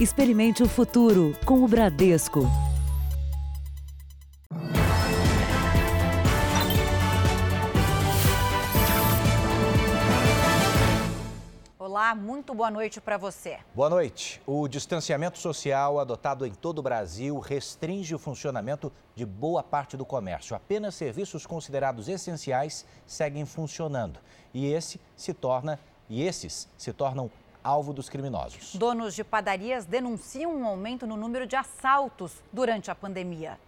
Experimente 0.00 0.62
o 0.62 0.68
futuro 0.68 1.36
com 1.44 1.64
o 1.64 1.66
Bradesco. 1.66 2.42
Olá, 11.76 12.14
muito 12.14 12.54
boa 12.54 12.70
noite 12.70 13.00
para 13.00 13.16
você. 13.16 13.58
Boa 13.74 13.90
noite. 13.90 14.40
O 14.46 14.68
distanciamento 14.68 15.36
social 15.36 15.98
adotado 15.98 16.46
em 16.46 16.52
todo 16.52 16.78
o 16.78 16.82
Brasil 16.82 17.36
restringe 17.40 18.14
o 18.14 18.20
funcionamento 18.20 18.92
de 19.16 19.26
boa 19.26 19.64
parte 19.64 19.96
do 19.96 20.06
comércio. 20.06 20.54
Apenas 20.54 20.94
serviços 20.94 21.44
considerados 21.44 22.08
essenciais 22.08 22.86
seguem 23.04 23.44
funcionando. 23.44 24.20
E 24.54 24.72
esse 24.72 25.00
se 25.16 25.34
torna 25.34 25.76
e 26.08 26.22
esses 26.22 26.68
se 26.78 26.92
tornam 26.92 27.28
alvo 27.68 27.92
dos 27.92 28.08
criminosos. 28.08 28.74
Donos 28.74 29.14
de 29.14 29.22
padarias 29.22 29.84
denunciam 29.84 30.56
um 30.56 30.66
aumento 30.66 31.06
no 31.06 31.16
número 31.16 31.46
de 31.46 31.54
assaltos 31.54 32.32
durante 32.50 32.90
a 32.90 32.94
pandemia. 32.94 33.58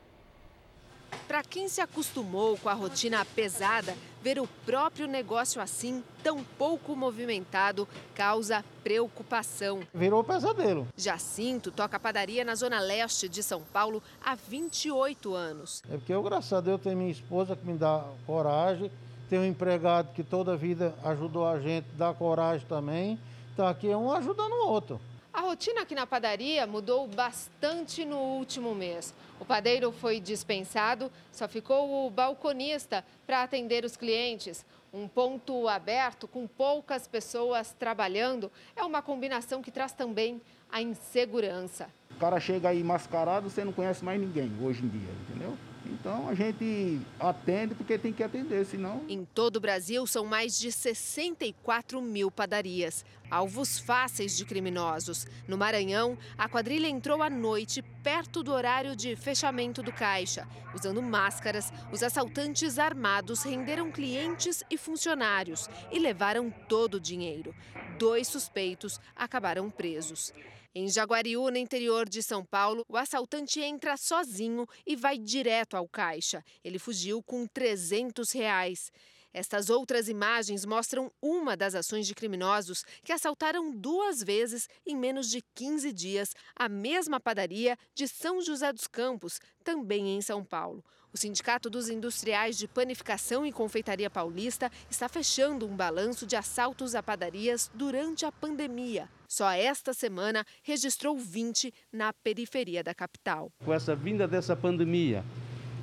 Para 1.29 1.43
quem 1.43 1.69
se 1.69 1.81
acostumou 1.81 2.57
com 2.57 2.69
a 2.69 2.73
rotina 2.73 3.25
pesada, 3.25 3.95
ver 4.23 4.39
o 4.41 4.47
próprio 4.65 5.07
negócio 5.07 5.61
assim, 5.61 6.03
tão 6.23 6.43
pouco 6.57 6.97
movimentado, 6.97 7.87
causa 8.15 8.65
preocupação. 8.83 9.81
Virou 9.93 10.25
pesadelo. 10.25 10.89
Jacinto 10.97 11.71
toca 11.71 12.01
padaria 12.01 12.45
na 12.45 12.55
zona 12.55 12.81
leste 12.81 13.29
de 13.29 13.43
São 13.43 13.61
Paulo 13.61 14.03
há 14.25 14.35
28 14.35 15.35
anos. 15.35 15.83
É 15.91 15.97
porque 15.97 16.13
eu, 16.13 16.23
graças 16.23 16.53
a 16.53 16.61
Deus, 16.61 16.81
tenho 16.81 16.97
minha 16.97 17.11
esposa 17.11 17.55
que 17.55 17.67
me 17.67 17.77
dá 17.77 18.05
coragem, 18.27 18.91
tenho 19.29 19.43
um 19.43 19.47
empregado 19.47 20.13
que 20.13 20.23
toda 20.23 20.55
a 20.55 20.57
vida 20.57 20.95
ajudou 21.05 21.47
a 21.47 21.61
gente, 21.61 21.87
dá 21.97 22.15
coragem 22.15 22.67
também. 22.67 23.19
Então 23.61 23.69
aqui 23.69 23.89
um 23.89 24.11
ajudando 24.11 24.53
o 24.53 24.69
outro. 24.69 24.99
A 25.31 25.43
rotina 25.43 25.83
aqui 25.83 25.95
na 25.95 26.07
padaria 26.07 26.67
mudou 26.67 27.07
bastante 27.07 28.07
no 28.07 28.17
último 28.17 28.75
mês. 28.75 29.13
O 29.39 29.45
padeiro 29.45 29.93
foi 29.93 30.19
dispensado, 30.19 31.13
só 31.31 31.47
ficou 31.47 32.07
o 32.07 32.11
balconista 32.11 33.05
para 33.27 33.43
atender 33.43 33.85
os 33.85 33.99
clientes. 33.99 34.65
Um 34.91 35.07
ponto 35.07 35.69
aberto 35.69 36.27
com 36.27 36.47
poucas 36.47 37.07
pessoas 37.07 37.77
trabalhando 37.79 38.51
é 38.75 38.83
uma 38.83 39.03
combinação 39.03 39.61
que 39.61 39.71
traz 39.71 39.93
também 39.93 40.41
a 40.73 40.81
insegurança. 40.81 41.91
O 42.13 42.19
cara 42.19 42.41
chega 42.41 42.71
aí 42.71 42.83
mascarado, 42.83 43.51
você 43.51 43.63
não 43.63 43.75
conhece 43.75 44.03
mais 44.03 44.19
ninguém 44.19 44.51
hoje 44.63 44.83
em 44.83 44.89
dia, 44.89 45.11
entendeu? 45.29 45.55
Então 45.87 46.29
a 46.29 46.35
gente 46.35 47.01
atende 47.19 47.75
porque 47.75 47.99
tem 47.99 48.13
que 48.13 48.23
atender, 48.23 48.65
senão. 48.65 49.03
Em 49.09 49.25
todo 49.25 49.57
o 49.57 49.61
Brasil 49.61 50.07
são 50.07 50.25
mais 50.25 50.59
de 50.59 50.71
64 50.71 52.01
mil 52.03 52.31
padarias, 52.31 53.05
alvos 53.31 53.79
fáceis 53.79 54.37
de 54.37 54.45
criminosos. 54.45 55.27
No 55.49 55.57
Maranhão, 55.57 56.19
a 56.37 56.49
quadrilha 56.49 56.87
entrou 56.87 57.23
à 57.23 57.31
noite, 57.31 57.83
perto 58.03 58.43
do 58.43 58.53
horário 58.53 58.95
de 58.95 59.17
fechamento 59.17 59.83
do 59.83 59.93
caixa. 59.93 60.47
Usando 60.75 61.03
máscaras, 61.03 61.73
os 61.93 62.03
assaltantes 62.03 62.79
armados 62.79 63.43
renderam 63.43 63.91
clientes 63.91 64.63
e 64.71 64.77
funcionários 64.77 65.69
e 65.91 65.99
levaram 65.99 66.51
todo 66.69 66.95
o 66.95 67.01
dinheiro. 67.01 67.55
Dois 67.99 68.29
suspeitos 68.29 69.01
acabaram 69.17 69.71
presos. 69.71 70.33
Em 70.73 70.89
Jaguariúna, 70.89 71.59
interior 71.59 72.09
de 72.09 72.23
São 72.23 72.45
Paulo, 72.45 72.85
o 72.89 72.97
assaltante 72.97 73.61
entra 73.61 73.97
sozinho 73.97 74.65
e 74.87 74.95
vai 74.95 75.19
direto 75.19 75.77
ao 75.77 75.89
caixa. 75.89 76.45
Ele 76.63 76.79
fugiu 76.79 77.21
com 77.25 77.45
300 77.45 78.31
reais. 78.31 78.93
Estas 79.33 79.69
outras 79.69 80.09
imagens 80.09 80.65
mostram 80.65 81.11
uma 81.21 81.57
das 81.57 81.75
ações 81.75 82.07
de 82.07 82.15
criminosos 82.15 82.85
que 83.03 83.13
assaltaram 83.13 83.73
duas 83.73 84.23
vezes 84.23 84.69
em 84.87 84.97
menos 84.97 85.29
de 85.29 85.43
15 85.57 85.93
dias 85.93 86.35
a 86.55 86.69
mesma 86.69 87.19
padaria 87.19 87.77
de 87.93 88.07
São 88.07 88.41
José 88.41 88.73
dos 88.73 88.87
Campos, 88.87 89.41
também 89.65 90.17
em 90.17 90.23
São 90.23 90.45
Paulo. 90.45 90.85
O 91.13 91.19
Sindicato 91.19 91.69
dos 91.69 91.89
Industriais 91.89 92.57
de 92.57 92.69
Panificação 92.69 93.45
e 93.45 93.51
Confeitaria 93.51 94.09
Paulista 94.09 94.71
está 94.89 95.09
fechando 95.09 95.67
um 95.67 95.75
balanço 95.75 96.25
de 96.25 96.37
assaltos 96.37 96.95
a 96.95 97.03
padarias 97.03 97.69
durante 97.75 98.25
a 98.25 98.31
pandemia. 98.31 99.09
Só 99.27 99.51
esta 99.51 99.93
semana 99.93 100.45
registrou 100.63 101.19
20 101.19 101.75
na 101.93 102.13
periferia 102.13 102.85
da 102.85 102.95
capital. 102.95 103.51
Com 103.65 103.75
essa 103.75 103.97
vinda 103.97 104.29
dessa 104.29 104.55
pandemia 104.55 105.25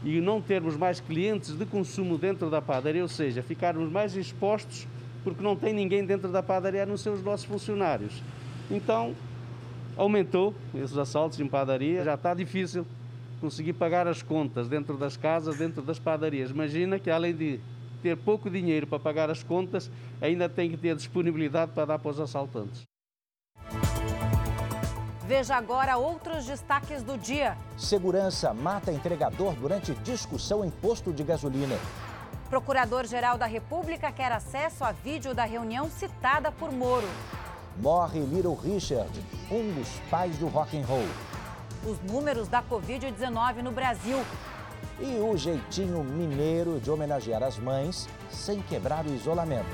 e 0.02 0.22
não 0.22 0.42
termos 0.42 0.78
mais 0.78 1.02
clientes 1.02 1.52
de 1.58 1.66
consumo 1.66 2.18
dentro 2.18 2.50
da 2.50 2.62
padaria, 2.62 3.02
ou 3.04 3.10
seja, 3.10 3.44
ficarmos 3.44 3.92
mais 3.92 4.16
expostos 4.16 4.88
porque 5.26 5.44
não 5.44 5.58
tem 5.58 5.74
ninguém 5.74 6.06
dentro 6.06 6.32
da 6.32 6.42
padaria 6.42 6.84
a 6.84 6.86
não 6.86 6.96
ser 6.96 7.10
os 7.10 7.22
nossos 7.22 7.46
funcionários. 7.46 8.24
Então, 8.72 9.14
aumentou 9.98 10.56
esses 10.74 10.98
assaltos 10.98 11.38
em 11.42 11.48
padaria, 11.50 12.02
já 12.06 12.14
está 12.14 12.34
difícil 12.34 12.88
conseguir 13.40 13.74
pagar 13.74 14.08
as 14.08 14.22
contas 14.22 14.68
dentro 14.68 14.98
das 14.98 15.16
casas, 15.16 15.58
dentro 15.58 15.82
das 15.82 16.00
padarias. 16.00 16.52
Imagina 16.52 17.00
que 17.00 17.10
além 17.10 17.34
de 17.34 17.60
ter 18.02 18.16
pouco 18.16 18.50
dinheiro 18.50 18.88
para 18.88 19.00
pagar 19.00 19.30
as 19.30 19.44
contas, 19.44 19.90
ainda 20.22 20.48
tem 20.48 20.70
que 20.70 20.78
ter 20.78 20.96
disponibilidade 20.96 21.72
para 21.72 21.86
dar 21.86 22.00
para 22.00 22.12
os 22.12 22.20
assaltantes. 22.20 22.84
Veja 25.28 25.58
agora 25.58 25.98
outros 25.98 26.46
destaques 26.46 27.04
do 27.04 27.18
dia. 27.18 27.58
Segurança 27.78 28.54
mata 28.54 28.94
entregador 28.94 29.54
durante 29.56 29.94
discussão 29.96 30.64
em 30.64 30.70
posto 30.70 31.12
de 31.12 31.22
gasolina. 31.22 31.76
Procurador-Geral 32.50 33.38
da 33.38 33.46
República 33.46 34.10
quer 34.10 34.32
acesso 34.32 34.86
a 34.86 34.94
vídeo 34.94 35.36
da 35.36 35.44
reunião 35.44 35.90
citada 35.90 36.50
por 36.50 36.72
Moro. 36.72 37.08
Morre 37.82 38.22
Little 38.22 38.56
Richard, 38.56 39.12
um 39.52 39.74
dos 39.74 39.90
pais 40.10 40.38
do 40.38 40.48
rock 40.48 40.78
and 40.78 40.86
roll 40.86 41.06
os 41.88 42.00
números 42.02 42.48
da 42.48 42.62
Covid-19 42.62 43.62
no 43.62 43.72
Brasil. 43.72 44.18
E 45.00 45.20
o 45.20 45.38
jeitinho 45.38 46.04
mineiro 46.04 46.80
de 46.80 46.92
homenagear 46.92 47.42
as 47.44 47.58
mães 47.58 48.08
sem 48.30 48.62
quebrar 48.62 49.06
o 49.06 49.14
isolamento. 49.14 49.66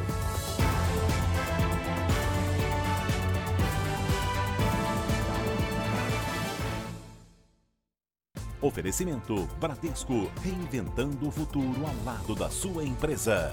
Oferecimento 8.62 9.46
Bradesco, 9.60 10.32
reinventando 10.42 11.28
o 11.28 11.32
futuro 11.32 11.86
ao 11.86 12.06
lado 12.06 12.34
da 12.34 12.50
sua 12.50 12.86
empresa. 12.86 13.52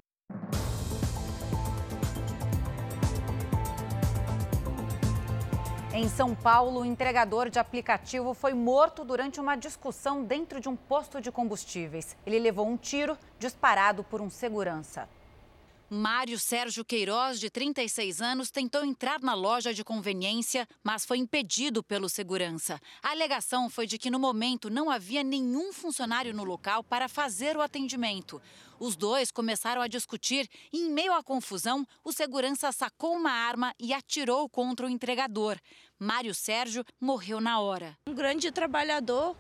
Em 6.01 6.09
São 6.09 6.35
Paulo, 6.35 6.81
o 6.81 6.85
entregador 6.87 7.51
de 7.51 7.59
aplicativo 7.59 8.33
foi 8.33 8.55
morto 8.55 9.05
durante 9.05 9.39
uma 9.39 9.55
discussão 9.55 10.25
dentro 10.25 10.59
de 10.59 10.67
um 10.67 10.75
posto 10.75 11.21
de 11.21 11.31
combustíveis. 11.31 12.17
Ele 12.25 12.39
levou 12.39 12.67
um 12.67 12.75
tiro 12.75 13.19
disparado 13.39 14.03
por 14.03 14.23
um 14.23 14.31
segurança. 14.31 15.07
Mário 15.93 16.39
Sérgio 16.39 16.85
Queiroz, 16.85 17.41
de 17.41 17.51
36 17.51 18.23
anos, 18.23 18.49
tentou 18.49 18.85
entrar 18.85 19.21
na 19.21 19.35
loja 19.35 19.75
de 19.75 19.83
conveniência, 19.83 20.65
mas 20.85 21.05
foi 21.05 21.19
impedido 21.19 21.83
pelo 21.83 22.09
segurança. 22.09 22.81
A 23.03 23.11
alegação 23.11 23.69
foi 23.69 23.89
de 23.89 23.99
que 23.99 24.09
no 24.09 24.21
momento 24.21 24.71
não 24.71 24.89
havia 24.89 25.25
nenhum 25.25 25.73
funcionário 25.73 26.33
no 26.33 26.45
local 26.45 26.85
para 26.85 27.09
fazer 27.09 27.57
o 27.57 27.61
atendimento. 27.61 28.41
Os 28.79 28.95
dois 28.95 29.33
começaram 29.33 29.83
a 29.83 29.89
discutir 29.89 30.49
e, 30.73 30.87
em 30.87 30.93
meio 30.93 31.13
à 31.13 31.25
confusão, 31.25 31.85
o 32.05 32.13
segurança 32.13 32.71
sacou 32.71 33.17
uma 33.17 33.33
arma 33.33 33.75
e 33.77 33.93
atirou 33.93 34.49
contra 34.49 34.87
o 34.87 34.89
entregador. 34.89 35.59
Mário 35.99 36.37
Sérgio 36.37 36.85
morreu 37.01 37.41
na 37.41 37.59
hora. 37.59 37.99
Um 38.07 38.15
grande 38.15 38.53
trabalhador. 38.53 39.37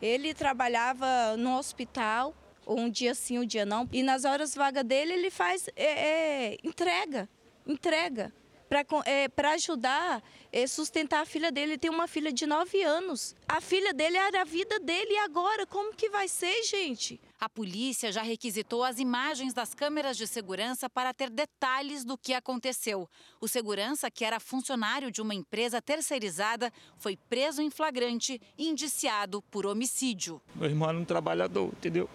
Ele 0.00 0.32
trabalhava 0.32 1.36
no 1.36 1.58
hospital 1.58 2.36
um 2.66 2.88
dia 2.88 3.14
sim, 3.14 3.38
um 3.38 3.46
dia 3.46 3.66
não. 3.66 3.88
E 3.92 4.02
nas 4.02 4.24
horas 4.24 4.54
vagas 4.54 4.84
dele, 4.84 5.12
ele 5.12 5.30
faz 5.30 5.68
é, 5.76 5.84
é, 5.84 6.58
entrega, 6.62 7.28
entrega. 7.66 8.32
Para 8.68 8.86
é, 9.04 9.54
ajudar 9.54 10.22
é, 10.50 10.66
sustentar 10.66 11.20
a 11.20 11.26
filha 11.26 11.52
dele. 11.52 11.72
Ele 11.72 11.78
tem 11.78 11.90
uma 11.90 12.08
filha 12.08 12.32
de 12.32 12.46
9 12.46 12.82
anos. 12.82 13.36
A 13.46 13.60
filha 13.60 13.92
dele 13.92 14.16
era 14.16 14.40
a 14.40 14.44
vida 14.44 14.80
dele. 14.80 15.12
E 15.12 15.18
agora, 15.18 15.66
como 15.66 15.94
que 15.94 16.08
vai 16.08 16.26
ser, 16.26 16.62
gente? 16.62 17.20
A 17.38 17.50
polícia 17.50 18.10
já 18.10 18.22
requisitou 18.22 18.82
as 18.82 18.98
imagens 18.98 19.52
das 19.52 19.74
câmeras 19.74 20.16
de 20.16 20.26
segurança 20.26 20.88
para 20.88 21.12
ter 21.12 21.28
detalhes 21.28 22.02
do 22.02 22.16
que 22.16 22.32
aconteceu. 22.32 23.06
O 23.42 23.46
segurança, 23.46 24.10
que 24.10 24.24
era 24.24 24.40
funcionário 24.40 25.10
de 25.10 25.20
uma 25.20 25.34
empresa 25.34 25.82
terceirizada, 25.82 26.72
foi 26.96 27.14
preso 27.28 27.60
em 27.60 27.68
flagrante 27.68 28.40
e 28.56 28.68
indiciado 28.68 29.42
por 29.50 29.66
homicídio. 29.66 30.40
Meu 30.54 30.70
irmão 30.70 30.88
era 30.88 30.96
um 30.98 31.04
trabalhador, 31.04 31.66
entendeu? 31.76 32.08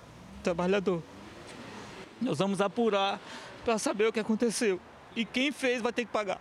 Trabalhador. 0.44 1.02
Nós 2.22 2.38
vamos 2.40 2.62
apurar 2.62 3.20
para 3.64 3.78
saber 3.78 4.08
o 4.08 4.14
que 4.14 4.20
aconteceu. 4.20 4.80
E 5.16 5.26
quem 5.26 5.52
fez 5.52 5.82
vai 5.82 5.92
ter 5.92 6.06
que 6.06 6.12
pagar. 6.12 6.40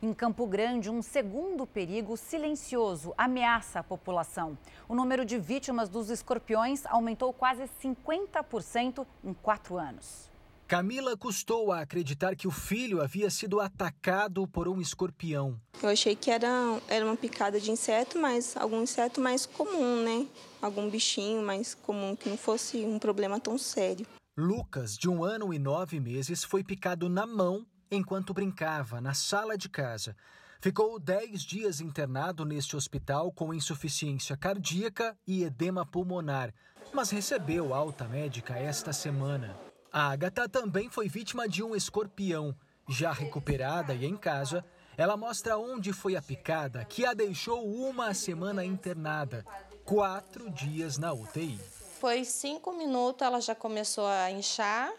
Em 0.00 0.14
Campo 0.14 0.46
Grande, 0.46 0.88
um 0.88 1.02
segundo 1.02 1.66
perigo 1.66 2.16
silencioso 2.16 3.12
ameaça 3.18 3.80
a 3.80 3.82
população. 3.82 4.56
O 4.88 4.94
número 4.94 5.24
de 5.24 5.38
vítimas 5.38 5.88
dos 5.88 6.08
escorpiões 6.08 6.86
aumentou 6.86 7.32
quase 7.32 7.64
50% 7.82 9.04
em 9.24 9.34
quatro 9.34 9.76
anos. 9.76 10.27
Camila 10.68 11.16
custou 11.16 11.72
a 11.72 11.80
acreditar 11.80 12.36
que 12.36 12.46
o 12.46 12.50
filho 12.50 13.00
havia 13.00 13.30
sido 13.30 13.58
atacado 13.58 14.46
por 14.46 14.68
um 14.68 14.82
escorpião. 14.82 15.58
Eu 15.82 15.88
achei 15.88 16.14
que 16.14 16.30
era, 16.30 16.46
era 16.88 17.06
uma 17.06 17.16
picada 17.16 17.58
de 17.58 17.70
inseto, 17.70 18.18
mas 18.18 18.54
algum 18.54 18.82
inseto 18.82 19.18
mais 19.18 19.46
comum, 19.46 20.04
né? 20.04 20.26
Algum 20.60 20.90
bichinho 20.90 21.40
mais 21.40 21.74
comum, 21.74 22.14
que 22.14 22.28
não 22.28 22.36
fosse 22.36 22.84
um 22.84 22.98
problema 22.98 23.40
tão 23.40 23.56
sério. 23.56 24.06
Lucas, 24.36 24.98
de 24.98 25.08
um 25.08 25.24
ano 25.24 25.54
e 25.54 25.58
nove 25.58 25.98
meses, 25.98 26.44
foi 26.44 26.62
picado 26.62 27.08
na 27.08 27.26
mão 27.26 27.64
enquanto 27.90 28.34
brincava 28.34 29.00
na 29.00 29.14
sala 29.14 29.56
de 29.56 29.70
casa. 29.70 30.14
Ficou 30.60 30.98
dez 31.00 31.44
dias 31.44 31.80
internado 31.80 32.44
neste 32.44 32.76
hospital 32.76 33.32
com 33.32 33.54
insuficiência 33.54 34.36
cardíaca 34.36 35.16
e 35.26 35.44
edema 35.44 35.86
pulmonar, 35.86 36.52
mas 36.92 37.08
recebeu 37.08 37.72
alta 37.72 38.06
médica 38.06 38.54
esta 38.58 38.92
semana. 38.92 39.67
A 39.92 40.10
Agatha 40.10 40.48
também 40.48 40.90
foi 40.90 41.08
vítima 41.08 41.48
de 41.48 41.62
um 41.62 41.74
escorpião. 41.74 42.54
Já 42.88 43.12
recuperada 43.12 43.94
e 43.94 44.04
em 44.04 44.16
casa, 44.16 44.64
ela 44.96 45.16
mostra 45.16 45.56
onde 45.56 45.92
foi 45.92 46.16
a 46.16 46.22
picada 46.22 46.84
que 46.84 47.04
a 47.04 47.14
deixou 47.14 47.66
uma 47.66 48.12
semana 48.12 48.64
internada, 48.64 49.44
quatro 49.84 50.50
dias 50.50 50.98
na 50.98 51.12
UTI. 51.12 51.58
Foi 52.00 52.24
cinco 52.24 52.72
minutos, 52.72 53.26
ela 53.26 53.40
já 53.40 53.54
começou 53.54 54.06
a 54.06 54.30
inchar 54.30 54.92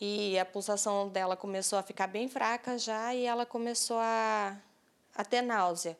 e 0.00 0.38
a 0.38 0.44
pulsação 0.44 1.08
dela 1.08 1.36
começou 1.36 1.78
a 1.78 1.82
ficar 1.82 2.06
bem 2.06 2.28
fraca 2.28 2.78
já 2.78 3.14
e 3.14 3.24
ela 3.24 3.44
começou 3.44 3.98
a, 3.98 4.56
a 5.14 5.24
ter 5.24 5.42
náusea. 5.42 5.98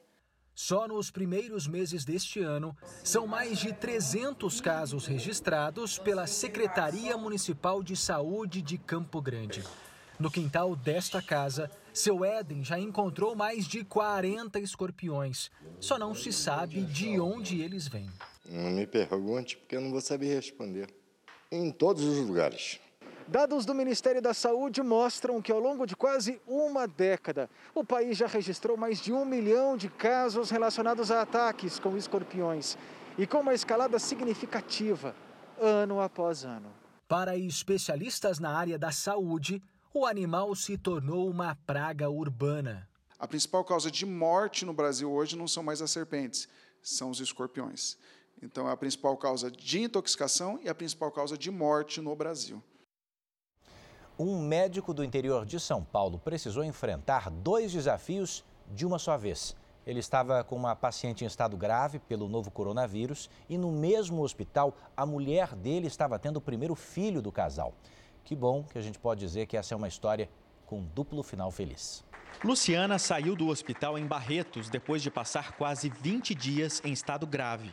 Só 0.55 0.87
nos 0.87 1.11
primeiros 1.11 1.67
meses 1.67 2.05
deste 2.05 2.41
ano, 2.41 2.77
são 3.03 3.27
mais 3.27 3.59
de 3.59 3.73
300 3.73 4.61
casos 4.61 5.07
registrados 5.07 5.99
pela 5.99 6.27
Secretaria 6.27 7.17
Municipal 7.17 7.83
de 7.83 7.97
Saúde 7.97 8.61
de 8.61 8.77
Campo 8.77 9.21
Grande. 9.23 9.65
No 10.19 10.31
quintal 10.31 10.77
desta 10.77 11.23
casa, 11.23 11.71
seu 11.93 12.25
Éden 12.25 12.63
já 12.63 12.79
encontrou 12.79 13.35
mais 13.35 13.67
de 13.67 13.83
40 13.83 14.61
escorpiões. 14.61 15.51
Só 15.81 15.99
não 15.99 16.15
se 16.15 16.33
sabe 16.33 16.83
de 16.83 17.19
onde 17.19 17.61
eles 17.61 17.89
vêm. 17.89 18.11
Não 18.45 18.71
me 18.71 18.87
pergunte, 18.87 19.57
porque 19.57 19.75
eu 19.75 19.81
não 19.81 19.91
vou 19.91 20.01
saber 20.01 20.35
responder. 20.35 20.89
Em 21.51 21.71
todos 21.71 22.05
os 22.05 22.19
lugares. 22.27 22.79
Dados 23.33 23.65
do 23.65 23.75
Ministério 23.75 24.21
da 24.21 24.35
Saúde 24.35 24.83
mostram 24.83 25.41
que 25.41 25.51
ao 25.51 25.59
longo 25.59 25.87
de 25.87 25.97
quase 25.97 26.39
uma 26.47 26.87
década, 26.87 27.49
o 27.75 27.83
país 27.83 28.19
já 28.19 28.27
registrou 28.27 28.77
mais 28.77 29.01
de 29.01 29.11
um 29.11 29.25
milhão 29.25 29.75
de 29.75 29.89
casos 29.89 30.51
relacionados 30.51 31.11
a 31.11 31.23
ataques 31.23 31.79
com 31.79 31.97
escorpiões 31.97 32.77
e 33.17 33.27
com 33.27 33.41
uma 33.41 33.55
escalada 33.55 33.99
significativa, 33.99 35.17
ano 35.59 35.99
após 35.99 36.45
ano. 36.45 36.71
Para 37.09 37.35
especialistas 37.35 38.39
na 38.39 38.55
área 38.55 38.79
da 38.79 38.93
saúde, 38.93 39.63
o 39.95 40.05
animal 40.05 40.55
se 40.55 40.77
tornou 40.77 41.27
uma 41.31 41.57
praga 41.67 42.11
urbana. 42.11 42.87
A 43.19 43.27
principal 43.27 43.65
causa 43.65 43.91
de 43.91 44.05
morte 44.05 44.67
no 44.67 44.75
Brasil 44.75 45.11
hoje 45.11 45.39
não 45.39 45.49
são 45.49 45.63
mais 45.63 45.81
as 45.81 45.91
serpentes, 45.91 46.47
são 46.83 47.09
os 47.09 47.19
escorpiões. 47.19 47.97
Então, 48.43 48.69
é 48.69 48.73
a 48.73 48.77
principal 48.77 49.17
causa 49.17 49.51
de 49.51 49.81
intoxicação 49.81 50.61
e 50.63 50.69
a 50.69 50.75
principal 50.75 51.11
causa 51.11 51.39
de 51.39 51.51
morte 51.51 51.99
no 51.99 52.15
Brasil. 52.15 52.63
Um 54.19 54.39
médico 54.43 54.93
do 54.93 55.03
interior 55.03 55.47
de 55.47 55.59
São 55.59 55.83
Paulo 55.83 56.19
precisou 56.19 56.63
enfrentar 56.63 57.31
dois 57.31 57.73
desafios 57.73 58.45
de 58.71 58.85
uma 58.85 58.99
só 58.99 59.17
vez. 59.17 59.57
Ele 59.87 60.01
estava 60.01 60.45
com 60.45 60.55
uma 60.55 60.77
paciente 60.77 61.25
em 61.25 61.27
estado 61.27 61.57
grave 61.57 61.99
pelo 61.99 62.29
novo 62.29 62.51
coronavírus 62.51 63.31
e 63.49 63.57
no 63.57 63.73
mesmo 63.73 64.23
hospital 64.23 64.77
a 64.97 65.07
mulher 65.07 65.57
dele 65.57 65.87
estava 65.87 66.19
tendo 66.19 66.37
o 66.37 66.41
primeiro 66.43 66.75
filho 66.75 67.23
do 67.23 67.33
casal. 67.33 67.73
Que 68.23 68.37
bom 68.37 68.63
que 68.63 68.79
a 68.79 68.83
gente 68.83 68.99
pode 68.99 69.21
dizer 69.21 69.47
que 69.47 69.57
essa 69.57 69.75
é 69.75 69.77
uma 69.77 69.89
história 69.89 70.29
com 70.67 70.83
duplo 70.83 71.23
final 71.23 71.51
feliz. 71.51 72.05
Luciana 72.45 72.99
saiu 72.99 73.35
do 73.35 73.49
hospital 73.49 73.99
em 73.99 74.07
Barretos 74.07 74.69
depois 74.69 75.03
de 75.03 75.11
passar 75.11 75.53
quase 75.53 75.89
20 75.89 76.35
dias 76.35 76.83
em 76.85 76.93
estado 76.93 77.27
grave. 77.27 77.71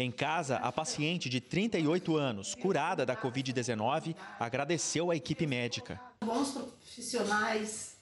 Em 0.00 0.12
casa, 0.12 0.58
a 0.58 0.70
paciente 0.70 1.28
de 1.28 1.40
38 1.40 2.16
anos, 2.16 2.54
curada 2.54 3.04
da 3.04 3.16
Covid-19, 3.16 4.14
agradeceu 4.38 5.10
à 5.10 5.16
equipe 5.16 5.44
médica. 5.44 6.00
Bons 6.24 6.52
profissionais 6.52 7.96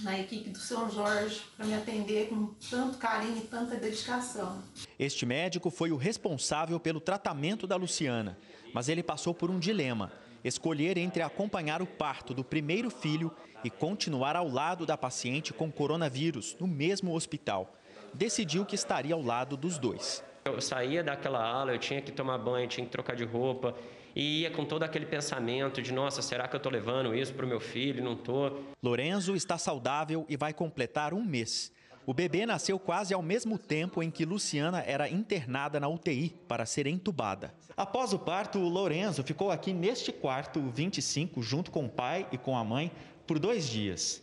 na 0.00 0.18
equipe 0.18 0.48
do 0.48 0.56
São 0.56 0.90
Jorge 0.90 1.42
para 1.54 1.66
me 1.66 1.74
atender 1.74 2.30
com 2.30 2.54
tanto 2.70 2.96
carinho 2.96 3.36
e 3.36 3.42
tanta 3.42 3.76
dedicação. 3.76 4.62
Este 4.98 5.26
médico 5.26 5.68
foi 5.68 5.92
o 5.92 5.98
responsável 5.98 6.80
pelo 6.80 6.98
tratamento 6.98 7.66
da 7.66 7.76
Luciana, 7.76 8.38
mas 8.72 8.88
ele 8.88 9.02
passou 9.02 9.34
por 9.34 9.50
um 9.50 9.58
dilema: 9.58 10.10
escolher 10.42 10.96
entre 10.96 11.20
acompanhar 11.20 11.82
o 11.82 11.86
parto 11.86 12.32
do 12.32 12.42
primeiro 12.42 12.88
filho 12.88 13.30
e 13.62 13.68
continuar 13.68 14.34
ao 14.34 14.48
lado 14.48 14.86
da 14.86 14.96
paciente 14.96 15.52
com 15.52 15.70
coronavírus 15.70 16.56
no 16.58 16.66
mesmo 16.66 17.14
hospital. 17.14 17.76
Decidiu 18.14 18.64
que 18.64 18.74
estaria 18.74 19.14
ao 19.14 19.20
lado 19.20 19.58
dos 19.58 19.76
dois. 19.76 20.24
Eu 20.44 20.60
saía 20.60 21.02
daquela 21.02 21.42
ala, 21.42 21.72
eu 21.72 21.78
tinha 21.78 22.00
que 22.00 22.10
tomar 22.10 22.38
banho, 22.38 22.66
tinha 22.66 22.84
que 22.84 22.92
trocar 22.92 23.14
de 23.14 23.24
roupa 23.24 23.74
e 24.14 24.42
ia 24.42 24.50
com 24.50 24.64
todo 24.64 24.82
aquele 24.82 25.06
pensamento 25.06 25.80
de 25.80 25.92
nossa, 25.92 26.22
será 26.22 26.48
que 26.48 26.56
eu 26.56 26.58
estou 26.58 26.72
levando 26.72 27.14
isso 27.14 27.32
para 27.34 27.44
o 27.44 27.48
meu 27.48 27.60
filho? 27.60 28.02
Não 28.02 28.14
estou. 28.14 28.64
Lorenzo 28.82 29.36
está 29.36 29.56
saudável 29.58 30.24
e 30.28 30.36
vai 30.36 30.52
completar 30.52 31.14
um 31.14 31.24
mês. 31.24 31.72
O 32.06 32.14
bebê 32.14 32.46
nasceu 32.46 32.78
quase 32.78 33.14
ao 33.14 33.22
mesmo 33.22 33.58
tempo 33.58 34.02
em 34.02 34.10
que 34.10 34.24
Luciana 34.24 34.82
era 34.84 35.08
internada 35.08 35.78
na 35.78 35.86
UTI 35.86 36.34
para 36.48 36.66
ser 36.66 36.86
entubada. 36.86 37.54
Após 37.76 38.12
o 38.12 38.18
parto, 38.18 38.58
o 38.58 38.68
Lorenzo 38.68 39.22
ficou 39.22 39.50
aqui 39.50 39.72
neste 39.72 40.10
quarto 40.10 40.60
25 40.60 41.42
junto 41.42 41.70
com 41.70 41.84
o 41.84 41.88
pai 41.88 42.26
e 42.32 42.38
com 42.38 42.56
a 42.56 42.64
mãe 42.64 42.90
por 43.26 43.38
dois 43.38 43.68
dias. 43.68 44.22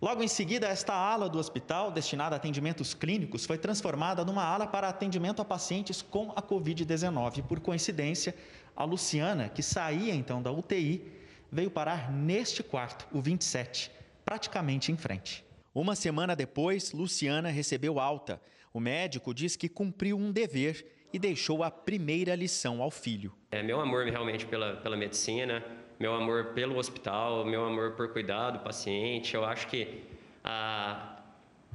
Logo 0.00 0.22
em 0.22 0.28
seguida, 0.28 0.68
esta 0.68 0.94
ala 0.94 1.28
do 1.28 1.40
hospital, 1.40 1.90
destinada 1.90 2.36
a 2.36 2.38
atendimentos 2.38 2.94
clínicos, 2.94 3.44
foi 3.44 3.58
transformada 3.58 4.24
numa 4.24 4.44
ala 4.44 4.64
para 4.64 4.88
atendimento 4.88 5.42
a 5.42 5.44
pacientes 5.44 6.02
com 6.02 6.32
a 6.36 6.42
Covid-19. 6.42 7.42
Por 7.42 7.58
coincidência, 7.58 8.32
a 8.76 8.84
Luciana, 8.84 9.48
que 9.48 9.60
saía 9.60 10.14
então 10.14 10.40
da 10.40 10.52
UTI, 10.52 11.02
veio 11.50 11.68
parar 11.68 12.12
neste 12.12 12.62
quarto, 12.62 13.08
o 13.12 13.20
27, 13.20 13.90
praticamente 14.24 14.92
em 14.92 14.96
frente. 14.96 15.44
Uma 15.74 15.96
semana 15.96 16.36
depois, 16.36 16.92
Luciana 16.92 17.48
recebeu 17.48 17.98
alta. 17.98 18.40
O 18.72 18.78
médico 18.78 19.34
diz 19.34 19.56
que 19.56 19.68
cumpriu 19.68 20.16
um 20.16 20.30
dever 20.30 21.08
e 21.12 21.18
deixou 21.18 21.64
a 21.64 21.72
primeira 21.72 22.36
lição 22.36 22.80
ao 22.80 22.90
filho. 22.92 23.34
É 23.50 23.64
meu 23.64 23.80
amor 23.80 24.06
realmente 24.06 24.46
pela, 24.46 24.76
pela 24.76 24.96
medicina 24.96 25.60
meu 25.98 26.14
amor 26.14 26.46
pelo 26.54 26.76
hospital, 26.76 27.44
meu 27.44 27.64
amor 27.64 27.92
por 27.92 28.12
cuidar 28.12 28.50
do 28.50 28.60
paciente. 28.60 29.34
Eu 29.34 29.44
acho 29.44 29.66
que 29.66 30.02
a, 30.44 31.16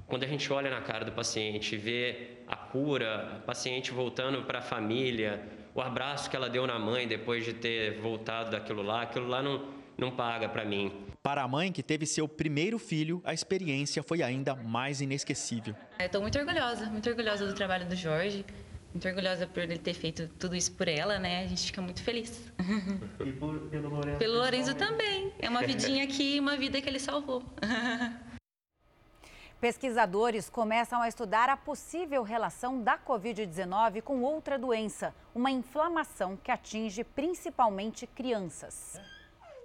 quando 0.08 0.24
a 0.24 0.28
gente 0.28 0.52
olha 0.52 0.70
na 0.70 0.82
cara 0.82 1.04
do 1.04 1.12
paciente, 1.12 1.76
vê 1.76 2.38
a 2.48 2.56
cura, 2.56 3.40
o 3.40 3.46
paciente 3.46 3.92
voltando 3.92 4.44
para 4.44 4.60
a 4.60 4.62
família, 4.62 5.44
o 5.76 5.82
abraço 5.82 6.30
que 6.30 6.36
ela 6.36 6.50
deu 6.50 6.66
na 6.66 6.80
mãe 6.80 7.08
depois 7.08 7.44
de 7.44 7.54
ter 7.54 8.00
voltado 8.00 8.52
daquilo 8.52 8.82
lá, 8.82 9.02
aquilo 9.02 9.28
lá 9.28 9.42
não, 9.42 9.68
não 9.98 10.12
paga 10.12 10.48
para 10.48 10.64
mim. 10.64 10.92
Para 11.22 11.42
a 11.42 11.48
mãe 11.48 11.72
que 11.72 11.82
teve 11.82 12.06
seu 12.06 12.28
primeiro 12.28 12.78
filho, 12.78 13.22
a 13.24 13.34
experiência 13.34 14.04
foi 14.04 14.22
ainda 14.22 14.56
mais 14.56 15.00
inesquecível. 15.00 15.74
Estou 15.98 16.22
muito 16.22 16.38
orgulhosa, 16.38 16.86
muito 16.88 17.10
orgulhosa 17.10 17.48
do 17.48 17.54
trabalho 17.54 17.86
do 17.88 17.96
Jorge 17.96 18.46
muito 18.94 19.08
orgulhosa 19.08 19.48
por 19.48 19.64
ele 19.64 19.78
ter 19.78 19.94
feito 19.94 20.28
tudo 20.40 20.56
isso 20.56 20.72
por 20.74 20.88
ela, 20.88 21.18
né? 21.18 21.44
A 21.44 21.48
gente 21.48 21.66
fica 21.66 21.82
muito 21.82 22.04
feliz. 22.04 22.52
E 23.26 23.32
por, 23.34 23.60
pelo 23.70 23.90
Lorenzo? 23.90 24.20
Pelo 24.20 24.36
Lorenzo 24.36 24.76
também. 24.76 25.34
É 25.40 25.50
uma 25.50 25.64
vidinha 25.64 26.04
aqui, 26.04 26.40
uma 26.40 26.56
vida 26.56 26.80
que 26.80 26.88
ele 26.88 27.00
salvou. 27.00 27.44
Pesquisadores 29.60 30.50
começam 30.50 31.02
a 31.02 31.08
estudar 31.08 31.50
a 31.50 31.56
possível 31.56 32.22
relação 32.22 32.84
da 32.84 32.98
Covid-19 32.98 34.02
com 34.02 34.22
outra 34.22 34.60
doença, 34.60 35.16
uma 35.34 35.50
inflamação 35.50 36.38
que 36.38 36.52
atinge 36.52 37.04
principalmente 37.04 38.06
crianças. 38.06 39.00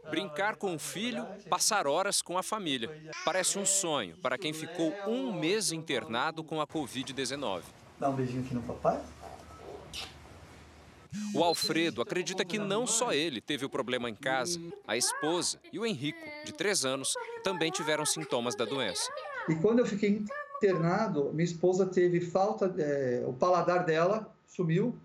Brincar 0.08 0.54
com 0.54 0.75
o 0.75 0.78
filho, 0.78 1.26
passar 1.50 1.87
horas 1.87 2.23
com 2.23 2.38
a 2.38 2.44
família. 2.44 3.12
Parece 3.25 3.58
um 3.58 3.66
sonho 3.66 4.16
para 4.18 4.38
quem 4.38 4.52
ficou 4.52 4.94
um 5.06 5.32
mês 5.32 5.73
internado 5.73 6.44
com 6.44 6.61
a 6.61 6.66
Covid-19. 6.66 7.62
Dá 7.99 8.08
um 8.08 8.14
beijinho 8.14 8.44
aqui 8.44 8.54
no 8.54 8.62
papai. 8.62 9.00
O 11.35 11.43
Alfredo 11.43 12.03
acredita 12.03 12.45
que 12.45 12.59
não 12.59 12.87
só 12.87 13.12
ele 13.12 13.41
teve 13.41 13.65
o 13.65 13.71
problema 13.71 14.09
em 14.09 14.15
casa, 14.15 14.61
a 14.87 14.97
esposa 14.97 15.59
e 15.73 15.79
o 15.79 15.87
Henrico, 15.87 16.19
de 16.45 16.53
três 16.53 16.85
anos, 16.85 17.15
também 17.43 17.71
tiveram 17.71 18.05
sintomas 18.05 18.55
da 18.55 18.65
doença. 18.65 19.11
E 19.49 19.55
quando 19.55 19.79
eu 19.79 19.87
fiquei 19.87 20.23
internado, 20.57 21.31
minha 21.33 21.45
esposa 21.45 21.87
teve 21.87 22.21
falta, 22.21 22.75
é, 22.79 23.25
o 23.27 23.33
paladar 23.33 23.85
dela 23.85 24.33
sumiu, 24.47 24.99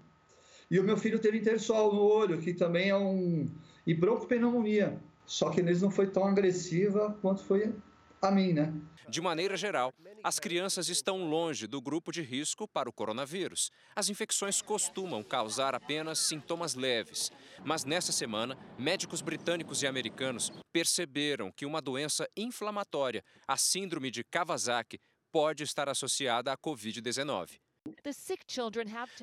e 0.70 0.80
o 0.80 0.84
meu 0.84 0.98
filho 0.98 1.20
teve 1.20 1.38
intersol 1.38 1.94
no 1.94 2.02
olho, 2.02 2.40
que 2.40 2.54
também 2.54 2.90
é 2.90 2.98
um. 2.98 3.48
e 3.86 3.94
broncopneumonia. 3.94 4.98
Só 5.26 5.50
que 5.50 5.62
neles 5.62 5.82
não 5.82 5.92
foi 5.92 6.08
tão 6.08 6.26
agressiva 6.26 7.16
quanto 7.22 7.44
foi 7.44 7.74
a 8.22 8.32
mim, 8.32 8.54
né? 8.54 8.74
De 9.08 9.22
maneira 9.22 9.56
geral, 9.56 9.94
as 10.24 10.40
crianças 10.40 10.88
estão 10.88 11.30
longe 11.30 11.68
do 11.68 11.82
grupo 11.82 12.10
de 12.10 12.22
risco 12.22 12.66
para 12.66 12.90
o 12.90 12.94
coronavírus. 12.94 13.70
As 13.94 14.08
infecções 14.08 14.62
costumam 14.62 15.22
causar 15.22 15.76
apenas 15.76 16.18
sintomas 16.18 16.76
leves. 16.76 17.30
Mas 17.66 17.84
nessa 17.84 18.14
semana, 18.14 18.58
médicos 18.80 19.22
britânicos 19.22 19.84
e 19.84 19.88
americanos 19.88 20.50
perceberam 20.72 21.52
que 21.52 21.66
uma 21.66 21.82
doença 21.82 22.26
inflamatória, 22.38 23.22
a 23.46 23.58
síndrome 23.58 24.10
de 24.10 24.24
Kawasaki, 24.24 24.98
pode 25.30 25.64
estar 25.64 25.90
associada 25.90 26.54
à 26.54 26.58
Covid-19. 26.58 27.60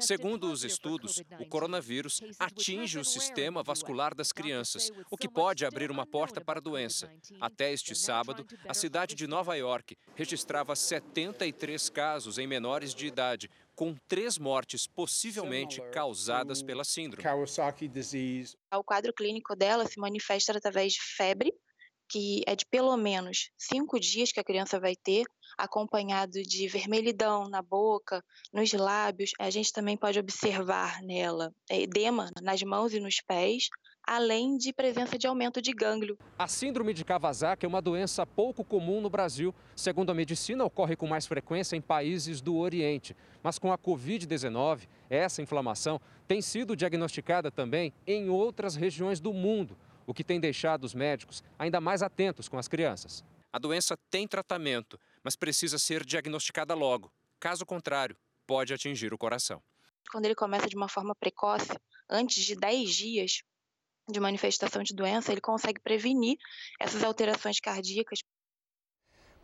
Segundo 0.01 0.53
os 0.53 0.65
estudos, 0.65 1.23
o 1.39 1.47
coronavírus 1.47 2.21
atinge 2.39 2.99
o 2.99 3.05
sistema 3.05 3.63
vascular 3.63 4.15
das 4.15 4.33
crianças, 4.33 4.91
o 5.11 5.17
que 5.17 5.29
pode 5.29 5.65
abrir 5.65 5.91
uma 5.91 6.07
porta 6.07 6.41
para 6.43 6.59
a 6.59 6.63
doença. 6.63 7.11
Até 7.41 7.73
este 7.73 7.95
sábado, 7.95 8.47
a 8.69 8.75
cidade 8.75 9.15
de 9.15 9.27
Nova 9.27 9.55
York 9.57 9.97
registrava 10.15 10.77
73 10.77 11.89
casos 11.89 12.39
em 12.39 12.47
menores 12.47 12.95
de 12.95 13.07
idade, 13.07 13.51
com 13.75 13.95
três 14.07 14.39
mortes 14.39 14.87
possivelmente 14.87 15.81
causadas 15.91 16.63
pela 16.63 16.85
síndrome. 16.85 17.27
O 18.75 18.85
quadro 18.85 19.15
clínico 19.15 19.57
dela 19.57 19.87
se 19.87 19.99
manifesta 19.99 20.57
através 20.57 20.93
de 20.93 21.01
febre, 21.01 21.55
que 22.11 22.43
é 22.45 22.57
de 22.57 22.67
pelo 22.67 22.97
menos 22.97 23.51
cinco 23.57 23.99
dias 24.01 24.33
que 24.33 24.41
a 24.41 24.45
criança 24.45 24.81
vai 24.81 24.97
ter, 24.97 25.25
acompanhado 25.57 26.43
de 26.43 26.67
vermelhidão 26.67 27.49
na 27.49 27.63
boca, 27.63 28.23
nos 28.53 28.73
lábios. 28.73 29.31
A 29.39 29.49
gente 29.49 29.73
também 29.73 29.97
pode 29.97 30.19
observar 30.19 31.01
nela 31.03 31.53
é, 31.71 31.81
edema 31.81 32.29
nas 32.43 32.63
mãos 32.63 32.93
e 32.93 33.01
nos 33.01 33.21
pés, 33.21 33.69
além 34.03 34.57
de 34.57 34.73
presença 34.73 35.17
de 35.17 35.27
aumento 35.27 35.63
de 35.63 35.73
gânglio. 35.73 36.19
A 36.37 36.49
síndrome 36.49 36.93
de 36.93 37.05
Kawasaki 37.05 37.65
é 37.65 37.69
uma 37.69 37.83
doença 37.83 38.27
pouco 38.27 38.65
comum 38.65 39.01
no 39.01 39.11
Brasil. 39.11 39.55
Segundo 39.77 40.11
a 40.11 40.15
medicina, 40.15 40.65
ocorre 40.65 40.97
com 40.97 41.07
mais 41.07 41.27
frequência 41.27 41.77
em 41.77 41.81
países 41.81 42.41
do 42.41 42.57
Oriente. 42.57 43.15
Mas 43.43 43.59
com 43.59 43.73
a 43.73 43.79
Covid-19, 43.79 44.89
essa 45.09 45.43
inflamação 45.43 46.01
tem 46.27 46.43
sido 46.43 46.75
diagnosticada 46.75 47.51
também 47.51 47.93
em 48.07 48.29
outras 48.29 48.75
regiões 48.75 49.21
do 49.21 49.33
mundo 49.33 49.77
o 50.11 50.15
que 50.15 50.25
tem 50.25 50.41
deixado 50.41 50.83
os 50.83 50.93
médicos 50.93 51.41
ainda 51.57 51.81
mais 51.81 52.03
atentos 52.03 52.49
com 52.49 52.59
as 52.59 52.67
crianças. 52.67 53.25
A 53.53 53.61
doença 53.61 53.97
tem 54.11 54.27
tratamento, 54.27 54.99
mas 55.23 55.37
precisa 55.37 55.79
ser 55.79 56.05
diagnosticada 56.05 56.75
logo. 56.75 57.13
Caso 57.39 57.65
contrário, 57.65 58.17
pode 58.45 58.75
atingir 58.75 59.15
o 59.15 59.19
coração. 59.19 59.63
Quando 60.11 60.25
ele 60.25 60.35
começa 60.35 60.67
de 60.67 60.75
uma 60.75 60.89
forma 60.89 61.15
precoce, 61.15 61.71
antes 62.09 62.45
de 62.45 62.57
10 62.57 62.91
dias 62.91 63.43
de 64.11 64.19
manifestação 64.19 64.83
de 64.83 64.93
doença, 64.93 65.31
ele 65.31 65.41
consegue 65.41 65.79
prevenir 65.81 66.37
essas 66.81 67.05
alterações 67.05 67.61
cardíacas. 67.61 68.19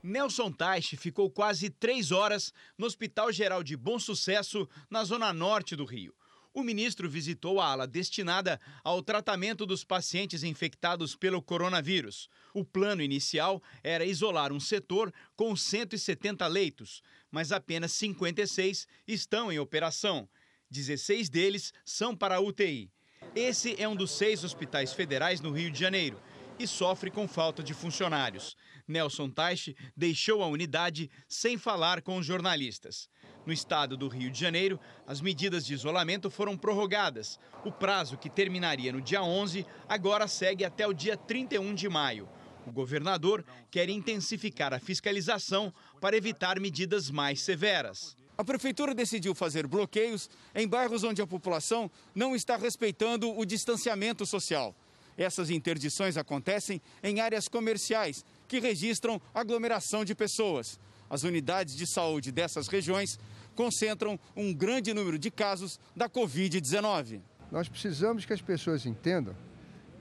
Nelson 0.03 0.51
Taixe 0.51 0.97
ficou 0.97 1.31
quase 1.31 1.71
três 1.71 2.11
horas 2.11 2.53
no 2.77 2.87
Hospital 2.87 3.31
Geral 3.31 3.63
de 3.63 3.77
Bom 3.77 3.99
Sucesso, 3.99 4.69
na 4.89 5.05
zona 5.05 5.33
norte 5.33 5.77
do 5.77 5.85
Rio 5.85 6.15
o 6.53 6.63
ministro 6.63 7.09
visitou 7.09 7.61
a 7.61 7.67
ala 7.67 7.87
destinada 7.87 8.61
ao 8.83 9.03
tratamento 9.03 9.65
dos 9.65 9.85
pacientes 9.85 10.43
infectados 10.43 11.15
pelo 11.15 11.41
coronavírus. 11.41 12.29
O 12.53 12.65
plano 12.65 13.03
inicial 13.03 13.63
era 13.83 14.05
isolar 14.05 14.53
um 14.53 14.61
setor 14.61 15.13
com 15.37 15.55
170 15.55 16.47
leitos, 16.47 17.03
mas 17.31 17.53
apenas 17.53 17.93
56 17.93 18.87
estão 19.07 19.53
em 19.53 19.59
operação. 19.59 20.29
16 20.71 21.29
deles 21.29 21.73
são 21.85 22.17
para 22.17 22.37
a 22.37 22.41
UTI. 22.41 22.91
Esse 23.35 23.81
é 23.81 23.89
um 23.89 23.95
dos 23.95 24.11
seis 24.11 24.43
hospitais 24.45 24.93
federais 24.93 25.41
no 25.41 25.53
Rio 25.53 25.71
de 25.71 25.79
Janeiro 25.79 26.21
e 26.59 26.67
sofre 26.67 27.11
com 27.11 27.27
falta 27.27 27.63
de 27.63 27.73
funcionários. 27.73 28.57
Nelson 28.87 29.31
Taixe 29.31 29.75
deixou 29.97 30.43
a 30.43 30.47
unidade 30.47 31.11
sem 31.27 31.57
falar 31.57 32.03
com 32.03 32.19
os 32.19 32.27
jornalistas. 32.27 33.09
No 33.51 33.55
estado 33.55 33.97
do 33.97 34.07
Rio 34.07 34.31
de 34.31 34.39
Janeiro, 34.39 34.79
as 35.05 35.21
medidas 35.21 35.67
de 35.67 35.75
isolamento 35.75 36.31
foram 36.31 36.57
prorrogadas. 36.57 37.37
O 37.65 37.73
prazo, 37.73 38.17
que 38.17 38.31
terminaria 38.31 38.93
no 38.93 39.01
dia 39.01 39.25
11, 39.25 39.67
agora 39.89 40.29
segue 40.29 40.65
até 40.65 40.87
o 40.87 40.93
dia 40.93 41.17
31 41.17 41.75
de 41.75 41.89
maio. 41.89 42.29
O 42.65 42.71
governador 42.71 43.45
quer 43.69 43.89
intensificar 43.89 44.73
a 44.73 44.79
fiscalização 44.79 45.75
para 46.01 46.17
evitar 46.17 46.61
medidas 46.61 47.11
mais 47.11 47.41
severas. 47.41 48.17
A 48.39 48.45
prefeitura 48.45 48.95
decidiu 48.95 49.35
fazer 49.35 49.67
bloqueios 49.67 50.31
em 50.55 50.69
bairros 50.69 51.03
onde 51.03 51.21
a 51.21 51.27
população 51.27 51.91
não 52.15 52.37
está 52.37 52.57
respeitando 52.57 53.37
o 53.37 53.45
distanciamento 53.45 54.25
social. 54.25 54.77
Essas 55.19 55.51
interdições 55.51 56.17
acontecem 56.17 56.81
em 57.03 57.19
áreas 57.19 57.49
comerciais 57.49 58.25
que 58.47 58.61
registram 58.61 59.21
aglomeração 59.35 60.05
de 60.05 60.15
pessoas. 60.15 60.79
As 61.11 61.25
unidades 61.25 61.75
de 61.75 61.89
saúde 61.89 62.31
dessas 62.31 62.69
regiões 62.69 63.19
concentram 63.61 64.19
um 64.35 64.55
grande 64.55 64.95
número 64.95 65.19
de 65.19 65.31
casos 65.31 65.79
da 65.95 66.09
Covid-19. 66.09 67.21
Nós 67.53 67.69
precisamos 67.69 68.25
que 68.25 68.33
as 68.33 68.41
pessoas 68.41 68.87
entendam 68.87 69.37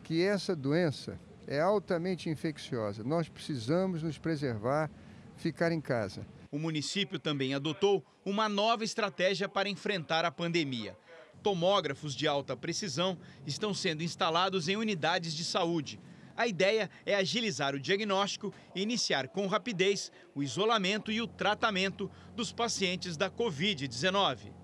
que 0.01 0.23
essa 0.23 0.55
doença 0.55 1.19
é 1.45 1.59
altamente 1.59 2.29
infecciosa. 2.29 3.03
Nós 3.03 3.27
precisamos 3.27 4.01
nos 4.01 4.17
preservar, 4.17 4.89
ficar 5.35 5.73
em 5.73 5.81
casa. 5.81 6.25
O 6.49 6.57
município 6.57 7.19
também 7.19 7.53
adotou 7.53 8.01
uma 8.23 8.47
nova 8.47 8.85
estratégia 8.85 9.49
para 9.49 9.67
enfrentar 9.67 10.23
a 10.23 10.31
pandemia. 10.31 10.95
Tomógrafos 11.43 12.15
de 12.15 12.29
alta 12.29 12.55
precisão 12.55 13.17
estão 13.45 13.73
sendo 13.73 14.03
instalados 14.03 14.69
em 14.69 14.77
unidades 14.77 15.33
de 15.33 15.43
saúde. 15.43 15.99
A 16.39 16.47
ideia 16.47 16.89
é 17.05 17.15
agilizar 17.15 17.75
o 17.75 17.79
diagnóstico 17.81 18.53
e 18.73 18.81
iniciar 18.81 19.27
com 19.27 19.45
rapidez 19.45 20.09
o 20.33 20.41
isolamento 20.41 21.11
e 21.11 21.21
o 21.21 21.27
tratamento 21.27 22.09
dos 22.33 22.53
pacientes 22.53 23.17
da 23.17 23.29
Covid-19. 23.29 24.58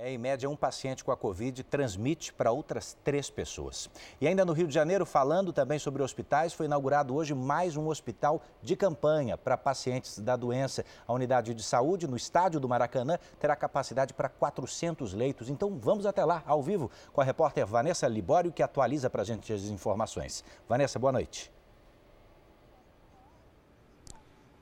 É, 0.00 0.12
em 0.12 0.16
média, 0.16 0.48
um 0.48 0.54
paciente 0.54 1.02
com 1.02 1.10
a 1.10 1.16
Covid 1.16 1.64
transmite 1.64 2.32
para 2.32 2.52
outras 2.52 2.96
três 3.02 3.28
pessoas. 3.28 3.90
E 4.20 4.28
ainda 4.28 4.44
no 4.44 4.52
Rio 4.52 4.68
de 4.68 4.72
Janeiro, 4.72 5.04
falando 5.04 5.52
também 5.52 5.76
sobre 5.76 6.04
hospitais, 6.04 6.52
foi 6.52 6.66
inaugurado 6.66 7.16
hoje 7.16 7.34
mais 7.34 7.76
um 7.76 7.88
hospital 7.88 8.40
de 8.62 8.76
campanha 8.76 9.36
para 9.36 9.56
pacientes 9.56 10.20
da 10.20 10.36
doença. 10.36 10.84
A 11.04 11.12
unidade 11.12 11.52
de 11.52 11.64
saúde 11.64 12.06
no 12.06 12.16
estádio 12.16 12.60
do 12.60 12.68
Maracanã 12.68 13.18
terá 13.40 13.56
capacidade 13.56 14.14
para 14.14 14.28
400 14.28 15.14
leitos. 15.14 15.50
Então 15.50 15.76
vamos 15.76 16.06
até 16.06 16.24
lá, 16.24 16.44
ao 16.46 16.62
vivo, 16.62 16.88
com 17.12 17.20
a 17.20 17.24
repórter 17.24 17.66
Vanessa 17.66 18.06
Libório, 18.06 18.52
que 18.52 18.62
atualiza 18.62 19.10
para 19.10 19.22
a 19.22 19.24
gente 19.24 19.52
as 19.52 19.64
informações. 19.64 20.44
Vanessa, 20.68 20.96
boa 21.00 21.10
noite. 21.10 21.57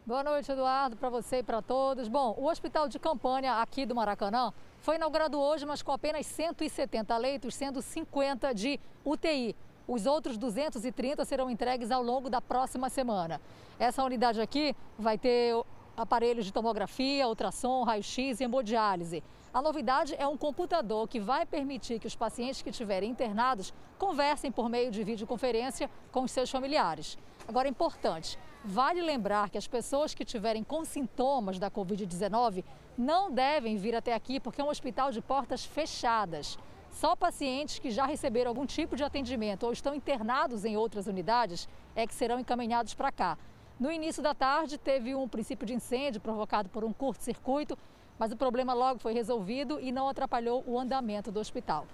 Boa 0.07 0.23
noite, 0.23 0.53
Eduardo, 0.53 0.97
para 0.97 1.11
você 1.11 1.39
e 1.39 1.43
para 1.43 1.61
todos. 1.61 2.07
Bom, 2.07 2.33
o 2.39 2.47
Hospital 2.47 2.87
de 2.87 2.97
Campanha 2.97 3.55
aqui 3.55 3.85
do 3.85 3.93
Maracanã 3.93 4.53
foi 4.79 4.95
inaugurado 4.95 5.37
hoje, 5.37 5.67
mas 5.67 5.83
com 5.83 5.91
apenas 5.91 6.25
170 6.27 7.17
leitos, 7.17 7.57
sendo 7.57 7.83
50 7.83 8.55
de 8.55 8.79
UTI. 9.05 9.57
Os 9.89 10.07
outros 10.07 10.39
230 10.39 11.25
serão 11.25 11.51
entregues 11.51 11.91
ao 11.91 12.05
longo 12.05 12.31
da 12.31 12.41
próxima 12.41 12.89
semana. 12.89 13.41
Essa 13.81 14.05
unidade 14.05 14.41
aqui 14.41 14.77
vai 14.97 15.19
ter 15.19 15.61
aparelhos 15.97 16.45
de 16.45 16.53
tomografia, 16.53 17.27
ultrassom, 17.27 17.83
raio-x 17.83 18.39
e 18.39 18.45
hemodiálise. 18.45 19.25
A 19.53 19.61
novidade 19.61 20.15
é 20.17 20.29
um 20.29 20.37
computador 20.37 21.09
que 21.09 21.19
vai 21.19 21.45
permitir 21.45 21.99
que 21.99 22.07
os 22.07 22.15
pacientes 22.15 22.63
que 22.63 22.71
estiverem 22.71 23.11
internados 23.11 23.75
conversem 23.99 24.53
por 24.53 24.69
meio 24.69 24.93
de 24.93 25.03
videoconferência 25.03 25.91
com 26.13 26.23
os 26.23 26.31
seus 26.31 26.49
familiares. 26.49 27.19
Agora, 27.49 27.67
é 27.67 27.71
importante, 27.71 28.39
vale 28.67 29.01
lembrar 29.01 29.49
que 29.49 29.57
as 29.57 29.67
pessoas 29.67 30.13
que 30.13 30.25
tiverem 30.25 30.65
com 30.65 30.85
sintomas 30.85 31.59
da 31.59 31.71
Covid-19 31.71 32.65
não 32.99 33.31
devem 33.31 33.77
vir 33.77 33.95
até 33.95 34.13
aqui 34.13 34.41
porque 34.41 34.61
é 34.61 34.65
um 34.65 34.69
hospital 34.69 35.13
de 35.13 35.21
portas 35.21 35.65
fechadas. 35.65 36.59
Só 36.91 37.15
pacientes 37.15 37.79
que 37.79 37.91
já 37.91 38.05
receberam 38.05 38.51
algum 38.51 38.67
tipo 38.67 38.97
de 38.97 39.05
atendimento 39.05 39.65
ou 39.65 39.73
estão 39.73 39.95
internados 39.95 40.65
em 40.65 40.77
outras 40.77 41.07
unidades 41.07 41.69
é 41.95 42.07
que 42.07 42.15
serão 42.15 42.41
encaminhados 42.41 42.93
para 42.95 43.13
cá. 43.13 43.39
No 43.79 43.93
início 43.93 44.23
da 44.23 44.35
tarde, 44.35 44.79
teve 44.79 45.15
um 45.15 45.29
princípio 45.29 45.67
de 45.67 45.75
incêndio 45.75 46.21
provocado 46.21 46.69
por 46.69 46.83
um 46.83 46.93
curto-circuito 46.93 47.79
mas 48.19 48.33
o 48.33 48.37
problema 48.37 48.73
logo 48.73 48.99
foi 48.99 49.13
resolvido 49.13 49.79
e 49.81 49.93
não 49.93 50.09
atrapalhou 50.09 50.65
o 50.67 50.79
andamento 50.79 51.31
do 51.31 51.41
hospital. 51.41 51.87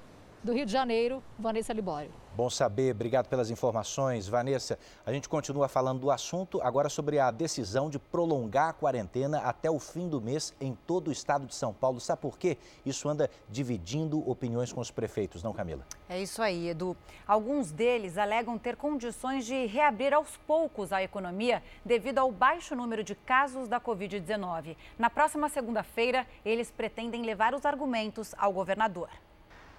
Do 0.45 0.53
Rio 0.53 0.67
de 0.67 0.73
Janeiro, 0.73 1.23
Vanessa 1.39 1.73
Libório. 1.73 2.11
Bom 2.35 2.51
saber, 2.51 2.93
obrigado 2.93 3.29
pelas 3.29 3.49
informações. 3.49 4.27
Vanessa, 4.27 4.77
a 5.07 5.13
gente 5.13 5.29
continua 5.29 5.69
falando 5.69 6.01
do 6.01 6.11
assunto, 6.11 6.61
agora 6.63 6.89
sobre 6.89 7.21
a 7.21 7.31
decisão 7.31 7.89
de 7.89 7.97
prolongar 7.97 8.71
a 8.71 8.73
quarentena 8.73 9.39
até 9.43 9.71
o 9.71 9.79
fim 9.79 10.09
do 10.09 10.21
mês 10.21 10.53
em 10.61 10.75
todo 10.75 11.09
o 11.09 11.13
estado 11.13 11.47
de 11.47 11.55
São 11.55 11.73
Paulo. 11.73 12.01
Sabe 12.01 12.23
por 12.23 12.37
quê? 12.37 12.59
Isso 12.85 13.09
anda 13.09 13.31
dividindo 13.49 14.29
opiniões 14.29 14.73
com 14.73 14.81
os 14.81 14.91
prefeitos, 14.91 15.45
não, 15.45 15.53
Camila? 15.53 15.87
É 16.09 16.21
isso 16.21 16.43
aí, 16.43 16.71
Edu. 16.71 16.97
Alguns 17.25 17.71
deles 17.71 18.19
alegam 18.19 18.59
ter 18.59 18.75
condições 18.75 19.47
de 19.47 19.67
reabrir 19.67 20.13
aos 20.13 20.37
poucos 20.39 20.93
a 20.93 21.01
economia 21.01 21.63
devido 21.85 22.19
ao 22.19 22.33
baixo 22.33 22.75
número 22.75 23.05
de 23.05 23.15
casos 23.15 23.69
da 23.69 23.81
Covid-19. 23.81 24.77
Na 24.99 25.09
próxima 25.09 25.49
segunda-feira, 25.49 26.27
eles 26.45 26.69
pretendem 26.69 27.23
levar 27.23 27.55
os 27.55 27.65
argumentos 27.65 28.35
ao 28.37 28.53
governador. 28.53 29.09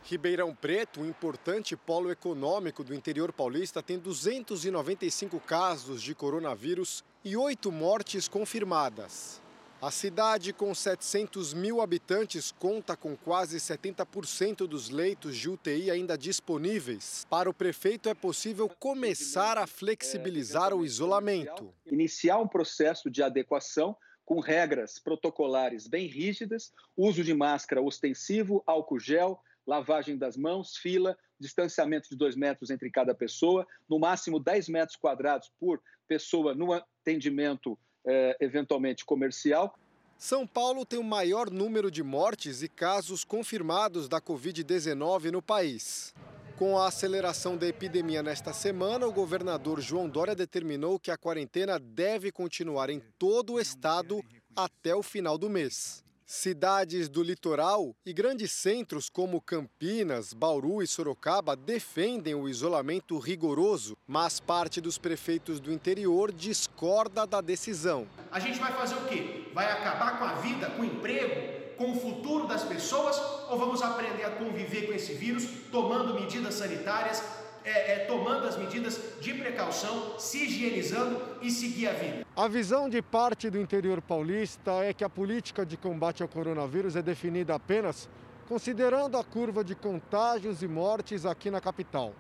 Ribeirão 0.06 0.54
Preto, 0.54 1.00
um 1.00 1.06
importante 1.08 1.78
polo 1.78 2.12
econômico 2.12 2.84
do 2.84 2.94
interior 2.94 3.32
paulista, 3.32 3.82
tem 3.82 3.98
295 3.98 5.40
casos 5.40 6.02
de 6.02 6.14
coronavírus 6.14 7.04
e 7.24 7.38
oito 7.38 7.72
mortes 7.72 8.28
confirmadas. 8.28 9.42
A 9.82 9.92
cidade, 9.92 10.52
com 10.52 10.74
700 10.76 11.54
mil 11.54 11.82
habitantes, 11.82 12.52
conta 12.52 12.98
com 12.98 13.16
quase 13.16 13.58
70% 13.58 14.68
dos 14.68 14.90
leitos 14.90 15.38
de 15.38 15.50
UTI 15.50 15.90
ainda 15.90 16.18
disponíveis. 16.18 17.26
Para 17.30 17.50
o 17.50 17.54
prefeito, 17.54 18.10
é 18.10 18.14
possível 18.14 18.68
começar 18.68 19.58
a 19.58 19.68
flexibilizar 19.68 20.74
o 20.74 20.86
isolamento. 20.86 21.74
Iniciar 21.86 22.40
um 22.40 22.48
processo 22.48 23.10
de 23.10 23.24
adequação 23.24 23.96
com 24.26 24.40
regras 24.40 25.00
protocolares 25.00 25.88
bem 25.88 26.08
rígidas, 26.08 26.74
uso 26.96 27.24
de 27.24 27.34
máscara 27.34 27.82
ostensivo, 27.82 28.64
álcool 28.66 29.00
gel, 29.00 29.42
lavagem 29.66 30.18
das 30.18 30.36
mãos, 30.36 30.78
fila, 30.78 31.18
distanciamento 31.40 32.10
de 32.10 32.16
dois 32.16 32.36
metros 32.36 32.70
entre 32.70 32.90
cada 32.90 33.14
pessoa, 33.14 33.66
no 33.90 34.00
máximo 34.00 34.40
10 34.40 34.70
metros 34.70 34.96
quadrados 34.96 35.52
por 35.60 35.82
pessoa 36.08 36.54
no 36.54 36.74
atendimento 36.74 37.78
eh, 38.06 38.38
eventualmente 38.40 39.06
comercial. 39.06 39.78
São 40.18 40.48
Paulo 40.48 40.86
tem 40.86 41.00
o 41.00 41.04
maior 41.04 41.50
número 41.50 41.92
de 41.92 42.04
mortes 42.04 42.62
e 42.62 42.70
casos 42.70 43.24
confirmados 43.24 44.08
da 44.08 44.22
Covid-19 44.22 45.32
no 45.32 45.42
país. 45.42 46.14
Com 46.58 46.78
a 46.78 46.88
aceleração 46.88 47.58
da 47.58 47.68
epidemia 47.68 48.22
nesta 48.22 48.54
semana, 48.54 49.08
o 49.08 49.12
governador 49.12 49.82
João 49.82 50.08
Dória 50.08 50.36
determinou 50.36 51.00
que 51.00 51.10
a 51.10 51.18
quarentena 51.18 51.80
deve 51.80 52.32
continuar 52.32 52.90
em 52.90 53.02
todo 53.18 53.54
o 53.54 53.60
estado 53.60 54.24
até 54.56 54.96
o 54.96 55.02
final 55.02 55.38
do 55.38 55.50
mês. 55.50 56.03
Cidades 56.26 57.10
do 57.10 57.22
litoral 57.22 57.96
e 58.06 58.14
grandes 58.14 58.52
centros 58.52 59.10
como 59.10 59.42
Campinas, 59.42 60.34
Bauru 60.34 60.82
e 60.82 60.88
Sorocaba 60.88 61.56
defendem 61.56 62.34
o 62.34 62.48
isolamento 62.48 63.18
rigoroso, 63.20 63.98
mas 64.08 64.40
parte 64.40 64.80
dos 64.80 64.98
prefeitos 64.98 65.60
do 65.60 65.72
interior 65.72 66.32
discorda 66.32 67.28
da 67.28 67.42
decisão. 67.42 68.08
A 68.32 68.40
gente 68.40 68.58
vai 68.60 68.72
fazer 68.72 68.96
o 68.96 69.06
quê? 69.06 69.50
Vai 69.54 69.70
acabar 69.70 70.18
com 70.18 70.26
a 70.26 70.34
vida, 70.36 70.70
com 70.72 70.82
o 70.82 70.86
emprego, 70.86 71.76
com 71.78 71.92
o 71.92 72.00
futuro 72.00 72.48
das 72.48 72.64
pessoas 72.64 73.18
ou 73.50 73.58
vamos 73.58 73.82
aprender 73.82 74.24
a 74.24 74.32
conviver 74.32 74.88
com 74.88 74.94
esse 74.94 75.14
vírus 75.14 75.46
tomando 75.72 76.14
medidas 76.14 76.54
sanitárias, 76.54 77.22
é, 77.64 77.94
é, 77.94 78.00
tomando 78.06 78.46
as 78.46 78.58
medidas 78.58 79.00
de 79.20 79.34
precaução, 79.34 80.20
se 80.20 80.46
higienizando 80.46 81.22
e 81.42 81.50
seguir 81.50 81.88
a 81.88 81.94
vida. 81.94 82.26
A 82.36 82.48
visão 82.48 82.90
de 82.90 83.02
parte 83.02 83.50
do 83.50 83.60
interior 83.60 84.02
paulista 84.02 84.72
é 84.84 84.94
que 84.94 85.04
a 85.04 85.10
política 85.10 85.66
de 85.66 85.78
combate 85.78 86.22
ao 86.22 86.30
coronavírus 86.30 86.96
é 86.96 87.02
definida 87.02 87.56
apenas 87.56 88.10
considerando 88.48 89.18
a 89.18 89.24
curva 89.24 89.64
de 89.64 89.76
contágios 89.76 90.62
e 90.62 90.68
mortes 90.68 91.26
aqui 91.26 91.50
na 91.50 91.62
capital. 91.62 92.14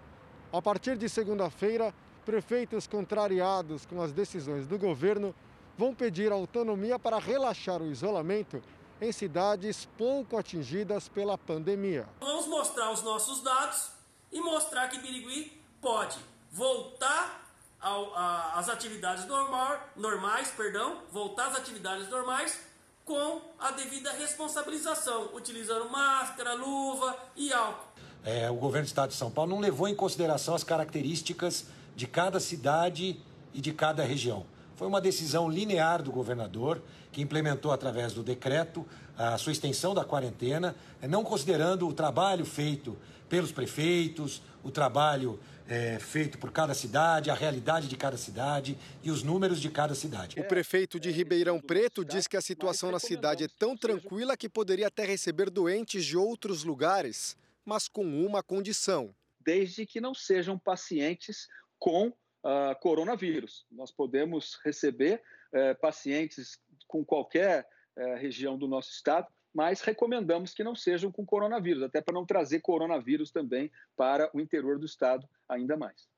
A 0.52 0.62
partir 0.62 0.98
de 0.98 1.10
segunda-feira, 1.10 1.94
prefeitos 2.26 2.88
contrariados 2.88 3.86
com 3.86 4.02
as 4.02 4.12
decisões 4.12 4.66
do 4.66 4.78
governo 4.78 5.36
vão 5.78 5.94
pedir 5.94 6.32
autonomia 6.32 6.98
para 6.98 7.20
relaxar 7.20 7.82
o 7.82 7.92
isolamento 7.92 8.62
em 9.02 9.12
cidades 9.12 9.88
pouco 9.98 10.38
atingidas 10.38 11.10
pela 11.10 11.38
pandemia. 11.38 12.08
Vamos 12.22 12.48
mostrar 12.48 12.92
os 12.92 13.04
nossos 13.04 13.42
dados 13.42 13.93
e 14.34 14.42
mostrar 14.42 14.90
que 14.90 15.00
Birigui 15.00 15.62
pode 15.80 16.18
voltar 16.52 17.44
ao, 17.80 18.14
a, 18.16 18.60
às 18.60 18.68
atividades 18.68 19.26
normal, 19.28 19.80
normais, 19.96 20.52
perdão, 20.52 20.98
voltar 21.12 21.48
às 21.48 21.58
atividades 21.58 22.10
normais 22.10 22.60
com 23.06 23.42
a 23.60 23.72
devida 23.72 24.12
responsabilização, 24.14 25.30
utilizando 25.34 25.90
máscara, 25.90 26.54
luva 26.54 27.18
e 27.36 27.54
álcool. 27.54 27.88
É, 28.26 28.50
o 28.50 28.56
governo 28.56 28.86
do 28.86 28.88
estado 28.88 29.10
de 29.10 29.16
São 29.16 29.30
Paulo 29.30 29.52
não 29.52 29.60
levou 29.60 29.88
em 29.88 29.96
consideração 29.96 30.56
as 30.56 30.64
características 30.64 31.66
de 31.96 32.08
cada 32.08 32.40
cidade 32.40 33.20
e 33.54 33.62
de 33.62 33.74
cada 33.74 34.04
região. 34.04 34.46
Foi 34.78 34.88
uma 34.88 35.02
decisão 35.02 35.50
linear 35.50 36.02
do 36.02 36.12
governador, 36.12 36.82
que 37.12 37.22
implementou 37.22 37.72
através 37.72 38.14
do 38.14 38.24
decreto 38.24 38.88
a 39.18 39.38
sua 39.38 39.52
extensão 39.52 39.94
da 39.94 40.04
quarentena, 40.04 40.76
não 41.02 41.24
considerando 41.24 41.88
o 41.88 41.94
trabalho 41.94 42.46
feito 42.46 42.98
pelos 43.34 43.52
prefeitos, 43.52 44.44
o 44.64 44.70
trabalho 44.70 45.40
é, 45.68 45.98
feito 45.98 46.38
por 46.38 46.52
cada 46.52 46.76
cidade, 46.76 47.32
a 47.32 47.34
realidade 47.34 47.88
de 47.88 47.98
cada 47.98 48.16
cidade 48.16 48.78
e 49.02 49.10
os 49.10 49.24
números 49.24 49.60
de 49.60 49.72
cada 49.72 49.96
cidade. 49.96 50.40
O 50.40 50.48
prefeito 50.48 51.00
de 51.00 51.10
Ribeirão 51.10 51.60
Preto 51.60 52.06
diz 52.06 52.28
que 52.28 52.38
a 52.38 52.42
situação 52.42 52.92
na 52.92 53.00
cidade 53.00 53.46
é 53.46 53.48
tão 53.58 53.76
tranquila 53.76 54.38
que 54.38 54.48
poderia 54.48 54.86
até 54.86 55.04
receber 55.04 55.50
doentes 55.50 56.06
de 56.06 56.16
outros 56.16 56.64
lugares, 56.64 57.36
mas 57.66 57.88
com 57.88 58.06
uma 58.24 58.44
condição. 58.44 59.16
Desde 59.40 59.84
que 59.84 60.00
não 60.00 60.14
sejam 60.14 60.60
pacientes 60.60 61.48
com 61.80 62.10
uh, 62.10 62.80
coronavírus. 62.82 63.66
Nós 63.72 63.92
podemos 63.92 64.60
receber 64.64 65.24
uh, 65.52 65.82
pacientes 65.82 66.60
com 66.88 67.04
qualquer 67.04 67.68
uh, 67.98 68.14
região 68.16 68.60
do 68.60 68.68
nosso 68.68 68.92
estado 68.92 69.28
mas 69.54 69.82
recomendamos 69.82 70.54
que 70.54 70.64
não 70.64 70.76
sejam 70.76 71.12
com 71.12 71.26
coronavírus, 71.26 71.84
até 71.84 72.02
para 72.02 72.14
não 72.14 72.26
trazer 72.26 72.62
coronavírus 72.62 73.32
também 73.32 73.72
para 73.96 74.30
o 74.34 74.40
interior 74.40 74.80
do 74.80 74.86
estado 74.86 75.28
ainda 75.48 75.78
mais. 75.78 76.12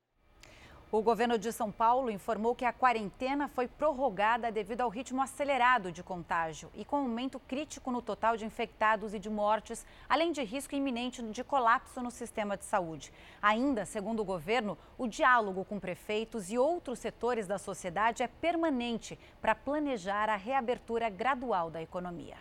O 0.92 1.02
governo 1.02 1.36
de 1.36 1.50
São 1.50 1.72
Paulo 1.72 2.12
informou 2.12 2.54
que 2.54 2.64
a 2.64 2.72
quarentena 2.72 3.48
foi 3.48 3.66
prorrogada 3.66 4.52
devido 4.52 4.82
ao 4.82 4.88
ritmo 4.88 5.20
acelerado 5.20 5.90
de 5.90 6.00
contágio 6.00 6.70
e 6.76 6.84
com 6.84 6.98
aumento 6.98 7.40
crítico 7.40 7.90
no 7.90 8.00
total 8.00 8.36
de 8.36 8.44
infectados 8.44 9.12
e 9.12 9.18
de 9.18 9.28
mortes, 9.28 9.84
além 10.08 10.30
de 10.30 10.44
risco 10.44 10.76
iminente 10.76 11.20
de 11.24 11.42
colapso 11.42 12.00
no 12.00 12.10
sistema 12.10 12.56
de 12.56 12.64
saúde. 12.64 13.12
Ainda, 13.42 13.84
segundo 13.84 14.20
o 14.20 14.24
governo, 14.24 14.78
o 14.96 15.08
diálogo 15.08 15.64
com 15.64 15.80
prefeitos 15.80 16.52
e 16.52 16.56
outros 16.56 17.00
setores 17.00 17.48
da 17.48 17.58
sociedade 17.58 18.22
é 18.22 18.28
permanente 18.28 19.18
para 19.40 19.56
planejar 19.56 20.28
a 20.28 20.36
reabertura 20.36 21.10
gradual 21.10 21.68
da 21.68 21.82
economia. 21.82 22.36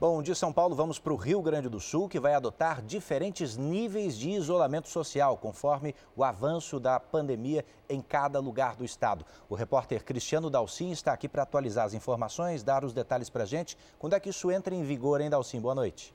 Bom, 0.00 0.22
de 0.22 0.34
São 0.34 0.50
Paulo 0.50 0.74
vamos 0.74 0.98
para 0.98 1.12
o 1.12 1.16
Rio 1.16 1.42
Grande 1.42 1.68
do 1.68 1.78
Sul, 1.78 2.08
que 2.08 2.18
vai 2.18 2.32
adotar 2.32 2.80
diferentes 2.80 3.58
níveis 3.58 4.16
de 4.16 4.30
isolamento 4.30 4.88
social, 4.88 5.36
conforme 5.36 5.94
o 6.16 6.24
avanço 6.24 6.80
da 6.80 6.98
pandemia 6.98 7.66
em 7.86 8.00
cada 8.00 8.40
lugar 8.40 8.76
do 8.76 8.82
estado. 8.82 9.26
O 9.46 9.54
repórter 9.54 10.02
Cristiano 10.02 10.48
Dalcin 10.48 10.90
está 10.90 11.12
aqui 11.12 11.28
para 11.28 11.42
atualizar 11.42 11.84
as 11.84 11.92
informações, 11.92 12.62
dar 12.62 12.82
os 12.82 12.94
detalhes 12.94 13.28
para 13.28 13.42
a 13.42 13.46
gente. 13.46 13.76
Quando 13.98 14.14
é 14.14 14.20
que 14.20 14.30
isso 14.30 14.50
entra 14.50 14.74
em 14.74 14.82
vigor, 14.82 15.20
hein, 15.20 15.28
Dalcin? 15.28 15.60
Boa 15.60 15.74
noite. 15.74 16.14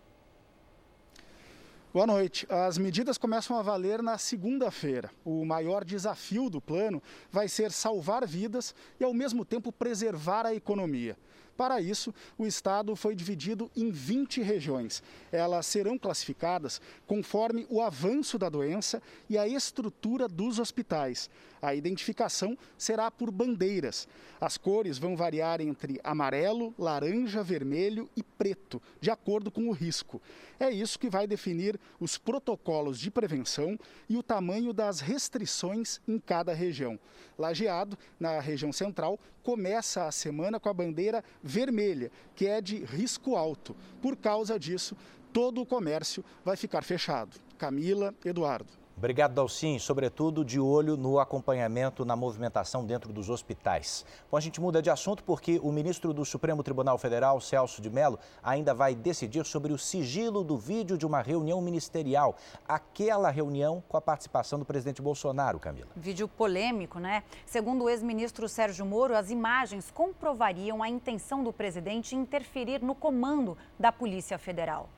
Boa 1.94 2.08
noite. 2.08 2.48
As 2.50 2.80
medidas 2.80 3.20
começam 3.20 3.56
a 3.56 3.62
valer 3.62 4.02
na 4.02 4.18
segunda-feira. 4.18 5.12
O 5.24 5.46
maior 5.46 5.86
desafio 5.86 6.50
do 6.50 6.60
plano 6.60 7.04
vai 7.32 7.48
ser 7.48 7.72
salvar 7.72 8.26
vidas 8.26 8.74
e, 9.00 9.04
ao 9.04 9.14
mesmo 9.14 9.46
tempo, 9.46 9.72
preservar 9.72 10.44
a 10.44 10.56
economia. 10.56 11.16
Para 11.58 11.80
isso, 11.80 12.14
o 12.38 12.46
estado 12.46 12.96
foi 12.96 13.16
dividido 13.16 13.72
em 13.76 13.90
20 13.90 14.42
regiões. 14.42 15.02
Elas 15.32 15.66
serão 15.66 15.98
classificadas 15.98 16.82
conforme 17.08 17.66
o 17.70 17.82
avanço 17.82 18.38
da 18.38 18.50
doença 18.50 19.02
e 19.30 19.38
a 19.38 19.48
estrutura 19.48 20.28
dos 20.28 20.60
hospitais. 20.60 21.30
A 21.62 21.74
identificação 21.74 22.58
será 22.78 23.10
por 23.10 23.32
bandeiras. 23.32 24.08
As 24.40 24.58
cores 24.58 24.98
vão 24.98 25.16
variar 25.16 25.62
entre 25.62 26.00
amarelo, 26.04 26.76
laranja, 26.78 27.42
vermelho 27.42 28.10
e 28.16 28.22
preto, 28.22 28.82
de 29.00 29.10
acordo 29.10 29.50
com 29.50 29.70
o 29.70 29.72
risco. 29.72 30.22
É 30.60 30.70
isso 30.70 31.00
que 31.00 31.10
vai 31.10 31.26
definir 31.26 31.80
os 32.00 32.18
protocolos 32.18 33.00
de 33.00 33.10
prevenção 33.10 33.80
e 34.10 34.18
o 34.18 34.24
tamanho 34.24 34.74
das 34.74 35.00
restrições 35.00 36.00
em 36.08 36.20
cada 36.20 36.54
região. 36.54 37.00
Lajeado, 37.38 37.98
na 38.20 38.40
região 38.40 38.72
central, 38.72 39.20
começa 39.46 40.08
a 40.08 40.12
semana 40.12 40.60
com 40.60 40.68
a 40.68 40.74
bandeira 40.74 41.24
vermelha, 41.44 42.12
que 42.34 42.48
é 42.48 42.60
de 42.60 42.84
risco 42.84 43.36
alto. 43.36 43.76
Por 44.02 44.18
causa 44.18 44.58
disso, 44.58 44.98
todo 45.32 45.62
o 45.62 45.66
comércio 45.68 46.26
vai 46.44 46.58
ficar 46.58 46.84
fechado. 46.84 47.38
Camila, 47.56 48.12
Eduardo. 48.26 48.85
Obrigado, 48.98 49.34
Dalcin. 49.34 49.78
Sobretudo 49.78 50.46
de 50.46 50.58
olho 50.58 50.96
no 50.96 51.20
acompanhamento 51.20 52.06
na 52.06 52.16
movimentação 52.16 52.86
dentro 52.86 53.12
dos 53.12 53.30
hospitais. 53.30 54.06
Bom, 54.32 54.38
a 54.38 54.40
gente 54.40 54.62
muda 54.62 54.82
de 54.82 54.90
assunto 54.90 55.22
porque 55.22 55.60
o 55.62 55.70
ministro 55.70 56.14
do 56.14 56.24
Supremo 56.24 56.64
Tribunal 56.64 56.98
Federal, 56.98 57.42
Celso 57.42 57.82
de 57.82 57.90
Mello, 57.90 58.18
ainda 58.42 58.74
vai 58.74 58.96
decidir 58.96 59.46
sobre 59.46 59.74
o 59.74 59.78
sigilo 59.78 60.46
do 60.46 60.58
vídeo 60.58 60.98
de 60.98 61.06
uma 61.06 61.22
reunião 61.22 61.62
ministerial. 61.62 62.38
Aquela 62.66 63.30
reunião 63.30 63.84
com 63.90 63.98
a 63.98 64.02
participação 64.02 64.58
do 64.58 64.64
presidente 64.64 65.02
Bolsonaro, 65.02 65.60
Camila. 65.60 65.90
Vídeo 65.94 66.30
polêmico, 66.30 66.98
né? 66.98 67.24
Segundo 67.46 67.84
o 67.84 67.90
ex-ministro 67.90 68.48
Sérgio 68.48 68.86
Moro, 68.86 69.14
as 69.14 69.30
imagens 69.30 69.92
comprovariam 69.92 70.82
a 70.82 70.88
intenção 70.88 71.44
do 71.44 71.52
presidente 71.52 72.16
interferir 72.16 72.82
no 72.82 72.96
comando 72.96 73.58
da 73.78 73.92
Polícia 73.92 74.38
Federal. 74.38 74.90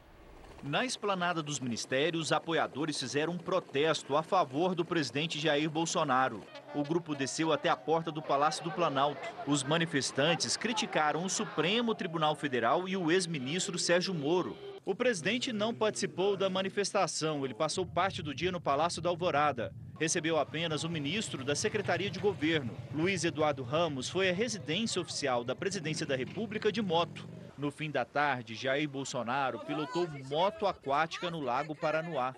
Na 0.68 0.84
esplanada 0.84 1.42
dos 1.42 1.62
ministérios, 1.62 2.34
apoiadores 2.34 3.00
fizeram 3.00 3.32
um 3.32 3.38
protesto 3.38 4.18
a 4.18 4.22
favor 4.22 4.76
do 4.76 4.84
presidente 4.84 5.40
Jair 5.40 5.70
Bolsonaro. 5.70 6.42
O 6.76 6.84
grupo 6.84 7.16
desceu 7.16 7.54
até 7.54 7.70
a 7.70 7.76
porta 7.78 8.12
do 8.12 8.22
Palácio 8.22 8.66
do 8.66 8.72
Planalto. 8.72 9.22
Os 9.48 9.64
manifestantes 9.64 10.58
criticaram 10.58 11.24
o 11.24 11.30
Supremo 11.30 11.96
Tribunal 11.96 12.36
Federal 12.36 12.86
e 12.86 12.98
o 12.98 13.10
ex-ministro 13.10 13.80
Sérgio 13.80 14.14
Moro. 14.14 14.58
O 14.84 14.94
presidente 14.94 15.54
não 15.54 15.74
participou 15.74 16.36
da 16.36 16.50
manifestação, 16.50 17.46
ele 17.46 17.54
passou 17.54 17.86
parte 17.86 18.22
do 18.22 18.36
dia 18.36 18.52
no 18.52 18.60
Palácio 18.60 19.02
da 19.02 19.08
Alvorada. 19.08 19.74
Recebeu 19.98 20.38
apenas 20.38 20.84
o 20.84 20.90
ministro 20.90 21.46
da 21.46 21.56
Secretaria 21.56 22.10
de 22.10 22.20
Governo. 22.20 22.76
Luiz 22.94 23.24
Eduardo 23.24 23.64
Ramos 23.64 24.10
foi 24.10 24.30
à 24.30 24.34
residência 24.34 25.02
oficial 25.02 25.46
da 25.46 25.56
Presidência 25.56 26.06
da 26.06 26.16
República 26.18 26.74
de 26.74 26.82
moto. 26.82 27.26
No 27.58 27.72
fim 27.72 27.90
da 27.90 28.06
tarde, 28.06 28.54
Jair 28.54 28.88
Bolsonaro 28.88 29.60
pilotou 29.60 30.08
moto 30.30 30.68
aquática 30.68 31.32
no 31.32 31.40
Lago 31.40 31.74
Paranoá. 31.76 32.36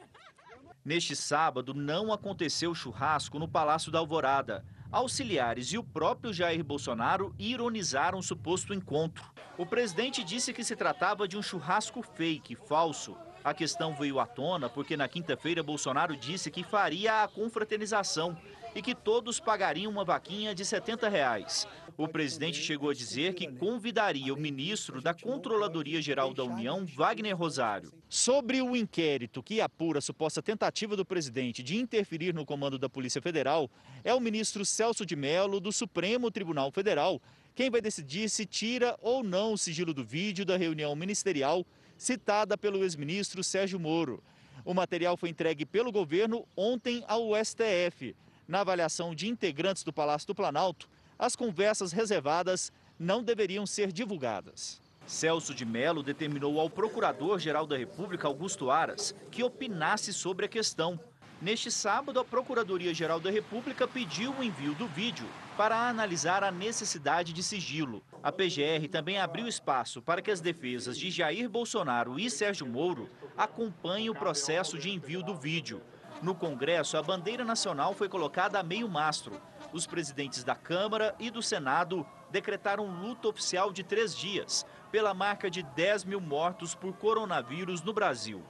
Neste 0.84 1.14
sábado, 1.14 1.74
não 1.74 2.14
aconteceu 2.14 2.74
churrasco 2.74 3.38
no 3.38 3.46
Palácio 3.46 3.92
da 3.92 4.00
Alvorada. 4.00 4.66
Auxiliares 4.90 5.74
e 5.74 5.78
o 5.78 5.84
próprio 5.84 6.32
Jair 6.32 6.64
Bolsonaro 6.64 7.36
ironizaram 7.38 8.20
o 8.20 8.24
suposto 8.24 8.74
encontro. 8.74 9.26
O 9.58 9.66
presidente 9.66 10.24
disse 10.24 10.54
que 10.54 10.64
se 10.64 10.76
tratava 10.76 11.28
de 11.28 11.38
um 11.38 11.42
churrasco 11.42 12.02
fake, 12.02 12.56
falso. 12.56 13.18
A 13.44 13.54
questão 13.54 13.94
veio 13.94 14.22
à 14.22 14.26
tona 14.26 14.70
porque 14.70 14.96
na 14.96 15.08
quinta-feira 15.10 15.62
Bolsonaro 15.62 16.16
disse 16.16 16.50
que 16.50 16.64
faria 16.64 17.24
a 17.24 17.28
confraternização 17.28 18.38
e 18.76 18.82
que 18.82 18.94
todos 18.94 19.40
pagariam 19.40 19.92
uma 19.92 20.04
vaquinha 20.04 20.54
de 20.54 20.64
70 20.64 21.10
reais. 21.10 21.68
O 21.98 22.08
presidente 22.08 22.62
chegou 22.62 22.90
a 22.90 22.94
dizer 22.94 23.34
que 23.34 23.46
convidaria 23.46 24.34
o 24.34 24.40
ministro 24.40 25.02
da 25.02 25.14
Controladoria 25.14 26.02
Geral 26.02 26.34
da 26.34 26.44
União, 26.44 26.86
Wagner 26.86 27.36
Rosário. 27.36 27.92
Sobre 28.08 28.62
o 28.62 28.76
inquérito 28.76 29.44
que 29.44 29.60
apura 29.60 30.00
a 30.00 30.02
suposta 30.02 30.42
tentativa 30.42 30.96
do 30.96 31.04
presidente 31.04 31.62
de 31.62 31.76
interferir 31.76 32.34
no 32.34 32.46
comando 32.46 32.80
da 32.80 32.88
Polícia 32.88 33.22
Federal, 33.22 33.70
é 34.04 34.14
o 34.14 34.20
ministro 34.22 34.64
Celso 34.64 35.06
de 35.06 35.16
Mello, 35.16 35.60
do 35.60 35.72
Supremo 35.72 36.32
Tribunal 36.32 36.72
Federal, 36.72 37.22
quem 37.54 37.70
vai 37.70 37.82
decidir 37.82 38.30
se 38.30 38.46
tira 38.46 38.98
ou 39.02 39.22
não 39.22 39.52
o 39.52 39.58
sigilo 39.58 39.94
do 39.94 40.04
vídeo 40.04 40.46
da 40.46 40.56
reunião 40.56 40.96
ministerial 40.96 41.66
citada 41.98 42.58
pelo 42.58 42.82
ex-ministro 42.82 43.44
Sérgio 43.44 43.78
Moro. 43.78 44.24
O 44.64 44.74
material 44.74 45.18
foi 45.18 45.30
entregue 45.30 45.66
pelo 45.66 45.92
governo 45.92 46.48
ontem 46.56 47.04
ao 47.08 47.32
STF. 47.44 48.16
Na 48.50 48.62
avaliação 48.62 49.14
de 49.14 49.28
integrantes 49.28 49.84
do 49.84 49.94
Palácio 49.94 50.26
do 50.26 50.34
Planalto, 50.34 50.90
as 51.20 51.36
conversas 51.36 51.92
reservadas 51.92 52.72
não 52.98 53.22
deveriam 53.22 53.64
ser 53.64 53.92
divulgadas. 53.92 54.82
Celso 55.06 55.54
de 55.54 55.64
Mello 55.64 56.02
determinou 56.02 56.60
ao 56.60 56.68
Procurador-Geral 56.68 57.68
da 57.68 57.78
República, 57.78 58.28
Augusto 58.28 58.72
Aras, 58.72 59.14
que 59.30 59.44
opinasse 59.44 60.12
sobre 60.12 60.48
a 60.48 60.50
questão. 60.50 61.00
Neste 61.40 61.70
sábado, 61.70 62.20
a 62.20 62.26
Procuradoria-Geral 62.26 63.20
da 63.20 63.30
República 63.30 63.88
pediu 63.88 64.34
o 64.34 64.44
envio 64.44 64.74
do 64.74 64.88
vídeo 64.88 65.28
para 65.56 65.88
analisar 65.88 66.44
a 66.44 66.50
necessidade 66.50 67.34
de 67.34 67.44
sigilo. 67.44 68.02
A 68.24 68.32
PGR 68.32 68.90
também 68.90 69.20
abriu 69.20 69.48
espaço 69.48 70.02
para 70.02 70.24
que 70.24 70.32
as 70.32 70.42
defesas 70.42 70.98
de 70.98 71.12
Jair 71.12 71.48
Bolsonaro 71.48 72.20
e 72.20 72.32
Sérgio 72.32 72.66
Moro 72.66 73.08
acompanhem 73.38 74.10
o 74.10 74.16
processo 74.16 74.76
de 74.80 74.90
envio 74.90 75.22
do 75.22 75.36
vídeo. 75.36 75.84
No 76.22 76.36
Congresso, 76.36 76.98
a 76.98 77.02
bandeira 77.02 77.46
nacional 77.46 77.94
foi 77.94 78.10
colocada 78.10 78.60
a 78.60 78.64
meio 78.64 78.90
mastro 78.90 79.40
os 79.74 79.86
presidentes 79.86 80.44
da 80.44 80.56
Câmara 80.56 81.16
e 81.20 81.30
do 81.30 81.42
Senado 81.42 82.06
decretaram 82.32 82.86
luto 82.86 83.30
oficial 83.30 83.72
de 83.72 83.84
três 83.84 84.16
dias, 84.16 84.66
pela 84.92 85.14
marca 85.14 85.50
de 85.50 85.64
10 85.64 86.06
mil 86.06 86.20
mortos 86.20 86.74
por 86.76 86.94
coronavírus 86.94 87.82
no 87.82 87.94
Brasil. 87.94 88.42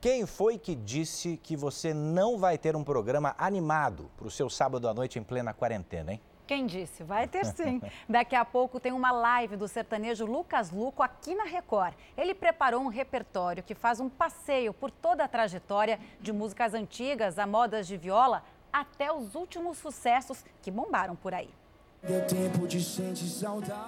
Quem 0.00 0.26
foi 0.26 0.58
que 0.58 0.74
disse 0.74 1.36
que 1.38 1.56
você 1.56 1.92
não 1.92 2.38
vai 2.38 2.56
ter 2.56 2.76
um 2.76 2.84
programa 2.84 3.34
animado 3.36 4.10
para 4.16 4.28
o 4.28 4.30
seu 4.30 4.48
sábado 4.48 4.88
à 4.88 4.94
noite 4.94 5.18
em 5.18 5.24
plena 5.24 5.52
quarentena, 5.52 6.12
hein? 6.12 6.20
Quem 6.48 6.64
disse? 6.64 7.04
Vai 7.04 7.28
ter 7.28 7.44
sim. 7.44 7.78
Daqui 8.08 8.34
a 8.34 8.42
pouco 8.42 8.80
tem 8.80 8.90
uma 8.90 9.12
live 9.12 9.54
do 9.54 9.68
sertanejo 9.68 10.24
Lucas 10.24 10.70
Luco 10.70 11.02
aqui 11.02 11.34
na 11.34 11.44
Record. 11.44 11.92
Ele 12.16 12.34
preparou 12.34 12.80
um 12.80 12.88
repertório 12.88 13.62
que 13.62 13.74
faz 13.74 14.00
um 14.00 14.08
passeio 14.08 14.72
por 14.72 14.90
toda 14.90 15.24
a 15.24 15.28
trajetória 15.28 16.00
de 16.18 16.32
músicas 16.32 16.72
antigas 16.72 17.38
a 17.38 17.46
modas 17.46 17.86
de 17.86 17.98
viola 17.98 18.42
até 18.72 19.12
os 19.12 19.34
últimos 19.34 19.76
sucessos 19.76 20.42
que 20.62 20.70
bombaram 20.70 21.14
por 21.14 21.34
aí. 21.34 21.50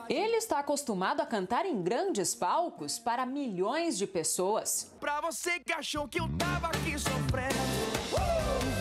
Ele 0.08 0.36
está 0.36 0.58
acostumado 0.58 1.22
a 1.22 1.26
cantar 1.26 1.64
em 1.64 1.80
grandes 1.80 2.34
palcos 2.34 2.98
para 2.98 3.24
milhões 3.24 3.96
de 3.96 4.06
pessoas. 4.06 4.92
Pra 5.00 5.22
você 5.22 5.60
que 5.60 5.72
achou 5.72 6.06
que 6.06 6.20
eu 6.20 6.28
tava 6.36 6.66
aqui 6.66 6.98
sofrendo, 6.98 7.54
uh. 8.16 8.79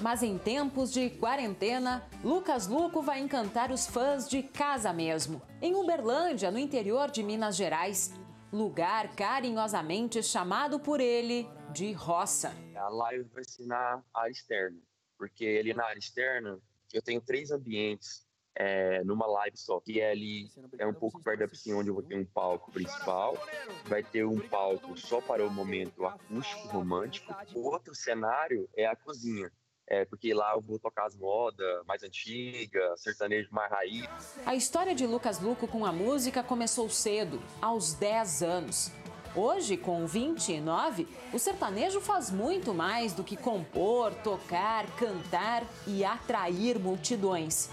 Mas 0.00 0.22
em 0.22 0.38
tempos 0.38 0.92
de 0.92 1.10
quarentena, 1.10 2.06
Lucas 2.24 2.66
Luco 2.66 3.02
vai 3.02 3.20
encantar 3.20 3.70
os 3.70 3.86
fãs 3.86 4.28
de 4.28 4.42
casa 4.42 4.92
mesmo. 4.92 5.42
Em 5.60 5.74
Uberlândia, 5.74 6.50
no 6.50 6.58
interior 6.58 7.10
de 7.10 7.22
Minas 7.22 7.56
Gerais, 7.56 8.12
lugar 8.52 9.14
carinhosamente 9.14 10.22
chamado 10.22 10.80
por 10.80 11.00
ele 11.00 11.48
de 11.72 11.92
roça. 11.92 12.54
A 12.74 12.88
live 12.88 13.28
vai 13.32 13.44
ser 13.44 13.66
na 13.66 14.02
área 14.14 14.30
externa 14.30 14.78
porque 15.20 15.58
ali 15.60 15.74
na 15.74 15.84
área 15.84 15.98
externa 15.98 16.58
eu 16.94 17.02
tenho 17.02 17.20
três 17.20 17.50
ambientes 17.50 18.26
é, 18.54 19.04
numa 19.04 19.26
live 19.26 19.56
só, 19.56 19.78
que 19.78 20.00
é 20.00 20.10
ali, 20.10 20.50
é 20.78 20.86
um 20.86 20.94
pouco 20.94 21.22
perto 21.22 21.40
da 21.40 21.48
piscina, 21.48 21.76
onde 21.76 21.90
eu 21.90 21.94
vou 21.94 22.02
ter 22.02 22.16
um 22.16 22.24
palco 22.24 22.72
principal, 22.72 23.36
vai 23.84 24.02
ter 24.02 24.24
um 24.24 24.40
palco 24.48 24.96
só 24.96 25.20
para 25.20 25.46
o 25.46 25.50
momento 25.50 26.06
acústico 26.06 26.68
romântico, 26.68 27.32
o 27.54 27.60
outro 27.68 27.94
cenário 27.94 28.68
é 28.74 28.86
a 28.86 28.96
cozinha, 28.96 29.52
é, 29.90 30.04
porque 30.04 30.32
lá 30.32 30.54
eu 30.54 30.60
vou 30.60 30.78
tocar 30.78 31.04
as 31.06 31.16
modas 31.16 31.84
mais 31.84 32.04
antigas, 32.04 33.00
sertanejo 33.00 33.48
mais 33.50 33.70
raiz. 33.70 34.08
A 34.46 34.54
história 34.54 34.94
de 34.94 35.04
Lucas 35.04 35.40
Luco 35.40 35.66
com 35.66 35.84
a 35.84 35.92
música 35.92 36.44
começou 36.44 36.88
cedo, 36.88 37.42
aos 37.60 37.92
10 37.94 38.42
anos. 38.44 38.92
Hoje, 39.34 39.76
com 39.76 40.06
29, 40.06 41.08
o 41.32 41.38
sertanejo 41.38 42.00
faz 42.00 42.30
muito 42.30 42.72
mais 42.72 43.12
do 43.12 43.24
que 43.24 43.36
compor, 43.36 44.14
tocar, 44.14 44.86
cantar 44.96 45.64
e 45.86 46.04
atrair 46.04 46.78
multidões. 46.78 47.68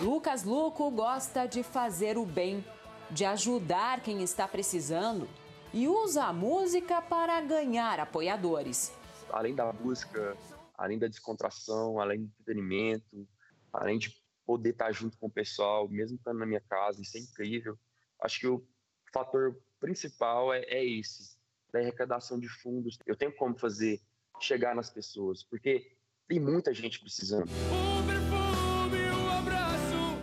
Lucas 0.00 0.44
Luco 0.44 0.88
gosta 0.90 1.46
de 1.46 1.64
fazer 1.64 2.16
o 2.16 2.24
bem, 2.24 2.64
de 3.10 3.24
ajudar 3.24 4.00
quem 4.00 4.22
está 4.22 4.46
precisando 4.46 5.28
e 5.72 5.88
usa 5.88 6.24
a 6.24 6.32
música 6.32 7.00
para 7.00 7.40
ganhar 7.40 7.98
apoiadores. 7.98 8.92
Além 9.32 9.54
da 9.54 9.72
música, 9.72 10.36
além 10.76 10.98
da 10.98 11.08
descontração, 11.08 11.98
além 11.98 12.20
do 12.20 12.26
entretenimento, 12.26 13.26
além 13.72 13.98
de 13.98 14.22
poder 14.44 14.70
estar 14.70 14.92
junto 14.92 15.16
com 15.16 15.26
o 15.26 15.30
pessoal, 15.30 15.88
mesmo 15.88 16.16
estando 16.16 16.38
na 16.38 16.46
minha 16.46 16.60
casa, 16.60 17.00
isso 17.00 17.16
é 17.16 17.20
incrível. 17.20 17.78
Acho 18.20 18.40
que 18.40 18.46
o 18.46 18.66
fator 19.12 19.58
principal 19.80 20.52
é, 20.52 20.60
é 20.64 20.84
esse, 20.84 21.36
da 21.72 21.80
arrecadação 21.80 22.38
de 22.38 22.48
fundos. 22.48 22.98
Eu 23.06 23.16
tenho 23.16 23.34
como 23.34 23.58
fazer 23.58 24.00
chegar 24.38 24.74
nas 24.74 24.90
pessoas, 24.90 25.42
porque 25.42 25.96
tem 26.28 26.38
muita 26.38 26.74
gente 26.74 27.00
precisando. 27.00 27.50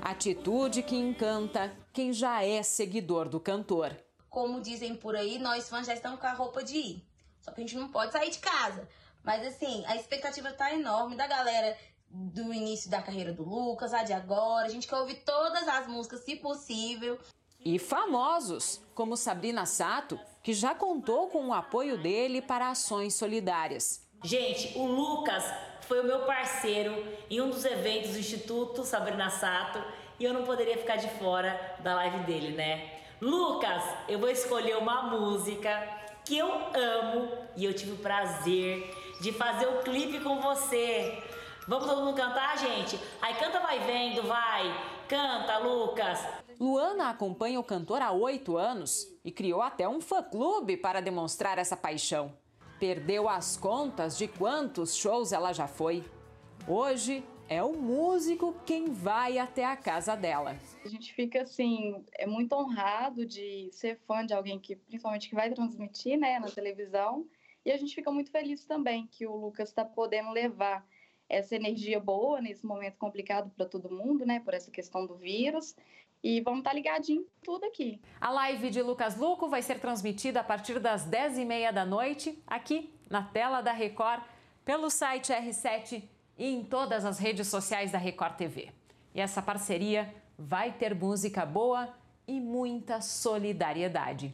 Atitude 0.01 0.83
que 0.83 0.95
encanta 0.95 1.75
quem 1.93 2.13
já 2.13 2.43
é 2.43 2.61
seguidor 2.61 3.27
do 3.27 3.39
cantor. 3.39 3.95
Como 4.29 4.61
dizem 4.61 4.95
por 4.95 5.15
aí, 5.15 5.39
nós 5.39 5.67
fãs 5.67 5.87
já 5.87 5.93
estamos 5.93 6.19
com 6.19 6.27
a 6.27 6.33
roupa 6.33 6.63
de 6.63 6.77
ir. 6.77 7.08
Só 7.41 7.51
que 7.51 7.61
a 7.61 7.63
gente 7.63 7.77
não 7.77 7.89
pode 7.89 8.11
sair 8.11 8.29
de 8.29 8.39
casa. 8.39 8.87
Mas 9.23 9.45
assim, 9.45 9.83
a 9.85 9.95
expectativa 9.95 10.51
tá 10.51 10.73
enorme 10.73 11.15
da 11.15 11.27
galera 11.27 11.77
do 12.09 12.53
início 12.53 12.89
da 12.89 13.01
carreira 13.01 13.31
do 13.31 13.43
Lucas, 13.43 13.93
a 13.93 14.03
de 14.03 14.13
agora. 14.13 14.65
A 14.65 14.69
gente 14.69 14.87
quer 14.87 14.95
ouvir 14.95 15.23
todas 15.25 15.67
as 15.67 15.87
músicas, 15.87 16.21
se 16.21 16.35
possível. 16.35 17.19
E 17.63 17.77
famosos, 17.77 18.81
como 18.95 19.17
Sabrina 19.17 19.65
Sato, 19.65 20.19
que 20.41 20.53
já 20.53 20.73
contou 20.73 21.27
com 21.27 21.47
o 21.47 21.53
apoio 21.53 22.01
dele 22.01 22.41
para 22.41 22.69
ações 22.69 23.15
solidárias. 23.15 24.07
Gente, 24.23 24.77
o 24.77 24.85
Lucas 24.85 25.43
foi 25.81 26.01
o 26.01 26.03
meu 26.03 26.25
parceiro 26.25 27.05
em 27.29 27.41
um 27.41 27.49
dos 27.49 27.65
eventos 27.65 28.11
do 28.11 28.19
Instituto 28.19 28.83
Sabrina 28.83 29.29
Sato 29.29 29.83
e 30.19 30.23
eu 30.23 30.33
não 30.33 30.43
poderia 30.43 30.77
ficar 30.77 30.97
de 30.97 31.09
fora 31.11 31.77
da 31.79 31.95
live 31.95 32.25
dele, 32.25 32.55
né? 32.55 32.99
Lucas, 33.21 33.83
eu 34.07 34.19
vou 34.19 34.29
escolher 34.29 34.77
uma 34.77 35.03
música 35.03 35.98
que 36.25 36.37
eu 36.37 36.51
amo 36.75 37.31
e 37.55 37.65
eu 37.65 37.73
tive 37.73 37.91
o 37.91 37.97
prazer 37.97 38.95
de 39.21 39.31
fazer 39.31 39.67
o 39.67 39.81
clipe 39.83 40.19
com 40.19 40.39
você. 40.41 41.21
Vamos 41.67 41.87
todo 41.87 42.03
mundo 42.03 42.15
cantar, 42.15 42.57
gente? 42.57 42.99
Aí 43.21 43.35
canta, 43.35 43.59
vai 43.59 43.79
vendo, 43.79 44.23
vai. 44.23 44.63
Canta, 45.07 45.57
Lucas. 45.59 46.19
Luana 46.59 47.09
acompanha 47.09 47.59
o 47.59 47.63
cantor 47.63 48.01
há 48.01 48.11
oito 48.11 48.57
anos 48.57 49.07
e 49.23 49.31
criou 49.31 49.61
até 49.61 49.87
um 49.87 50.01
fã-clube 50.01 50.77
para 50.77 51.01
demonstrar 51.01 51.57
essa 51.57 51.77
paixão. 51.77 52.33
Perdeu 52.79 53.29
as 53.29 53.55
contas 53.55 54.17
de 54.17 54.27
quantos 54.27 54.95
shows 54.95 55.31
ela 55.31 55.53
já 55.53 55.67
foi. 55.67 56.03
Hoje 56.67 57.23
é 57.49 57.63
o 57.63 57.73
músico 57.73 58.55
quem 58.63 58.93
vai 58.93 59.39
até 59.39 59.65
a 59.65 59.75
casa 59.75 60.15
dela. 60.15 60.55
A 60.85 60.87
gente 60.87 61.11
fica 61.13 61.41
assim, 61.41 62.05
é 62.13 62.27
muito 62.27 62.53
honrado 62.53 63.25
de 63.25 63.69
ser 63.71 63.97
fã 64.07 64.23
de 64.23 64.33
alguém 64.33 64.59
que 64.59 64.75
principalmente 64.75 65.27
que 65.27 65.35
vai 65.35 65.51
transmitir, 65.51 66.17
né, 66.17 66.39
na 66.39 66.47
televisão. 66.47 67.25
E 67.65 67.71
a 67.71 67.77
gente 67.77 67.95
fica 67.95 68.11
muito 68.11 68.29
feliz 68.29 68.63
também 68.65 69.07
que 69.07 69.25
o 69.25 69.35
Lucas 69.35 69.69
está 69.69 69.83
podendo 69.83 70.29
levar 70.29 70.87
essa 71.27 71.55
energia 71.55 71.99
boa 71.99 72.39
nesse 72.39 72.65
momento 72.65 72.97
complicado 72.97 73.51
para 73.57 73.65
todo 73.65 73.89
mundo, 73.89 74.25
né, 74.25 74.39
por 74.39 74.53
essa 74.53 74.69
questão 74.69 75.07
do 75.07 75.15
vírus. 75.15 75.75
E 76.23 76.41
vamos 76.41 76.59
estar 76.59 76.71
tá 76.71 76.75
ligadinho 76.75 77.25
tudo 77.43 77.65
aqui. 77.65 77.99
A 78.21 78.29
live 78.29 78.69
de 78.69 78.81
Lucas 78.81 79.17
Luco 79.17 79.49
vai 79.49 79.63
ser 79.63 79.79
transmitida 79.79 80.41
a 80.41 80.43
partir 80.43 80.79
das 80.79 81.07
10h30 81.09 81.71
da 81.71 81.85
noite, 81.85 82.37
aqui 82.45 82.93
na 83.09 83.23
tela 83.23 83.61
da 83.61 83.71
Record, 83.71 84.21
pelo 84.63 84.89
site 84.91 85.31
R7 85.31 86.03
e 86.39 86.45
em 86.45 86.63
todas 86.63 87.03
as 87.03 87.19
redes 87.19 87.49
sociais 87.49 87.91
da 87.91 87.97
Record 87.97 88.37
TV. 88.37 88.71
E 89.13 89.19
essa 89.19 89.41
parceria 89.41 90.11
vai 90.37 90.71
ter 90.71 90.95
música 90.95 91.45
boa 91.45 91.93
e 92.25 92.39
muita 92.39 93.01
solidariedade. 93.01 94.33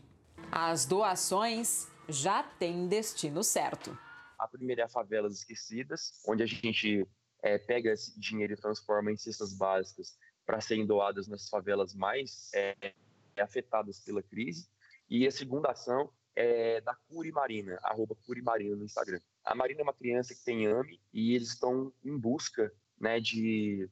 As 0.51 0.85
doações 0.85 1.87
já 2.07 2.43
têm 2.43 2.87
destino 2.87 3.43
certo. 3.43 3.97
A 4.37 4.47
primeira 4.47 4.83
é 4.83 4.85
a 4.85 4.89
Favelas 4.89 5.39
Esquecidas, 5.39 6.21
onde 6.27 6.43
a 6.43 6.45
gente 6.45 7.07
é, 7.41 7.57
pega 7.57 7.91
esse 7.91 8.19
dinheiro 8.19 8.53
e 8.53 8.57
transforma 8.57 9.11
em 9.11 9.17
cestas 9.17 9.51
básicas 9.51 10.15
para 10.45 10.61
serem 10.61 10.85
doadas 10.85 11.27
nas 11.27 11.49
favelas 11.49 11.95
mais 11.95 12.51
é, 12.53 12.93
afetadas 13.39 13.99
pela 13.99 14.21
crise. 14.21 14.69
E 15.09 15.25
a 15.25 15.31
segunda 15.31 15.71
ação 15.71 16.11
é 16.35 16.81
da 16.81 16.93
Curi 16.93 17.31
Marina, 17.31 17.79
arroba 17.83 18.15
Curi 18.25 18.41
Marina 18.41 18.75
no 18.75 18.83
Instagram. 18.83 19.19
A 19.43 19.55
Marina 19.55 19.81
é 19.81 19.83
uma 19.83 19.93
criança 19.93 20.35
que 20.35 20.43
tem 20.43 20.67
AME 20.67 20.99
e 21.13 21.33
eles 21.33 21.49
estão 21.49 21.93
em 22.03 22.17
busca 22.17 22.71
né, 22.99 23.19
de 23.19 23.89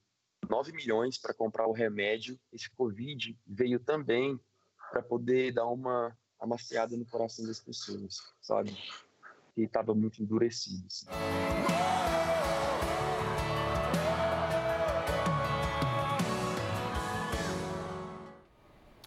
9 0.50 0.72
milhões 0.74 1.18
para 1.18 1.34
comprar 1.34 1.68
o 1.68 1.72
remédio. 1.72 2.40
Esse 2.52 2.70
Covid 2.72 3.38
veio 3.48 3.80
também 3.80 4.40
para 4.92 5.02
poder 5.02 5.54
dar 5.54 5.68
uma 5.68 6.18
amaciada 6.40 6.98
no 6.98 7.06
coração 7.06 7.46
das 7.46 7.60
pessoas, 7.60 8.18
sabe? 8.42 8.76
Que 9.56 9.62
estava 9.62 9.96
muito 9.96 10.22
endurecido. 10.22 10.86
Assim. 10.88 11.06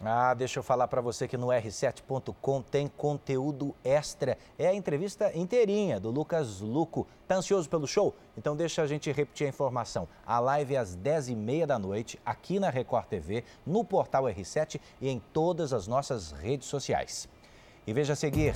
Ah, 0.09 0.33
deixa 0.33 0.59
eu 0.59 0.63
falar 0.63 0.87
para 0.87 1.01
você 1.01 1.27
que 1.27 1.35
no 1.35 1.47
r7.com 1.47 2.61
tem 2.61 2.87
conteúdo 2.87 3.75
extra. 3.83 4.37
É 4.57 4.67
a 4.67 4.73
entrevista 4.73 5.37
inteirinha 5.37 5.99
do 5.99 6.09
Lucas 6.09 6.61
Luco. 6.61 7.05
Tá 7.27 7.35
ansioso 7.35 7.69
pelo 7.69 7.85
show? 7.85 8.15
Então 8.37 8.55
deixa 8.55 8.81
a 8.81 8.87
gente 8.87 9.11
repetir 9.11 9.47
a 9.47 9.49
informação. 9.49 10.07
A 10.25 10.39
live 10.39 10.75
é 10.75 10.77
às 10.77 10.95
10h30 10.95 11.65
da 11.65 11.77
noite, 11.77 12.17
aqui 12.25 12.57
na 12.57 12.69
Record 12.69 13.07
TV, 13.07 13.43
no 13.65 13.83
portal 13.83 14.23
R7 14.23 14.79
e 15.01 15.09
em 15.09 15.19
todas 15.33 15.73
as 15.73 15.87
nossas 15.87 16.31
redes 16.31 16.69
sociais. 16.69 17.27
E 17.85 17.91
veja 17.91 18.13
a 18.13 18.15
seguir, 18.15 18.55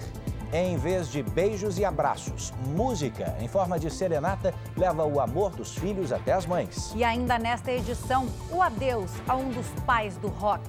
em 0.54 0.78
vez 0.78 1.12
de 1.12 1.22
beijos 1.22 1.78
e 1.78 1.84
abraços, 1.84 2.52
música 2.68 3.36
em 3.42 3.50
forma 3.50 3.78
de 3.78 3.92
serenata 3.92 4.54
leva 4.78 5.06
o 5.06 5.20
amor 5.20 5.52
dos 5.52 5.76
filhos 5.76 6.14
até 6.14 6.32
as 6.32 6.46
mães. 6.46 6.94
E 6.96 7.04
ainda 7.04 7.38
nesta 7.38 7.74
edição, 7.74 8.26
o 8.50 8.62
adeus 8.62 9.12
a 9.28 9.36
um 9.36 9.50
dos 9.50 9.68
pais 9.86 10.16
do 10.16 10.30
rock. 10.30 10.64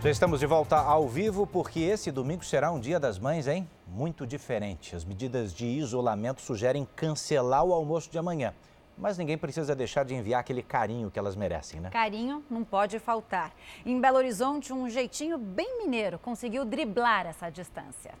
Já 0.00 0.10
estamos 0.10 0.38
de 0.38 0.46
volta 0.46 0.76
ao 0.76 1.08
vivo 1.08 1.44
porque 1.44 1.80
esse 1.80 2.12
domingo 2.12 2.44
será 2.44 2.70
um 2.70 2.78
dia 2.78 3.00
das 3.00 3.18
mães, 3.18 3.48
hein? 3.48 3.68
Muito 3.84 4.24
diferente. 4.24 4.94
As 4.94 5.04
medidas 5.04 5.52
de 5.52 5.66
isolamento 5.66 6.40
sugerem 6.40 6.86
cancelar 6.94 7.64
o 7.64 7.72
almoço 7.74 8.08
de 8.08 8.16
amanhã. 8.16 8.54
Mas 8.96 9.18
ninguém 9.18 9.36
precisa 9.36 9.74
deixar 9.74 10.04
de 10.04 10.14
enviar 10.14 10.38
aquele 10.38 10.62
carinho 10.62 11.10
que 11.10 11.18
elas 11.18 11.34
merecem, 11.34 11.80
né? 11.80 11.90
Carinho 11.90 12.44
não 12.48 12.62
pode 12.62 13.00
faltar. 13.00 13.52
Em 13.84 14.00
Belo 14.00 14.18
Horizonte, 14.18 14.72
um 14.72 14.88
jeitinho 14.88 15.36
bem 15.36 15.78
mineiro 15.78 16.16
conseguiu 16.16 16.64
driblar 16.64 17.26
essa 17.26 17.50
distância. 17.50 18.14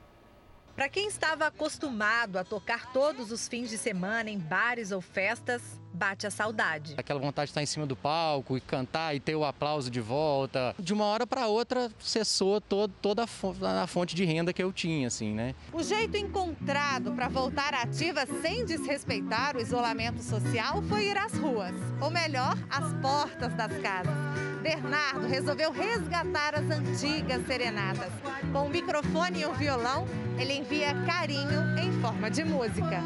Para 0.78 0.88
quem 0.88 1.08
estava 1.08 1.48
acostumado 1.48 2.38
a 2.38 2.44
tocar 2.44 2.92
todos 2.92 3.32
os 3.32 3.48
fins 3.48 3.68
de 3.68 3.76
semana 3.76 4.30
em 4.30 4.38
bares 4.38 4.92
ou 4.92 5.00
festas, 5.00 5.60
bate 5.92 6.24
a 6.24 6.30
saudade. 6.30 6.94
Aquela 6.96 7.18
vontade 7.18 7.46
de 7.46 7.50
estar 7.50 7.62
em 7.64 7.66
cima 7.66 7.84
do 7.84 7.96
palco 7.96 8.56
e 8.56 8.60
cantar 8.60 9.12
e 9.12 9.18
ter 9.18 9.34
o 9.34 9.44
aplauso 9.44 9.90
de 9.90 10.00
volta. 10.00 10.76
De 10.78 10.92
uma 10.92 11.04
hora 11.06 11.26
para 11.26 11.48
outra 11.48 11.90
cessou 11.98 12.60
todo, 12.60 12.94
toda 13.02 13.24
a 13.24 13.86
fonte 13.88 14.14
de 14.14 14.24
renda 14.24 14.52
que 14.52 14.62
eu 14.62 14.72
tinha, 14.72 15.08
assim, 15.08 15.34
né? 15.34 15.52
O 15.72 15.82
jeito 15.82 16.16
encontrado 16.16 17.10
para 17.10 17.26
voltar 17.26 17.74
ativa 17.74 18.24
sem 18.40 18.64
desrespeitar 18.64 19.56
o 19.56 19.60
isolamento 19.60 20.22
social 20.22 20.80
foi 20.82 21.06
ir 21.06 21.18
às 21.18 21.32
ruas, 21.32 21.74
ou 22.00 22.08
melhor, 22.08 22.56
às 22.70 22.92
portas 23.02 23.52
das 23.54 23.76
casas. 23.78 24.14
Bernardo 24.62 25.26
resolveu 25.26 25.70
resgatar 25.70 26.54
as 26.54 26.70
antigas 26.70 27.46
serenatas. 27.46 28.12
Com 28.52 28.66
um 28.66 28.68
microfone 28.68 29.40
e 29.40 29.46
um 29.46 29.52
violão, 29.52 30.06
ele 30.38 30.54
envia 30.54 30.94
carinho 31.06 31.78
em 31.78 31.92
forma 32.00 32.30
de 32.30 32.44
música. 32.44 33.02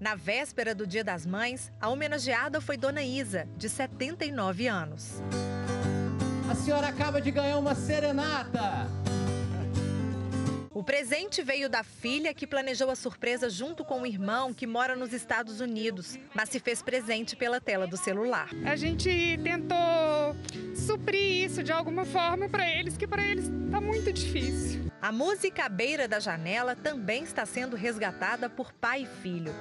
Na 0.00 0.14
véspera 0.14 0.74
do 0.74 0.86
Dia 0.86 1.04
das 1.04 1.26
Mães, 1.26 1.70
a 1.80 1.88
homenageada 1.88 2.60
foi 2.60 2.76
Dona 2.76 3.02
Isa, 3.02 3.46
de 3.56 3.68
79 3.68 4.66
anos. 4.66 5.22
A 6.50 6.54
senhora 6.54 6.88
acaba 6.88 7.20
de 7.20 7.30
ganhar 7.30 7.58
uma 7.58 7.74
serenata. 7.74 8.88
O 10.80 10.82
presente 10.82 11.42
veio 11.42 11.68
da 11.68 11.84
filha 11.84 12.32
que 12.32 12.46
planejou 12.46 12.88
a 12.88 12.96
surpresa 12.96 13.50
junto 13.50 13.84
com 13.84 14.00
o 14.00 14.06
irmão 14.06 14.54
que 14.54 14.66
mora 14.66 14.96
nos 14.96 15.12
Estados 15.12 15.60
Unidos, 15.60 16.18
mas 16.34 16.48
se 16.48 16.58
fez 16.58 16.80
presente 16.80 17.36
pela 17.36 17.60
tela 17.60 17.86
do 17.86 17.98
celular. 17.98 18.48
A 18.64 18.74
gente 18.76 19.38
tentou 19.44 20.34
suprir 20.74 21.44
isso 21.44 21.62
de 21.62 21.70
alguma 21.70 22.06
forma 22.06 22.48
para 22.48 22.66
eles, 22.66 22.96
que 22.96 23.06
para 23.06 23.22
eles 23.22 23.44
está 23.44 23.78
muito 23.78 24.10
difícil. 24.10 24.90
A 25.02 25.12
música 25.12 25.66
à 25.66 25.68
beira 25.68 26.08
da 26.08 26.18
janela 26.18 26.74
também 26.74 27.24
está 27.24 27.44
sendo 27.44 27.76
resgatada 27.76 28.48
por 28.48 28.72
pai 28.72 29.02
e 29.02 29.20
filho. 29.22 29.54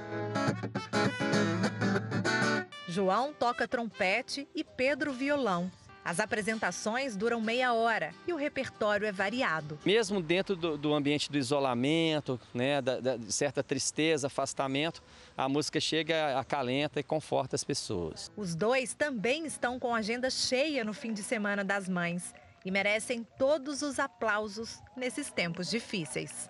João 2.87 3.33
toca 3.33 3.67
trompete 3.67 4.47
e 4.55 4.63
Pedro 4.63 5.11
violão. 5.11 5.69
As 6.03 6.19
apresentações 6.19 7.15
duram 7.15 7.41
meia 7.41 7.73
hora 7.73 8.13
e 8.27 8.33
o 8.33 8.35
repertório 8.35 9.05
é 9.05 9.11
variado. 9.11 9.77
Mesmo 9.85 10.21
dentro 10.21 10.55
do, 10.55 10.77
do 10.77 10.93
ambiente 10.93 11.31
do 11.31 11.37
isolamento, 11.37 12.39
né, 12.53 12.81
da, 12.81 12.99
da, 12.99 13.17
de 13.17 13.31
certa 13.31 13.61
tristeza, 13.61 14.27
afastamento, 14.27 15.03
a 15.37 15.47
música 15.47 15.79
chega, 15.79 16.39
acalenta 16.39 16.99
e 16.99 17.03
conforta 17.03 17.55
as 17.55 17.63
pessoas. 17.63 18.31
Os 18.35 18.55
dois 18.55 18.93
também 18.93 19.45
estão 19.45 19.79
com 19.79 19.93
agenda 19.93 20.29
cheia 20.29 20.83
no 20.83 20.93
fim 20.93 21.13
de 21.13 21.21
semana 21.21 21.63
das 21.63 21.87
mães 21.87 22.33
e 22.65 22.71
merecem 22.71 23.25
todos 23.37 23.81
os 23.81 23.99
aplausos 23.99 24.79
nesses 24.95 25.29
tempos 25.31 25.69
difíceis. 25.69 26.49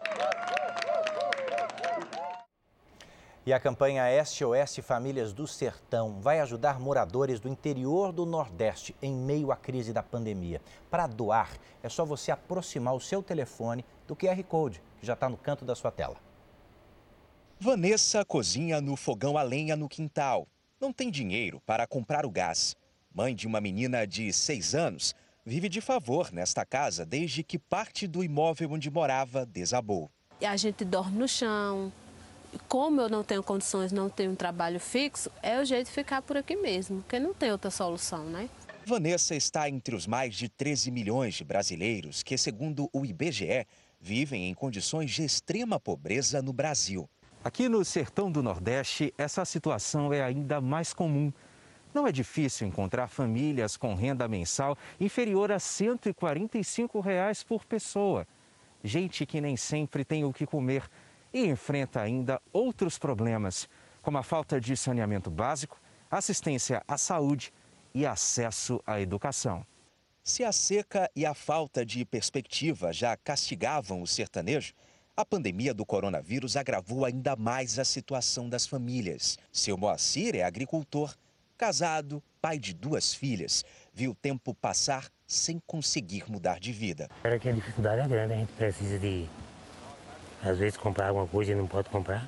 E 3.50 3.54
a 3.54 3.60
campanha 3.60 4.04
SOS 4.24 4.78
Famílias 4.84 5.34
do 5.34 5.48
Sertão 5.48 6.22
vai 6.22 6.40
ajudar 6.40 6.80
moradores 6.80 7.40
do 7.40 7.50
interior 7.50 8.12
do 8.12 8.24
Nordeste 8.24 8.96
em 9.02 9.12
meio 9.12 9.52
à 9.52 9.56
crise 9.56 9.92
da 9.92 10.04
pandemia. 10.04 10.62
Para 10.88 11.08
doar, 11.08 11.58
é 11.82 11.90
só 11.90 12.06
você 12.06 12.32
aproximar 12.32 12.94
o 12.94 13.00
seu 13.00 13.24
telefone 13.24 13.84
do 14.08 14.16
QR 14.16 14.40
Code, 14.44 14.84
que 15.00 15.08
já 15.08 15.14
está 15.14 15.28
no 15.28 15.36
canto 15.36 15.66
da 15.66 15.74
sua 15.74 15.90
tela. 15.90 16.18
Vanessa 17.60 18.24
cozinha 18.24 18.80
no 18.80 18.96
fogão 18.96 19.36
a 19.36 19.42
lenha 19.42 19.76
no 19.76 19.90
quintal. 19.90 20.48
Não 20.80 20.94
tem 20.94 21.10
dinheiro 21.10 21.60
para 21.66 21.88
comprar 21.88 22.28
o 22.28 22.30
gás. 22.30 22.76
Mãe 23.12 23.34
de 23.34 23.48
uma 23.48 23.60
menina 23.60 24.06
de 24.06 24.32
seis 24.32 24.76
anos, 24.76 25.16
vive 25.44 25.68
de 25.68 25.82
favor 25.82 26.32
nesta 26.32 26.64
casa 26.64 27.04
desde 27.04 27.44
que 27.44 27.58
parte 27.58 28.06
do 28.06 28.24
imóvel 28.24 28.74
onde 28.74 28.92
morava 28.92 29.44
desabou. 29.44 30.08
A 30.40 30.56
gente 30.56 30.86
dorme 30.86 31.18
no 31.18 31.28
chão. 31.28 31.92
Como 32.68 33.02
eu 33.02 33.10
não 33.10 33.24
tenho 33.24 33.44
condições, 33.44 33.92
não 33.92 34.10
tenho 34.10 34.32
um 34.32 34.36
trabalho 34.36 34.80
fixo, 34.80 35.32
é 35.42 35.60
o 35.60 35.66
jeito 35.66 35.88
de 35.88 35.94
ficar 35.94 36.22
por 36.22 36.38
aqui 36.38 36.56
mesmo, 36.56 37.02
porque 37.02 37.20
não 37.20 37.34
tem 37.34 37.52
outra 37.52 37.70
solução, 37.70 38.24
né? 38.26 38.50
Vanessa 38.86 39.36
está 39.36 39.70
entre 39.70 39.96
os 39.96 40.08
mais 40.08 40.34
de 40.34 40.50
13 40.50 40.90
milhões 40.90 41.36
de 41.36 41.44
brasileiros 41.44 42.24
que, 42.24 42.38
segundo 42.38 42.90
o 42.92 43.06
IBGE, 43.06 43.68
vivem 44.00 44.50
em 44.50 44.54
condições 44.54 45.12
de 45.12 45.24
extrema 45.24 45.80
pobreza 45.80 46.42
no 46.42 46.52
Brasil. 46.52 47.08
Aqui 47.44 47.70
no 47.70 47.86
sertão 47.86 48.32
do 48.32 48.42
Nordeste, 48.42 49.14
essa 49.18 49.46
situação 49.46 50.12
é 50.12 50.24
ainda 50.24 50.60
mais 50.60 50.94
comum. 50.94 51.32
Não 51.94 52.08
é 52.08 52.12
difícil 52.12 52.68
encontrar 52.68 53.08
famílias 53.08 53.78
com 53.78 53.96
renda 53.96 54.28
mensal 54.28 54.78
inferior 55.00 55.52
a 55.52 55.60
145 55.60 57.00
reais 57.00 57.44
por 57.44 57.66
pessoa. 57.66 58.28
Gente 58.84 59.26
que 59.26 59.40
nem 59.40 59.56
sempre 59.58 60.04
tem 60.04 60.24
o 60.24 60.34
que 60.34 60.46
comer 60.46 60.84
e 61.34 61.46
enfrenta 61.46 62.02
ainda 62.02 62.42
outros 62.52 62.98
problemas, 62.98 63.68
como 64.02 64.18
a 64.18 64.24
falta 64.24 64.60
de 64.60 64.76
saneamento 64.76 65.30
básico, 65.30 65.80
assistência 66.10 66.84
à 66.88 66.98
saúde 66.98 67.54
e 67.94 68.06
acesso 68.06 68.82
à 68.86 69.00
educação. 69.00 69.66
Se 70.24 70.44
a 70.44 70.52
seca 70.52 71.10
e 71.16 71.26
a 71.26 71.34
falta 71.34 71.86
de 71.86 72.04
perspectiva 72.06 72.94
já 72.94 73.16
castigavam 73.18 74.02
o 74.02 74.08
sertanejo, 74.08 74.74
a 75.16 75.26
pandemia 75.26 75.74
do 75.74 75.86
coronavírus 75.86 76.56
agravou 76.56 77.04
ainda 77.04 77.36
mais 77.36 77.78
a 77.78 77.84
situação 77.84 78.48
das 78.48 78.66
famílias. 78.66 79.38
Seu 79.52 79.78
Moacir 79.78 80.36
é 80.36 80.44
agricultor 80.44 81.16
Casado, 81.60 82.24
pai 82.42 82.58
de 82.58 82.74
duas 82.74 83.14
filhas, 83.14 83.66
viu 83.94 84.12
o 84.12 84.16
tempo 84.16 84.54
passar 84.54 85.10
sem 85.28 85.62
conseguir 85.68 86.24
mudar 86.32 86.58
de 86.58 86.72
vida. 86.72 87.10
Era 87.22 87.38
que 87.38 87.50
a 87.50 87.52
dificuldade 87.52 88.00
é 88.00 88.08
grande, 88.08 88.34
a 88.34 88.38
gente 88.38 88.54
precisa 88.54 88.98
de, 88.98 89.28
às 90.44 90.58
vezes, 90.58 90.78
comprar 90.78 91.10
alguma 91.10 91.28
coisa 91.28 91.52
e 91.52 91.56
não 91.56 91.68
pode 91.68 91.90
comprar. 91.90 92.28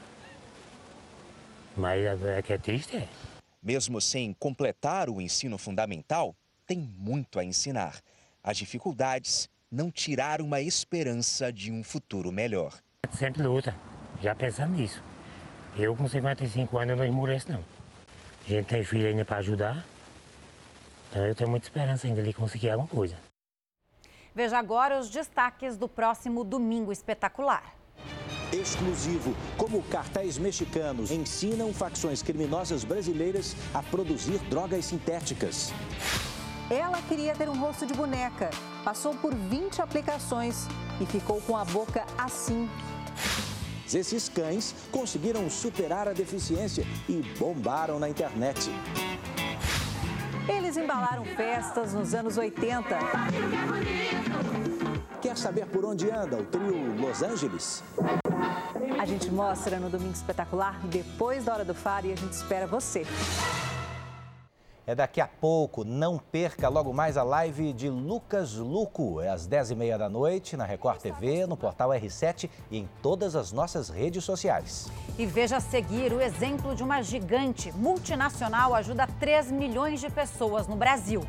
Mas 1.75 2.21
é 2.23 2.41
que 2.41 2.53
é 2.53 2.57
triste, 2.57 2.97
é. 2.97 3.07
Mesmo 3.63 4.01
sem 4.01 4.33
completar 4.33 5.09
o 5.09 5.21
ensino 5.21 5.57
fundamental, 5.57 6.35
tem 6.65 6.79
muito 6.79 7.39
a 7.39 7.43
ensinar. 7.43 8.01
As 8.43 8.57
dificuldades 8.57 9.49
não 9.71 9.91
tiraram 9.91 10.53
a 10.53 10.61
esperança 10.61 11.51
de 11.51 11.71
um 11.71 11.83
futuro 11.83 12.31
melhor. 12.31 12.73
Sempre 13.11 13.43
luta, 13.43 13.75
já 14.21 14.35
pensando 14.35 14.75
nisso. 14.75 15.01
Eu 15.77 15.95
com 15.95 16.07
55 16.07 16.77
anos 16.77 16.97
não 16.97 17.05
esmoreço 17.05 17.51
não. 17.51 17.63
A 18.45 18.49
gente 18.49 18.65
tem 18.65 18.83
filho 18.83 19.07
ainda 19.07 19.23
para 19.23 19.37
ajudar. 19.37 19.85
Então 21.09 21.25
eu 21.25 21.35
tenho 21.35 21.49
muita 21.49 21.65
esperança 21.65 22.07
ainda 22.07 22.21
de 22.21 22.33
conseguir 22.33 22.71
alguma 22.71 22.89
coisa. 22.89 23.15
Veja 24.33 24.57
agora 24.57 24.99
os 24.99 25.09
destaques 25.09 25.77
do 25.77 25.87
próximo 25.87 26.43
Domingo 26.43 26.91
Espetacular. 26.91 27.75
Exclusivo, 28.51 29.33
como 29.57 29.81
cartéis 29.83 30.37
mexicanos 30.37 31.09
ensinam 31.09 31.73
facções 31.73 32.21
criminosas 32.21 32.83
brasileiras 32.83 33.55
a 33.73 33.81
produzir 33.81 34.39
drogas 34.49 34.85
sintéticas. 34.85 35.73
Ela 36.69 37.01
queria 37.01 37.33
ter 37.33 37.49
um 37.49 37.59
rosto 37.59 37.85
de 37.85 37.93
boneca, 37.93 38.49
passou 38.83 39.13
por 39.15 39.33
20 39.33 39.81
aplicações 39.81 40.67
e 40.99 41.05
ficou 41.05 41.41
com 41.41 41.55
a 41.55 41.63
boca 41.65 42.05
assim. 42.17 42.69
Esses 43.93 44.29
cães 44.29 44.73
conseguiram 44.91 45.49
superar 45.49 46.07
a 46.07 46.13
deficiência 46.13 46.85
e 47.09 47.21
bombaram 47.37 47.99
na 47.99 48.07
internet. 48.07 48.69
Eles 50.47 50.77
embalaram 50.77 51.25
festas 51.25 51.93
nos 51.93 52.13
anos 52.13 52.37
80. 52.37 52.97
Quer 55.21 55.37
saber 55.37 55.67
por 55.67 55.85
onde 55.85 56.09
anda 56.09 56.35
o 56.35 56.43
trio 56.43 56.95
Los 56.99 57.21
Angeles? 57.21 57.83
A 58.99 59.05
gente 59.05 59.29
mostra 59.29 59.79
no 59.79 59.87
Domingo 59.87 60.13
Espetacular 60.13 60.79
depois 60.87 61.45
da 61.45 61.53
Hora 61.53 61.63
do 61.63 61.75
Faro 61.75 62.07
e 62.07 62.13
a 62.13 62.15
gente 62.15 62.33
espera 62.33 62.65
você. 62.65 63.05
É 64.87 64.95
daqui 64.95 65.21
a 65.21 65.27
pouco, 65.27 65.85
não 65.85 66.17
perca 66.17 66.67
logo 66.67 66.91
mais 66.91 67.17
a 67.17 67.23
live 67.23 67.71
de 67.71 67.87
Lucas 67.87 68.55
Luco. 68.55 69.21
É 69.21 69.29
às 69.29 69.47
10h30 69.47 69.95
da 69.99 70.09
noite 70.09 70.57
na 70.57 70.65
Record 70.65 70.99
TV, 70.99 71.45
no 71.45 71.55
portal 71.55 71.91
R7 71.91 72.49
e 72.71 72.79
em 72.79 72.89
todas 72.99 73.35
as 73.35 73.51
nossas 73.51 73.89
redes 73.89 74.23
sociais. 74.23 74.89
E 75.19 75.25
veja 75.27 75.57
a 75.57 75.59
seguir 75.59 76.11
o 76.13 76.19
exemplo 76.19 76.73
de 76.73 76.81
uma 76.81 77.03
gigante 77.03 77.71
multinacional 77.73 78.73
ajuda 78.73 79.07
3 79.19 79.51
milhões 79.51 79.99
de 79.99 80.09
pessoas 80.09 80.67
no 80.67 80.75
Brasil. 80.75 81.23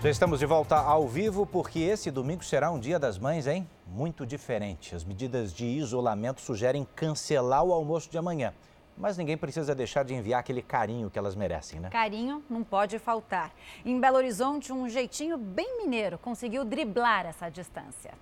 Já 0.00 0.10
estamos 0.10 0.38
de 0.38 0.46
volta 0.46 0.76
ao 0.76 1.08
vivo 1.08 1.44
porque 1.44 1.80
esse 1.80 2.08
domingo 2.08 2.44
será 2.44 2.70
um 2.70 2.78
dia 2.78 3.00
das 3.00 3.18
mães, 3.18 3.48
hein? 3.48 3.68
Muito 3.84 4.24
diferente. 4.24 4.94
As 4.94 5.02
medidas 5.02 5.52
de 5.52 5.66
isolamento 5.66 6.40
sugerem 6.40 6.86
cancelar 6.94 7.64
o 7.64 7.72
almoço 7.72 8.08
de 8.08 8.16
amanhã. 8.16 8.54
Mas 8.96 9.18
ninguém 9.18 9.36
precisa 9.36 9.74
deixar 9.74 10.04
de 10.04 10.14
enviar 10.14 10.38
aquele 10.38 10.62
carinho 10.62 11.10
que 11.10 11.18
elas 11.18 11.34
merecem, 11.34 11.80
né? 11.80 11.90
Carinho 11.90 12.44
não 12.48 12.62
pode 12.62 12.96
faltar. 13.00 13.52
Em 13.84 13.98
Belo 13.98 14.18
Horizonte, 14.18 14.72
um 14.72 14.88
jeitinho 14.88 15.36
bem 15.36 15.78
mineiro 15.78 16.16
conseguiu 16.16 16.64
driblar 16.64 17.26
essa 17.26 17.48
distância. 17.48 18.14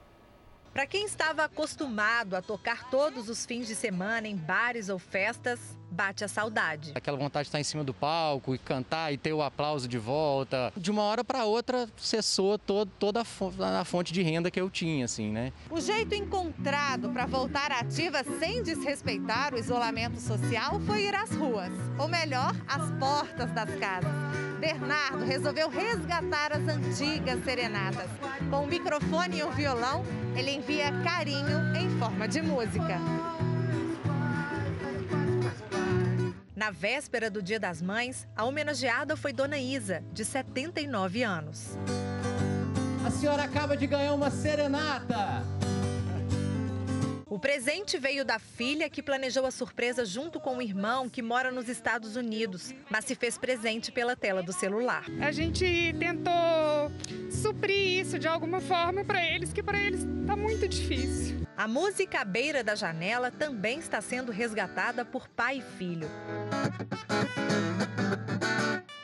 Para 0.73 0.87
quem 0.87 1.05
estava 1.05 1.45
acostumado 1.45 2.37
a 2.37 2.41
tocar 2.41 2.89
todos 2.91 3.29
os 3.29 3.45
fins 3.45 3.67
de 3.67 3.75
semana 3.75 4.27
em 4.27 4.37
bares 4.37 4.89
ou 4.89 4.99
festas, 4.99 5.61
bate 5.91 6.25
a 6.25 6.29
saudade. 6.29 6.93
Aquela 6.95 7.17
vontade 7.17 7.45
de 7.45 7.49
estar 7.49 7.61
em 7.61 7.65
cima 7.65 7.85
do 7.85 7.95
palco 7.95 8.55
e 8.55 8.59
cantar 8.59 9.13
e 9.13 9.17
ter 9.17 9.33
o 9.33 9.43
aplauso 9.43 9.89
de 9.89 9.99
volta. 9.99 10.73
De 10.77 10.91
uma 10.91 11.03
hora 11.03 11.25
para 11.25 11.45
outra, 11.45 11.89
cessou 11.97 12.59
todo, 12.59 12.91
toda 12.99 13.23
a 13.23 13.85
fonte 13.85 14.13
de 14.13 14.23
renda 14.23 14.51
que 14.51 14.61
eu 14.61 14.69
tinha, 14.71 15.05
assim, 15.05 15.31
né? 15.31 15.53
O 15.71 15.81
jeito 15.81 16.15
encontrado 16.15 17.11
para 17.11 17.27
voltar 17.27 17.73
ativa 17.73 18.23
sem 18.39 18.63
desrespeitar 18.63 19.55
o 19.55 19.59
isolamento 19.59 20.21
social 20.21 20.81
foi 20.81 21.05
ir 21.05 21.15
às 21.15 21.31
ruas, 21.31 21.73
ou 21.99 22.09
melhor, 22.09 22.55
às 22.67 22.91
portas 22.99 23.51
das 23.53 23.75
casas. 23.77 24.11
Bernardo 24.59 25.25
resolveu 25.25 25.69
resgatar 25.69 26.53
as 26.53 26.67
antigas 26.67 27.45
serenatas. 27.45 28.09
Com 28.51 28.65
o 28.65 28.67
microfone 28.67 29.39
e 29.39 29.43
o 29.43 29.51
violão, 29.51 30.03
ele 30.35 30.51
envia 30.51 30.91
carinho 31.03 31.77
em 31.77 31.91
forma 31.99 32.27
de 32.27 32.41
música. 32.41 32.99
Na 36.57 36.71
véspera 36.71 37.31
do 37.31 37.43
Dia 37.43 37.61
das 37.61 37.83
Mães, 37.83 38.27
a 38.35 38.43
homenageada 38.43 39.15
foi 39.15 39.31
Dona 39.31 39.59
Isa, 39.59 40.03
de 40.11 40.25
79 40.25 41.23
anos. 41.23 41.77
A 43.05 43.11
senhora 43.11 43.43
acaba 43.43 43.77
de 43.77 43.87
ganhar 43.87 44.15
uma 44.15 44.31
serenata. 44.31 45.45
O 47.29 47.41
presente 47.41 47.99
veio 47.99 48.25
da 48.25 48.39
filha 48.39 48.89
que 48.89 49.03
planejou 49.03 49.45
a 49.47 49.51
surpresa 49.51 50.05
junto 50.05 50.39
com 50.39 50.59
o 50.59 50.63
irmão 50.63 51.09
que 51.09 51.21
mora 51.21 51.51
nos 51.51 51.69
Estados 51.69 52.15
Unidos, 52.15 52.73
mas 52.89 53.05
se 53.05 53.17
fez 53.17 53.37
presente 53.37 53.91
pela 53.91 54.15
tela 54.15 54.45
do 54.45 54.53
celular. 54.53 55.05
A 55.21 55.33
gente 55.33 55.93
tentou 55.99 56.33
suprir 57.29 57.99
isso 58.01 58.17
de 58.17 58.29
alguma 58.29 58.61
forma 58.61 59.05
para 59.05 59.25
eles, 59.27 59.53
que 59.53 59.61
para 59.61 59.77
eles 59.77 60.05
está 60.05 60.37
muito 60.37 60.69
difícil. 60.69 61.45
A 61.57 61.67
música 61.67 62.21
à 62.21 62.25
beira 62.25 62.63
da 62.63 62.77
janela 62.77 63.29
também 63.29 63.81
está 63.81 64.01
sendo 64.01 64.31
resgatada 64.31 65.05
por 65.05 65.29
pai 65.29 65.59
e 65.59 65.63
filho. 65.77 66.09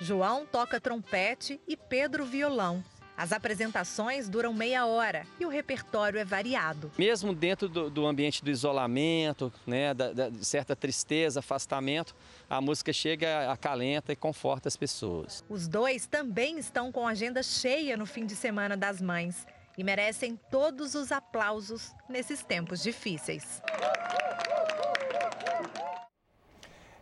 João 0.00 0.46
toca 0.46 0.80
trompete 0.80 1.60
e 1.66 1.76
Pedro 1.76 2.24
violão. 2.24 2.84
As 3.16 3.32
apresentações 3.32 4.28
duram 4.28 4.52
meia 4.54 4.86
hora 4.86 5.26
e 5.38 5.44
o 5.44 5.48
repertório 5.48 6.18
é 6.18 6.24
variado. 6.24 6.90
Mesmo 6.98 7.34
dentro 7.34 7.68
do, 7.68 7.90
do 7.90 8.06
ambiente 8.06 8.42
do 8.42 8.50
isolamento, 8.50 9.52
né, 9.66 9.92
da, 9.92 10.12
da, 10.12 10.28
de 10.28 10.44
certa 10.44 10.74
tristeza, 10.74 11.40
afastamento, 11.40 12.14
a 12.48 12.60
música 12.60 12.92
chega, 12.92 13.50
acalenta 13.52 14.12
e 14.12 14.16
conforta 14.16 14.68
as 14.68 14.76
pessoas. 14.76 15.44
Os 15.48 15.68
dois 15.68 16.06
também 16.06 16.58
estão 16.58 16.90
com 16.90 17.06
agenda 17.06 17.42
cheia 17.42 17.96
no 17.96 18.06
fim 18.06 18.26
de 18.26 18.34
semana 18.34 18.76
das 18.76 19.00
mães 19.00 19.46
e 19.76 19.84
merecem 19.84 20.38
todos 20.50 20.94
os 20.94 21.12
aplausos 21.12 21.92
nesses 22.08 22.42
tempos 22.42 22.82
difíceis. 22.82 23.62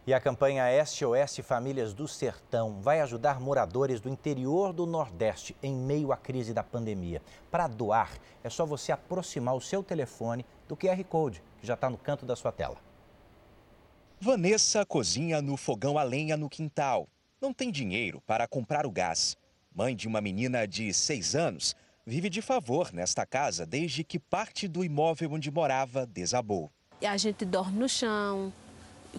E 0.07 0.15
a 0.15 0.21
campanha 0.21 0.65
SOS 0.85 1.45
Famílias 1.45 1.93
do 1.93 2.09
Sertão 2.09 2.81
vai 2.81 3.01
ajudar 3.01 3.39
moradores 3.39 4.01
do 4.01 4.09
interior 4.09 4.73
do 4.73 4.87
Nordeste 4.87 5.55
em 5.63 5.75
meio 5.75 6.11
à 6.11 6.17
crise 6.17 6.55
da 6.55 6.63
pandemia. 6.63 7.21
Para 7.51 7.67
doar, 7.67 8.11
é 8.43 8.49
só 8.49 8.65
você 8.65 8.93
aproximar 8.93 9.55
o 9.55 9.61
seu 9.61 9.83
telefone 9.83 10.47
do 10.67 10.75
QR 10.75 11.05
Code, 11.05 11.43
que 11.61 11.67
já 11.67 11.75
está 11.75 11.91
no 11.91 11.99
canto 11.99 12.25
da 12.25 12.35
sua 12.35 12.51
tela. 12.51 12.79
Vanessa 14.19 14.87
cozinha 14.87 15.43
no 15.43 15.57
fogão 15.57 15.99
a 15.99 16.03
lenha 16.03 16.37
no 16.37 16.49
quintal. 16.49 17.07
Não 17.41 17.53
tem 17.53 17.71
dinheiro 17.71 18.23
para 18.27 18.49
comprar 18.49 18.87
o 18.87 18.91
gás. 18.91 19.37
Mãe 19.75 19.95
de 19.95 20.09
uma 20.09 20.21
menina 20.21 20.67
de 20.67 20.93
seis 20.95 21.35
anos, 21.35 21.77
vive 22.07 22.31
de 22.31 22.41
favor 22.41 22.91
nesta 22.93 23.27
casa 23.27 23.67
desde 23.67 24.03
que 24.03 24.19
parte 24.19 24.67
do 24.67 24.83
imóvel 24.83 25.33
onde 25.33 25.51
morava 25.51 26.07
desabou. 26.07 26.71
A 27.03 27.17
gente 27.17 27.47
dorme 27.47 27.79
no 27.79 27.89
chão, 27.89 28.53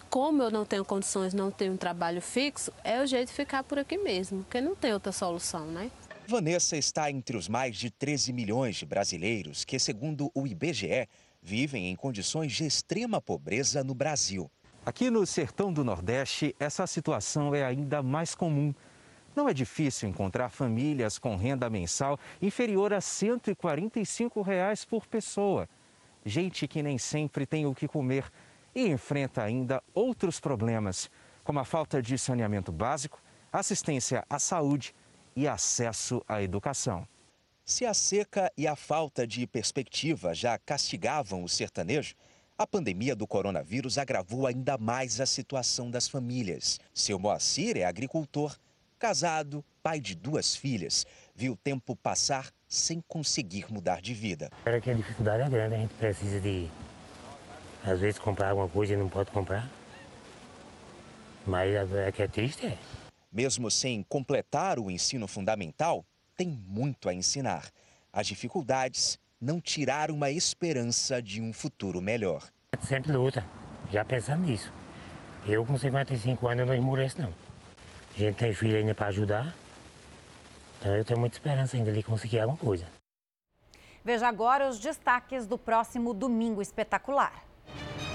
como 0.10 0.44
eu 0.44 0.52
não 0.52 0.66
tenho 0.66 0.86
condições, 0.86 1.34
não 1.34 1.52
tenho 1.52 1.74
um 1.74 1.78
trabalho 1.78 2.22
fixo, 2.22 2.72
é 2.84 3.02
o 3.02 3.06
jeito 3.06 3.30
de 3.30 3.34
ficar 3.34 3.64
por 3.64 3.80
aqui 3.80 3.98
mesmo, 3.98 4.44
porque 4.44 4.62
não 4.62 4.76
tem 4.76 4.94
outra 4.94 5.12
solução, 5.12 5.66
né? 5.68 5.92
Vanessa 6.28 6.78
está 6.78 7.12
entre 7.12 7.36
os 7.36 7.50
mais 7.50 7.76
de 7.76 7.90
13 7.90 8.32
milhões 8.32 8.78
de 8.78 8.86
brasileiros 8.86 9.66
que, 9.66 9.78
segundo 9.78 10.32
o 10.34 10.48
IBGE, 10.48 11.08
vivem 11.42 11.90
em 11.90 11.96
condições 11.96 12.54
de 12.54 12.66
extrema 12.66 13.20
pobreza 13.20 13.84
no 13.84 13.94
Brasil. 13.94 14.50
Aqui 14.86 15.10
no 15.10 15.26
sertão 15.26 15.74
do 15.74 15.84
Nordeste, 15.84 16.56
essa 16.60 16.88
situação 16.88 17.54
é 17.54 17.64
ainda 17.64 18.02
mais 18.02 18.34
comum. 18.34 18.74
Não 19.36 19.48
é 19.48 19.54
difícil 19.54 20.10
encontrar 20.10 20.50
famílias 20.50 21.18
com 21.20 21.36
renda 21.36 21.70
mensal 21.70 22.20
inferior 22.42 22.94
a 22.94 23.02
145 23.02 24.42
reais 24.42 24.84
por 24.86 25.08
pessoa. 25.08 25.68
Gente 26.26 26.68
que 26.68 26.84
nem 26.84 26.98
sempre 26.98 27.46
tem 27.46 27.66
o 27.66 27.74
que 27.74 27.88
comer 27.88 28.26
e 28.74 28.88
enfrenta 28.88 29.44
ainda 29.44 29.82
outros 29.94 30.40
problemas, 30.40 31.10
como 31.44 31.60
a 31.60 31.66
falta 31.66 32.02
de 32.02 32.18
saneamento 32.18 32.72
básico, 32.72 33.22
assistência 33.52 34.24
à 34.30 34.40
saúde 34.40 34.94
e 35.36 35.48
acesso 35.48 36.24
à 36.28 36.42
educação. 36.42 37.08
Se 37.64 37.86
a 37.86 37.94
seca 37.94 38.52
e 38.58 38.68
a 38.68 38.76
falta 38.76 39.26
de 39.26 39.46
perspectiva 39.46 40.34
já 40.34 40.58
castigavam 40.58 41.44
o 41.44 41.50
sertanejo, 41.50 42.16
a 42.58 42.68
pandemia 42.68 43.16
do 43.16 43.26
coronavírus 43.26 43.98
agravou 43.98 44.46
ainda 44.46 44.78
mais 44.78 45.20
a 45.20 45.26
situação 45.26 45.90
das 45.90 46.08
famílias. 46.08 46.80
Seu 46.94 47.18
Moacir 47.18 47.78
é 47.78 47.86
agricultor, 47.86 48.56
casado, 49.00 49.66
pai 49.82 50.00
de 50.00 50.14
duas 50.16 50.56
filhas. 50.56 51.06
Viu 51.34 51.54
o 51.54 51.58
tempo 51.58 51.96
passar 51.96 52.52
sem 52.68 53.02
conseguir 53.08 53.72
mudar 53.72 54.02
de 54.02 54.14
vida. 54.14 54.50
Era 54.66 54.80
que 54.80 54.92
a 54.92 54.94
dificuldade 54.94 55.44
é 55.44 55.50
grande, 55.50 55.76
a 55.76 55.78
gente 55.80 55.94
precisa 55.96 56.40
de 56.40 56.70
às 57.86 58.00
vezes 58.00 58.20
comprar 58.20 58.50
alguma 58.50 58.70
coisa 58.70 58.94
e 58.94 58.98
não 58.98 59.10
pode 59.10 59.32
comprar. 59.32 59.68
Mas 61.46 61.74
é 61.94 62.12
que 62.12 62.22
é 62.22 62.28
triste, 62.28 62.68
é. 62.68 62.78
Mesmo 63.32 63.72
sem 63.72 64.04
completar 64.04 64.78
o 64.78 64.92
ensino 64.92 65.28
fundamental, 65.28 66.06
tem 66.36 66.48
muito 66.48 67.10
a 67.10 67.14
ensinar. 67.14 67.70
As 68.14 68.28
dificuldades 68.28 69.18
não 69.40 69.60
tiraram 69.60 70.22
a 70.24 70.30
esperança 70.30 71.22
de 71.22 71.42
um 71.42 71.52
futuro 71.52 72.02
melhor. 72.02 72.44
Sempre 72.82 73.12
luta, 73.14 73.44
já 73.92 74.06
pensando 74.06 74.46
nisso. 74.46 74.72
Eu 75.48 75.66
com 75.66 75.78
55 75.78 76.48
anos 76.48 76.68
não 76.68 76.76
esmoreço 76.76 77.22
não. 77.22 77.34
A 78.16 78.20
gente 78.20 78.36
tem 78.36 78.54
filho 78.54 78.78
ainda 78.78 78.94
para 78.94 79.08
ajudar. 79.08 79.56
Então 80.80 80.96
eu 80.96 81.06
tenho 81.06 81.20
muita 81.20 81.36
esperança 81.36 81.78
ainda 81.78 81.92
de 81.92 82.04
conseguir 82.04 82.40
alguma 82.40 82.58
coisa. 82.58 82.86
Veja 84.04 84.28
agora 84.28 84.68
os 84.68 84.80
destaques 84.80 85.48
do 85.48 85.58
próximo 85.58 86.14
Domingo 86.14 86.62
Espetacular 86.62 87.51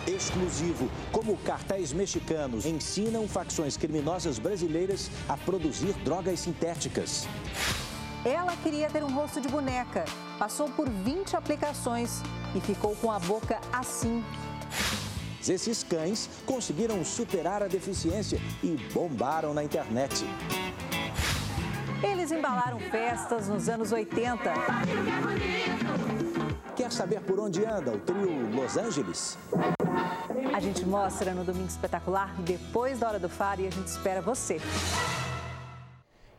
exclusivo, 0.07 0.89
como 1.13 1.37
cartéis 1.39 1.93
mexicanos 1.93 2.67
ensinam 2.67 3.27
facções 3.27 3.77
criminosas 3.77 4.39
brasileiras 4.39 5.11
a 5.29 5.37
produzir 5.37 5.93
drogas 6.05 6.41
sintéticas. 6.41 7.27
Ela 8.25 8.57
queria 8.57 8.89
ter 8.89 9.05
um 9.05 9.15
rosto 9.15 9.41
de 9.41 9.49
boneca, 9.49 10.05
passou 10.39 10.69
por 10.71 10.89
20 10.89 11.37
aplicações 11.37 12.23
e 12.55 12.61
ficou 12.61 12.97
com 12.97 13.11
a 13.11 13.19
boca 13.19 13.61
assim. 13.73 14.25
Esses 15.49 15.85
cães 15.85 16.29
conseguiram 16.45 17.05
superar 17.05 17.63
a 17.63 17.69
deficiência 17.69 18.41
e 18.63 18.77
bombaram 18.93 19.55
na 19.55 19.63
internet. 19.63 20.25
Eles 22.03 22.33
embalaram 22.33 22.81
festas 22.81 23.49
nos 23.49 23.69
anos 23.69 23.93
80. 23.93 24.53
Quer 26.75 26.93
saber 26.93 27.21
por 27.21 27.39
onde 27.39 27.65
anda 27.65 27.93
o 27.93 27.99
trio 27.99 28.51
Los 28.55 28.77
Angeles? 28.77 29.39
A 30.57 30.59
gente 30.59 30.87
mostra 30.87 31.35
no 31.35 31.45
Domingo 31.45 31.69
Espetacular, 31.69 32.35
depois 32.39 32.99
da 32.99 33.09
Hora 33.09 33.19
do 33.19 33.29
Faro, 33.29 33.61
e 33.61 33.67
a 33.67 33.71
gente 33.71 33.89
espera 33.89 34.23
você. 34.23 34.59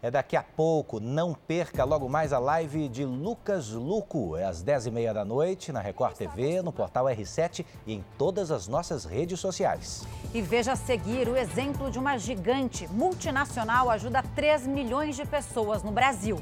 É 0.01 0.09
daqui 0.09 0.36
a 0.36 0.41
pouco, 0.41 0.99
não 0.99 1.36
perca 1.36 1.84
logo 1.84 2.09
mais 2.09 2.34
a 2.34 2.39
live 2.39 2.89
de 2.89 3.05
Lucas 3.05 3.70
Luco. 3.70 4.36
É 4.36 4.43
às 4.43 4.63
10h30 4.63 5.13
da 5.13 5.24
noite 5.24 5.72
na 5.72 5.82
Record 5.82 6.15
TV, 6.15 6.63
no 6.63 6.74
portal 6.74 7.05
R7 7.05 7.63
e 7.86 7.93
em 7.93 8.03
todas 8.18 8.49
as 8.49 8.68
nossas 8.68 9.05
redes 9.05 9.39
sociais. 9.39 10.03
E 10.34 10.41
veja 10.41 10.72
a 10.72 10.76
seguir 10.76 11.30
o 11.30 11.38
exemplo 11.38 11.91
de 11.91 11.99
uma 11.99 12.18
gigante 12.18 12.88
multinacional 12.88 13.88
ajuda 13.88 14.24
3 14.36 14.65
milhões 14.65 15.15
de 15.15 15.28
pessoas 15.28 15.84
no 15.84 15.91
Brasil. 15.91 16.41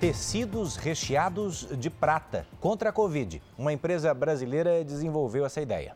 Tecidos 0.00 0.76
recheados 0.76 1.68
de 1.78 1.90
prata 1.90 2.46
contra 2.58 2.88
a 2.88 2.92
Covid. 2.92 3.42
Uma 3.58 3.70
empresa 3.70 4.14
brasileira 4.14 4.82
desenvolveu 4.82 5.44
essa 5.44 5.60
ideia. 5.60 5.94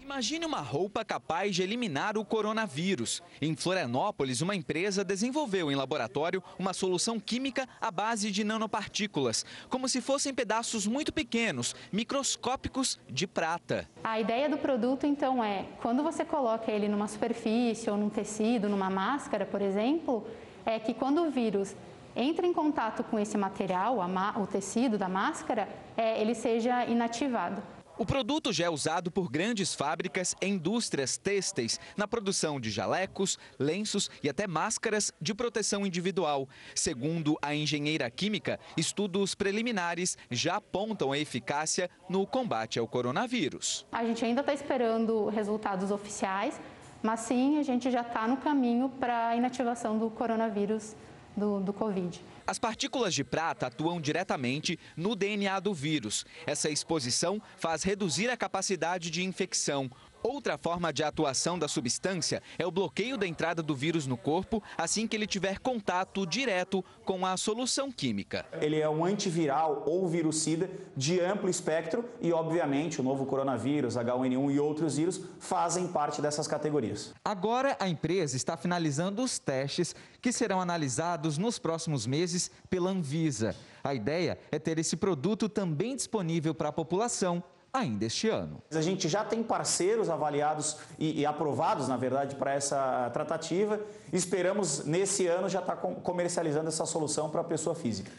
Imagine 0.00 0.46
uma 0.46 0.60
roupa 0.60 1.04
capaz 1.04 1.56
de 1.56 1.62
eliminar 1.62 2.16
o 2.16 2.24
coronavírus. 2.24 3.24
Em 3.42 3.56
Florianópolis, 3.56 4.40
uma 4.40 4.54
empresa 4.54 5.02
desenvolveu 5.02 5.72
em 5.72 5.74
laboratório 5.74 6.40
uma 6.56 6.72
solução 6.72 7.18
química 7.18 7.66
à 7.80 7.90
base 7.90 8.30
de 8.30 8.44
nanopartículas, 8.44 9.44
como 9.68 9.88
se 9.88 10.00
fossem 10.00 10.32
pedaços 10.32 10.86
muito 10.86 11.12
pequenos, 11.12 11.74
microscópicos 11.90 13.00
de 13.10 13.26
prata. 13.26 13.88
A 14.04 14.20
ideia 14.20 14.48
do 14.48 14.58
produto, 14.58 15.06
então, 15.06 15.42
é 15.42 15.64
quando 15.82 16.04
você 16.04 16.24
coloca 16.24 16.70
ele 16.70 16.86
numa 16.86 17.08
superfície 17.08 17.90
ou 17.90 17.96
num 17.96 18.10
tecido, 18.10 18.68
numa 18.68 18.90
máscara, 18.90 19.44
por 19.44 19.60
exemplo, 19.60 20.24
é 20.64 20.78
que 20.78 20.94
quando 20.94 21.26
o 21.26 21.30
vírus 21.30 21.74
entra 22.16 22.46
em 22.46 22.52
contato 22.52 23.02
com 23.04 23.18
esse 23.18 23.36
material, 23.36 23.98
o 24.36 24.46
tecido 24.46 24.96
da 24.96 25.08
máscara, 25.08 25.68
é, 25.96 26.20
ele 26.20 26.34
seja 26.34 26.84
inativado. 26.86 27.62
O 27.96 28.04
produto 28.04 28.52
já 28.52 28.64
é 28.64 28.68
usado 28.68 29.08
por 29.08 29.30
grandes 29.30 29.72
fábricas 29.72 30.34
e 30.42 30.48
indústrias 30.48 31.16
têxteis 31.16 31.78
na 31.96 32.08
produção 32.08 32.58
de 32.58 32.68
jalecos, 32.68 33.38
lenços 33.56 34.10
e 34.20 34.28
até 34.28 34.48
máscaras 34.48 35.12
de 35.20 35.32
proteção 35.32 35.86
individual. 35.86 36.48
Segundo 36.74 37.38
a 37.40 37.54
engenheira 37.54 38.10
química, 38.10 38.58
estudos 38.76 39.36
preliminares 39.36 40.18
já 40.28 40.56
apontam 40.56 41.12
a 41.12 41.18
eficácia 41.18 41.88
no 42.08 42.26
combate 42.26 42.80
ao 42.80 42.88
coronavírus. 42.88 43.86
A 43.92 44.04
gente 44.04 44.24
ainda 44.24 44.40
está 44.40 44.52
esperando 44.52 45.26
resultados 45.26 45.92
oficiais, 45.92 46.60
mas 47.00 47.20
sim, 47.20 47.60
a 47.60 47.62
gente 47.62 47.92
já 47.92 48.00
está 48.00 48.26
no 48.26 48.38
caminho 48.38 48.88
para 48.88 49.28
a 49.28 49.36
inativação 49.36 49.96
do 49.96 50.10
coronavírus 50.10 50.96
do, 51.36 51.60
do 51.60 51.72
Covid. 51.72 52.20
As 52.46 52.58
partículas 52.58 53.14
de 53.14 53.24
prata 53.24 53.66
atuam 53.66 54.00
diretamente 54.00 54.78
no 54.96 55.16
DNA 55.16 55.58
do 55.60 55.72
vírus. 55.72 56.26
Essa 56.46 56.68
exposição 56.68 57.40
faz 57.56 57.82
reduzir 57.82 58.28
a 58.28 58.36
capacidade 58.36 59.10
de 59.10 59.24
infecção. 59.24 59.90
Outra 60.26 60.56
forma 60.56 60.90
de 60.90 61.04
atuação 61.04 61.58
da 61.58 61.68
substância 61.68 62.42
é 62.58 62.66
o 62.66 62.70
bloqueio 62.70 63.18
da 63.18 63.26
entrada 63.26 63.62
do 63.62 63.74
vírus 63.74 64.06
no 64.06 64.16
corpo 64.16 64.62
assim 64.74 65.06
que 65.06 65.14
ele 65.14 65.26
tiver 65.26 65.58
contato 65.58 66.26
direto 66.26 66.82
com 67.04 67.26
a 67.26 67.36
solução 67.36 67.92
química. 67.92 68.46
Ele 68.58 68.80
é 68.80 68.88
um 68.88 69.04
antiviral 69.04 69.84
ou 69.86 70.08
virucida 70.08 70.70
de 70.96 71.20
amplo 71.20 71.50
espectro 71.50 72.08
e, 72.22 72.32
obviamente, 72.32 73.02
o 73.02 73.04
novo 73.04 73.26
coronavírus, 73.26 73.96
H1N1 73.96 74.54
e 74.54 74.58
outros 74.58 74.96
vírus 74.96 75.20
fazem 75.38 75.88
parte 75.88 76.22
dessas 76.22 76.48
categorias. 76.48 77.12
Agora, 77.22 77.76
a 77.78 77.86
empresa 77.86 78.34
está 78.34 78.56
finalizando 78.56 79.22
os 79.22 79.38
testes 79.38 79.94
que 80.22 80.32
serão 80.32 80.58
analisados 80.58 81.36
nos 81.36 81.58
próximos 81.58 82.06
meses 82.06 82.50
pela 82.70 82.88
Anvisa. 82.88 83.54
A 83.82 83.94
ideia 83.94 84.38
é 84.50 84.58
ter 84.58 84.78
esse 84.78 84.96
produto 84.96 85.50
também 85.50 85.94
disponível 85.94 86.54
para 86.54 86.70
a 86.70 86.72
população 86.72 87.44
ainda 87.74 88.04
este 88.04 88.28
ano. 88.28 88.62
A 88.70 88.80
gente 88.80 89.08
já 89.08 89.24
tem 89.24 89.42
parceiros 89.42 90.08
avaliados 90.08 90.78
e, 90.96 91.20
e 91.20 91.26
aprovados, 91.26 91.88
na 91.88 91.96
verdade, 91.96 92.36
para 92.36 92.54
essa 92.54 93.10
tratativa. 93.12 93.80
Esperamos, 94.12 94.84
nesse 94.84 95.26
ano, 95.26 95.48
já 95.48 95.58
estar 95.58 95.74
tá 95.74 95.94
comercializando 95.94 96.68
essa 96.68 96.86
solução 96.86 97.28
para 97.28 97.40
a 97.40 97.44
pessoa 97.44 97.74
física. 97.74 98.12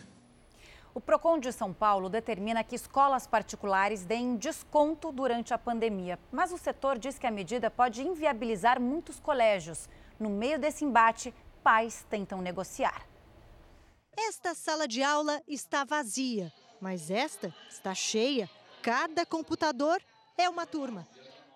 O 0.93 0.99
PROCON 0.99 1.39
de 1.39 1.51
São 1.51 1.73
Paulo 1.73 2.09
determina 2.09 2.63
que 2.63 2.75
escolas 2.75 3.25
particulares 3.25 4.05
deem 4.05 4.35
desconto 4.35 5.11
durante 5.11 5.53
a 5.53 5.57
pandemia. 5.57 6.19
Mas 6.31 6.51
o 6.51 6.57
setor 6.57 6.97
diz 6.97 7.17
que 7.17 7.27
a 7.27 7.31
medida 7.31 7.71
pode 7.71 8.01
inviabilizar 8.01 8.79
muitos 8.79 9.19
colégios. 9.19 9.89
No 10.19 10.29
meio 10.29 10.59
desse 10.59 10.83
embate, 10.85 11.33
pais 11.63 12.05
tentam 12.09 12.41
negociar. 12.41 13.05
Esta 14.17 14.53
sala 14.53 14.87
de 14.87 15.03
aula 15.03 15.41
está 15.45 15.83
vazia, 15.83 16.51
mas 16.79 17.11
esta 17.11 17.53
está 17.69 17.93
cheia. 17.93 18.49
Cada 18.85 19.25
computador 19.25 19.99
é 20.37 20.47
uma 20.47 20.63
turma. 20.63 21.07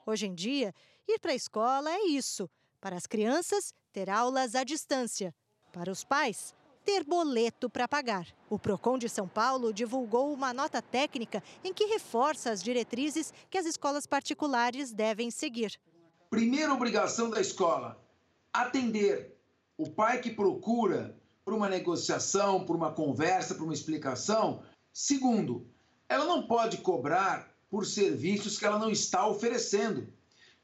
Hoje 0.03 0.25
em 0.25 0.33
dia, 0.33 0.73
ir 1.07 1.19
para 1.19 1.31
a 1.31 1.35
escola 1.35 1.87
é 1.91 2.07
isso. 2.07 2.49
Para 2.81 2.95
as 2.95 3.05
crianças, 3.05 3.71
ter 3.93 4.09
aulas 4.09 4.55
à 4.55 4.63
distância. 4.63 5.31
Para 5.71 5.91
os 5.91 6.03
pais, 6.03 6.55
ter 6.83 7.03
boleto 7.03 7.69
para 7.69 7.87
pagar. 7.87 8.25
O 8.49 8.57
Procon 8.57 8.97
de 8.97 9.07
São 9.07 9.27
Paulo 9.27 9.71
divulgou 9.71 10.33
uma 10.33 10.51
nota 10.51 10.81
técnica 10.81 11.43
em 11.63 11.71
que 11.71 11.85
reforça 11.85 12.49
as 12.49 12.63
diretrizes 12.63 13.31
que 13.47 13.59
as 13.59 13.67
escolas 13.67 14.07
particulares 14.07 14.91
devem 14.91 15.29
seguir. 15.29 15.79
Primeira 16.31 16.73
obrigação 16.73 17.29
da 17.29 17.39
escola: 17.39 18.03
atender 18.51 19.37
o 19.77 19.87
pai 19.87 20.19
que 20.19 20.31
procura 20.31 21.15
por 21.45 21.53
uma 21.53 21.69
negociação, 21.69 22.65
por 22.65 22.75
uma 22.75 22.91
conversa, 22.91 23.53
por 23.53 23.65
uma 23.65 23.73
explicação. 23.75 24.63
Segundo, 24.91 25.69
ela 26.09 26.25
não 26.25 26.47
pode 26.47 26.77
cobrar 26.77 27.47
por 27.69 27.85
serviços 27.85 28.57
que 28.57 28.65
ela 28.65 28.79
não 28.79 28.89
está 28.89 29.27
oferecendo. 29.27 30.11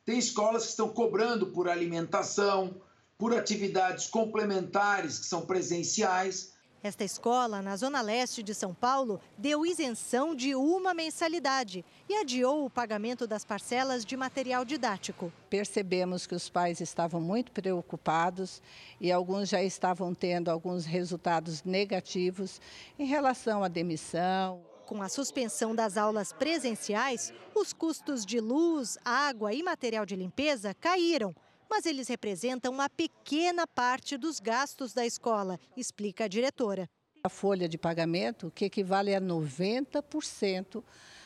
Tem 0.04 0.18
escolas 0.18 0.64
que 0.64 0.70
estão 0.70 0.90
cobrando 0.90 1.52
por 1.52 1.70
alimentação, 1.70 2.82
por 3.18 3.38
atividades 3.38 4.08
complementares 4.08 5.20
que 5.20 5.26
são 5.28 5.46
presenciais. 5.46 6.54
Esta 6.82 7.04
escola, 7.04 7.62
na 7.62 7.76
zona 7.78 8.02
leste 8.02 8.44
de 8.44 8.54
São 8.54 8.72
Paulo, 8.74 9.20
deu 9.38 9.66
isenção 9.66 10.36
de 10.36 10.54
uma 10.54 10.94
mensalidade 10.94 11.84
e 12.08 12.16
adiou 12.16 12.66
o 12.66 12.70
pagamento 12.70 13.26
das 13.26 13.44
parcelas 13.44 14.06
de 14.06 14.16
material 14.16 14.64
didático. 14.64 15.34
Percebemos 15.50 16.28
que 16.28 16.36
os 16.36 16.48
pais 16.48 16.82
estavam 16.82 17.20
muito 17.20 17.52
preocupados 17.52 18.62
e 19.02 19.12
alguns 19.12 19.50
já 19.50 19.64
estavam 19.64 20.14
tendo 20.14 20.50
alguns 20.50 20.86
resultados 20.86 21.64
negativos 21.64 22.62
em 23.00 23.06
relação 23.06 23.64
à 23.64 23.68
demissão. 23.68 24.75
Com 24.86 25.02
a 25.02 25.10
suspensão 25.10 25.74
das 25.74 25.98
aulas 25.98 26.32
presenciais, 26.32 27.34
os 27.56 27.74
custos 27.74 28.26
de 28.26 28.40
luz, 28.40 28.98
água 29.04 29.54
e 29.54 29.64
material 29.64 30.06
de 30.06 30.16
limpeza 30.16 30.74
caíram 30.74 31.36
mas 31.70 31.86
eles 31.86 32.08
representam 32.08 32.72
uma 32.72 32.90
pequena 32.90 33.68
parte 33.68 34.18
dos 34.18 34.40
gastos 34.40 34.94
da 34.94 35.06
escola, 35.06 35.60
explica 35.76 36.26
a 36.26 36.28
diretora. 36.28 36.90
A 37.24 37.30
folha 37.30 37.68
de 37.68 37.78
pagamento, 37.78 38.52
que 38.54 38.66
equivale 38.66 39.16
a 39.16 39.22
90% 39.22 40.84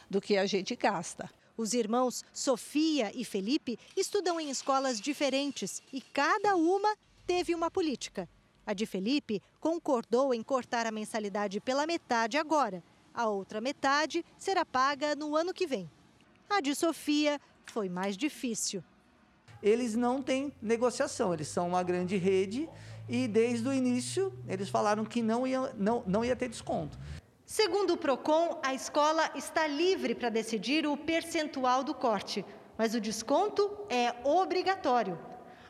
do 0.10 0.22
que 0.22 0.38
a 0.38 0.46
gente 0.46 0.76
gasta. 0.76 1.30
Os 1.58 1.74
irmãos 1.74 2.24
Sofia 2.32 3.12
e 3.14 3.26
Felipe 3.26 3.78
estudam 3.96 4.40
em 4.40 4.50
escolas 4.50 5.00
diferentes 5.00 5.84
e 5.92 6.00
cada 6.02 6.56
uma 6.56 6.96
teve 7.28 7.54
uma 7.54 7.70
política. 7.70 8.30
A 8.66 8.74
de 8.74 8.86
Felipe 8.86 9.42
concordou 9.60 10.34
em 10.34 10.42
cortar 10.42 10.86
a 10.86 10.92
mensalidade 10.92 11.60
pela 11.60 11.86
metade 11.86 12.38
agora. 12.38 12.82
A 13.20 13.28
outra 13.28 13.60
metade 13.60 14.24
será 14.38 14.64
paga 14.64 15.14
no 15.16 15.36
ano 15.36 15.54
que 15.54 15.68
vem. 15.68 15.92
A 16.50 16.62
de 16.62 16.74
Sofia 16.74 17.40
foi 17.66 17.90
mais 17.90 18.16
difícil 18.16 18.82
eles 19.62 19.96
não 19.96 20.22
têm 20.22 20.54
negociação, 20.62 21.34
eles 21.34 21.48
são 21.48 21.68
uma 21.68 21.84
grande 21.84 22.16
rede 22.18 22.70
e 23.08 23.28
desde 23.28 23.68
o 23.68 23.74
início 23.74 24.34
eles 24.48 24.70
falaram 24.70 25.04
que 25.04 25.22
não 25.22 25.46
ia, 25.46 25.74
não, 25.78 26.04
não 26.08 26.24
ia 26.24 26.36
ter 26.36 26.50
desconto. 26.50 26.98
Segundo 27.46 27.94
o 27.94 27.98
Procon, 27.98 28.60
a 28.64 28.74
escola 28.74 29.30
está 29.36 29.68
livre 29.68 30.14
para 30.14 30.30
decidir 30.30 30.86
o 30.86 30.96
percentual 30.96 31.84
do 31.84 31.94
corte, 31.94 32.46
mas 32.78 32.94
o 32.94 33.02
desconto 33.02 33.70
é 33.90 34.16
obrigatório. 34.24 35.20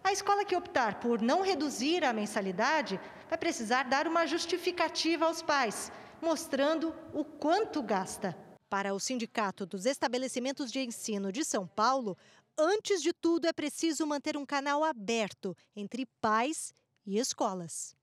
A 0.04 0.12
escola 0.12 0.46
que 0.46 0.56
optar 0.56 1.00
por 1.00 1.22
não 1.22 1.42
reduzir 1.42 2.04
a 2.04 2.14
mensalidade 2.14 3.00
vai 3.30 3.38
precisar 3.38 3.84
dar 3.84 4.08
uma 4.08 4.26
justificativa 4.26 5.26
aos 5.26 5.42
pais, 5.42 5.92
mostrando 6.22 6.94
o 7.14 7.24
quanto 7.24 7.82
gasta. 7.82 8.36
Para 8.70 8.94
o 8.94 9.00
Sindicato 9.00 9.66
dos 9.66 9.86
Estabelecimentos 9.86 10.72
de 10.72 10.80
Ensino 10.80 11.32
de 11.32 11.44
São 11.44 11.66
Paulo, 11.66 12.18
antes 12.58 13.02
de 13.02 13.12
tudo, 13.12 13.48
é 13.48 13.54
preciso 13.54 14.06
manter 14.06 14.38
um 14.38 14.46
canal 14.46 14.84
aberto 14.84 15.56
entre 15.76 16.06
pais 16.22 16.74
e 17.06 17.18
escolas. 17.18 17.96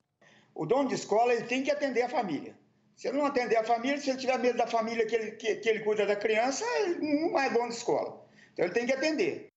O 0.55 0.67
dono 0.67 0.89
de 0.89 0.95
escola 0.95 1.33
ele 1.33 1.45
tem 1.45 1.63
que 1.63 1.71
atender 1.71 2.03
a 2.03 2.09
família. 2.09 2.59
Se 2.97 3.09
ele 3.09 3.19
não 3.19 3.27
atender 3.27 3.57
a 3.57 3.65
família, 3.65 4.01
se 4.01 4.11
ele 4.11 4.19
tiver 4.19 4.39
medo 4.39 4.57
da 4.57 4.67
família 4.67 5.07
que 5.07 5.15
ele, 5.15 5.33
que, 5.33 5.57
que 5.57 5.69
ele 5.69 5.81
cuida 5.81 6.07
da 6.07 6.17
criança, 6.17 6.65
ele 6.81 7.31
não 7.31 7.39
é 7.39 7.51
dono 7.51 7.69
de 7.69 7.75
escola. 7.75 8.27
Então 8.53 8.65
ele 8.65 8.75
tem 8.75 8.87
que 8.87 8.93
atender. 8.93 9.49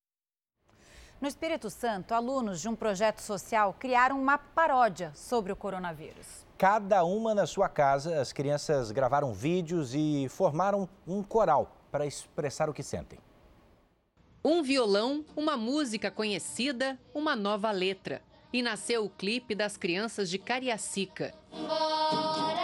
No 1.22 1.28
Espírito 1.28 1.70
Santo, 1.70 2.14
alunos 2.14 2.62
de 2.62 2.70
um 2.70 2.76
projeto 2.76 3.20
social 3.20 3.74
criaram 3.80 4.22
uma 4.22 4.38
paródia 4.38 5.12
sobre 5.16 5.52
o 5.52 5.56
coronavírus. 5.56 6.49
Cada 6.60 7.06
uma 7.06 7.34
na 7.34 7.48
sua 7.48 7.70
casa, 7.70 8.20
as 8.20 8.34
crianças 8.34 8.92
gravaram 8.92 9.32
vídeos 9.32 9.96
e 9.96 10.28
formaram 10.28 10.90
um 11.08 11.24
coral 11.24 11.74
para 11.90 12.06
expressar 12.06 12.70
o 12.70 12.74
que 12.74 12.84
sentem. 12.84 13.18
Um 14.44 14.62
violão, 14.62 15.24
uma 15.38 15.56
música 15.56 16.12
conhecida, 16.12 17.00
uma 17.16 17.34
nova 17.34 17.72
letra. 17.72 18.22
E 18.52 18.62
nasceu 18.62 19.06
o 19.06 19.10
clipe 19.10 19.56
das 19.56 19.78
crianças 19.78 20.30
de 20.30 20.38
Cariacica. 20.38 21.34
Embora 21.54 22.59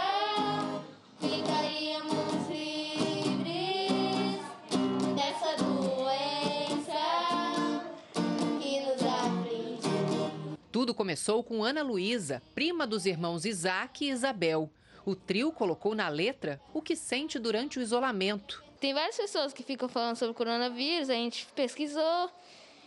Tudo 10.86 10.94
começou 10.94 11.42
com 11.42 11.64
Ana 11.64 11.82
Luísa, 11.82 12.40
prima 12.54 12.86
dos 12.86 13.06
irmãos 13.06 13.44
Isaac 13.44 14.04
e 14.04 14.10
Isabel. 14.10 14.70
O 15.04 15.16
trio 15.16 15.50
colocou 15.50 15.96
na 15.96 16.08
letra 16.08 16.60
o 16.72 16.80
que 16.80 16.94
sente 16.94 17.40
durante 17.40 17.80
o 17.80 17.82
isolamento 17.82 18.64
tem 18.78 18.92
várias 18.92 19.16
pessoas 19.16 19.52
que 19.52 19.62
ficam 19.62 19.88
falando 19.88 20.16
sobre 20.16 20.32
o 20.32 20.34
coronavírus, 20.34 21.08
a 21.08 21.14
gente 21.14 21.46
pesquisou 21.56 22.30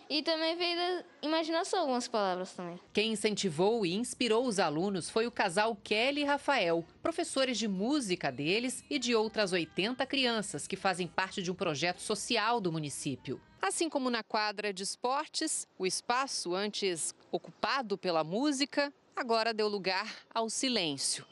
e 0.09 0.23
também 0.23 0.57
veio 0.57 0.75
da 0.75 1.03
imaginação 1.21 1.81
algumas 1.81 2.07
palavras 2.07 2.51
também. 2.53 2.79
Quem 2.91 3.11
incentivou 3.11 3.85
e 3.85 3.93
inspirou 3.93 4.45
os 4.47 4.57
alunos 4.57 5.09
foi 5.09 5.27
o 5.27 5.31
casal 5.31 5.75
Kelly 5.75 6.21
e 6.21 6.25
Rafael, 6.25 6.83
professores 7.01 7.59
de 7.59 7.67
música 7.67 8.31
deles 8.31 8.83
e 8.89 8.97
de 8.97 9.13
outras 9.13 9.53
80 9.53 10.03
crianças 10.07 10.65
que 10.65 10.75
fazem 10.75 11.07
parte 11.07 11.43
de 11.43 11.51
um 11.51 11.55
projeto 11.55 11.99
social 11.99 12.59
do 12.59 12.71
município. 12.71 13.39
Assim 13.61 13.87
como 13.87 14.09
na 14.09 14.23
quadra 14.23 14.73
de 14.73 14.81
esportes, 14.81 15.67
o 15.77 15.85
espaço 15.85 16.55
antes 16.55 17.13
ocupado 17.31 17.97
pela 17.97 18.23
música 18.23 18.91
agora 19.15 19.53
deu 19.53 19.67
lugar 19.67 20.11
ao 20.33 20.49
silêncio. 20.49 21.25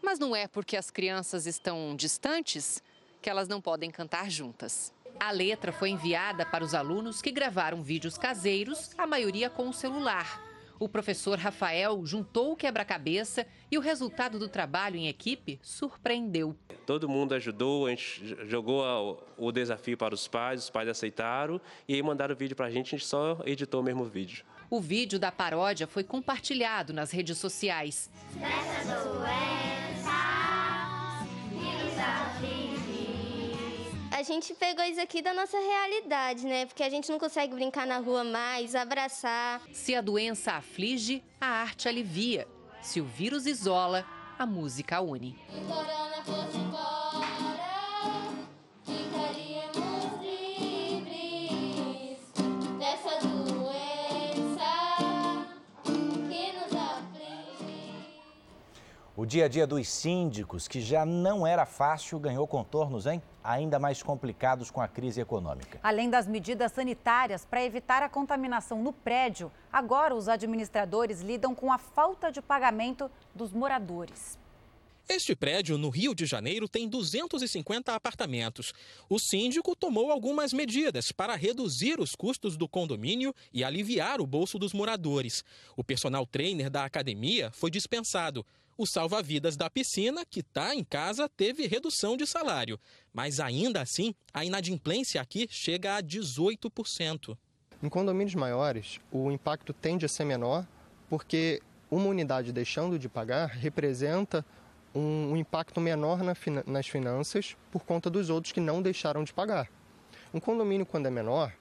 Mas 0.00 0.18
não 0.18 0.34
é 0.34 0.48
porque 0.48 0.76
as 0.76 0.90
crianças 0.90 1.46
estão 1.46 1.94
distantes 1.94 2.82
que 3.20 3.28
elas 3.28 3.46
não 3.46 3.60
podem 3.60 3.90
cantar 3.90 4.30
juntas. 4.30 4.92
A 5.18 5.30
letra 5.30 5.72
foi 5.72 5.90
enviada 5.90 6.44
para 6.44 6.64
os 6.64 6.74
alunos 6.74 7.22
que 7.22 7.30
gravaram 7.30 7.82
vídeos 7.82 8.18
caseiros, 8.18 8.90
a 8.98 9.06
maioria 9.06 9.48
com 9.48 9.68
o 9.68 9.72
celular. 9.72 10.42
O 10.78 10.88
professor 10.88 11.38
Rafael 11.38 12.04
juntou 12.04 12.52
o 12.52 12.56
quebra-cabeça 12.56 13.46
e 13.70 13.78
o 13.78 13.80
resultado 13.80 14.36
do 14.36 14.48
trabalho 14.48 14.96
em 14.96 15.06
equipe 15.06 15.60
surpreendeu. 15.62 16.56
Todo 16.84 17.08
mundo 17.08 17.34
ajudou, 17.36 17.86
a 17.86 17.90
gente 17.90 18.36
jogou 18.48 19.24
o 19.38 19.52
desafio 19.52 19.96
para 19.96 20.12
os 20.12 20.26
pais, 20.26 20.64
os 20.64 20.70
pais 20.70 20.88
aceitaram 20.88 21.60
e 21.86 21.94
aí 21.94 22.02
mandaram 22.02 22.34
o 22.34 22.36
vídeo 22.36 22.56
para 22.56 22.66
a 22.66 22.70
gente, 22.70 22.94
a 22.94 22.98
gente 22.98 23.06
só 23.06 23.38
editou 23.46 23.80
o 23.80 23.84
mesmo 23.84 24.04
vídeo. 24.04 24.44
O 24.68 24.80
vídeo 24.80 25.20
da 25.20 25.30
paródia 25.30 25.86
foi 25.86 26.02
compartilhado 26.02 26.92
nas 26.92 27.12
redes 27.12 27.38
sociais. 27.38 28.10
Doença, 28.34 29.81
a 34.22 34.24
gente 34.24 34.54
pegou 34.54 34.84
isso 34.84 35.00
aqui 35.00 35.20
da 35.20 35.34
nossa 35.34 35.58
realidade, 35.58 36.46
né? 36.46 36.64
Porque 36.64 36.84
a 36.84 36.88
gente 36.88 37.10
não 37.10 37.18
consegue 37.18 37.56
brincar 37.56 37.84
na 37.84 37.98
rua 37.98 38.22
mais, 38.22 38.76
abraçar. 38.76 39.60
Se 39.72 39.96
a 39.96 40.00
doença 40.00 40.52
aflige, 40.52 41.24
a 41.40 41.46
arte 41.46 41.88
alivia. 41.88 42.46
Se 42.80 43.00
o 43.00 43.04
vírus 43.04 43.46
isola, 43.46 44.06
a 44.38 44.46
música 44.46 45.00
une. 45.00 45.36
O 59.22 59.24
dia 59.24 59.44
a 59.44 59.48
dia 59.48 59.68
dos 59.68 59.86
síndicos, 59.86 60.66
que 60.66 60.80
já 60.80 61.06
não 61.06 61.46
era 61.46 61.64
fácil, 61.64 62.18
ganhou 62.18 62.44
contornos 62.44 63.06
hein? 63.06 63.22
ainda 63.40 63.78
mais 63.78 64.02
complicados 64.02 64.68
com 64.68 64.80
a 64.80 64.88
crise 64.88 65.20
econômica. 65.20 65.78
Além 65.80 66.10
das 66.10 66.26
medidas 66.26 66.72
sanitárias 66.72 67.44
para 67.44 67.64
evitar 67.64 68.02
a 68.02 68.08
contaminação 68.08 68.82
no 68.82 68.92
prédio, 68.92 69.48
agora 69.72 70.12
os 70.12 70.28
administradores 70.28 71.20
lidam 71.20 71.54
com 71.54 71.72
a 71.72 71.78
falta 71.78 72.32
de 72.32 72.42
pagamento 72.42 73.08
dos 73.32 73.52
moradores. 73.52 74.36
Este 75.08 75.36
prédio, 75.36 75.78
no 75.78 75.88
Rio 75.88 76.16
de 76.16 76.26
Janeiro, 76.26 76.68
tem 76.68 76.88
250 76.88 77.94
apartamentos. 77.94 78.72
O 79.08 79.20
síndico 79.20 79.76
tomou 79.76 80.10
algumas 80.10 80.52
medidas 80.52 81.12
para 81.12 81.36
reduzir 81.36 82.00
os 82.00 82.16
custos 82.16 82.56
do 82.56 82.66
condomínio 82.68 83.32
e 83.52 83.62
aliviar 83.62 84.20
o 84.20 84.26
bolso 84.26 84.58
dos 84.58 84.72
moradores. 84.72 85.44
O 85.76 85.84
personal 85.84 86.26
trainer 86.26 86.68
da 86.68 86.84
academia 86.84 87.52
foi 87.52 87.70
dispensado. 87.70 88.44
O 88.76 88.86
salva-vidas 88.86 89.56
da 89.56 89.68
piscina, 89.68 90.24
que 90.24 90.40
está 90.40 90.74
em 90.74 90.82
casa, 90.82 91.28
teve 91.28 91.66
redução 91.66 92.16
de 92.16 92.26
salário. 92.26 92.80
Mas 93.12 93.38
ainda 93.38 93.82
assim, 93.82 94.14
a 94.32 94.44
inadimplência 94.44 95.20
aqui 95.20 95.46
chega 95.50 95.96
a 95.96 96.02
18%. 96.02 97.36
Em 97.82 97.88
condomínios 97.88 98.34
maiores, 98.34 98.98
o 99.10 99.30
impacto 99.30 99.72
tende 99.72 100.06
a 100.06 100.08
ser 100.08 100.24
menor, 100.24 100.66
porque 101.10 101.60
uma 101.90 102.06
unidade 102.06 102.52
deixando 102.52 102.98
de 102.98 103.08
pagar 103.08 103.48
representa 103.48 104.44
um, 104.94 105.36
impacto 105.36 105.80
menor 105.80 106.22
na, 106.22 106.34
nas 106.66 106.86
finanças 106.86 107.56
por 107.70 107.84
conta 107.84 108.08
dos 108.08 108.30
outros 108.30 108.52
que 108.52 108.60
não 108.60 108.80
deixaram 108.80 109.24
de 109.24 109.32
pagar. 109.32 109.68
Um 110.32 110.40
condomínio, 110.40 110.86
quando 110.86 111.06
é 111.06 111.10
menor, 111.10 111.52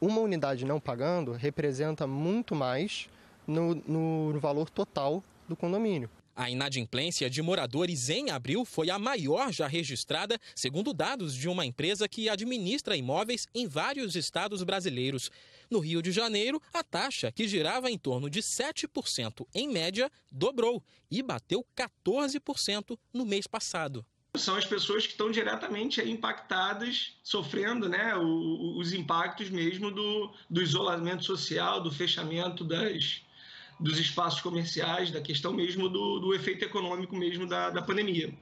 uma 0.00 0.20
unidade 0.20 0.64
não 0.64 0.80
pagando 0.80 1.32
representa 1.32 2.06
muito 2.06 2.54
mais 2.54 3.08
no, 3.46 3.74
no 3.74 4.40
valor 4.40 4.70
total 4.70 5.22
do 5.48 5.56
condomínio. 5.56 6.08
A 6.38 6.48
inadimplência 6.48 7.28
de 7.28 7.42
moradores 7.42 8.08
em 8.08 8.30
abril 8.30 8.64
foi 8.64 8.90
a 8.90 8.96
maior 8.96 9.52
já 9.52 9.66
registrada, 9.66 10.38
segundo 10.54 10.94
dados 10.94 11.34
de 11.34 11.48
uma 11.48 11.66
empresa 11.66 12.08
que 12.08 12.28
administra 12.28 12.96
imóveis 12.96 13.48
em 13.52 13.66
vários 13.66 14.14
estados 14.14 14.62
brasileiros. 14.62 15.32
No 15.68 15.80
Rio 15.80 16.00
de 16.00 16.12
Janeiro, 16.12 16.62
a 16.72 16.84
taxa, 16.84 17.32
que 17.32 17.48
girava 17.48 17.90
em 17.90 17.98
torno 17.98 18.30
de 18.30 18.40
7% 18.40 19.48
em 19.52 19.68
média, 19.68 20.08
dobrou 20.30 20.80
e 21.10 21.24
bateu 21.24 21.66
14% 21.76 22.96
no 23.12 23.26
mês 23.26 23.48
passado 23.48 24.06
são 24.36 24.54
as 24.54 24.64
pessoas 24.64 25.04
que 25.04 25.12
estão 25.12 25.32
diretamente 25.32 26.00
impactadas, 26.00 27.14
sofrendo 27.24 27.88
né, 27.88 28.14
os 28.16 28.92
impactos 28.92 29.50
mesmo 29.50 29.90
do, 29.90 30.32
do 30.48 30.62
isolamento 30.62 31.24
social, 31.24 31.80
do 31.80 31.90
fechamento 31.90 32.62
das, 32.62 33.22
dos 33.78 33.98
espaços 33.98 34.40
comerciais, 34.40 35.10
da 35.10 35.20
questão 35.20 35.52
mesmo 35.52 35.88
do, 35.88 36.18
do 36.18 36.34
efeito 36.34 36.64
econômico 36.64 37.14
mesmo 37.16 37.46
da, 37.46 37.70
da 37.70 37.82
pandemia. 37.82 38.32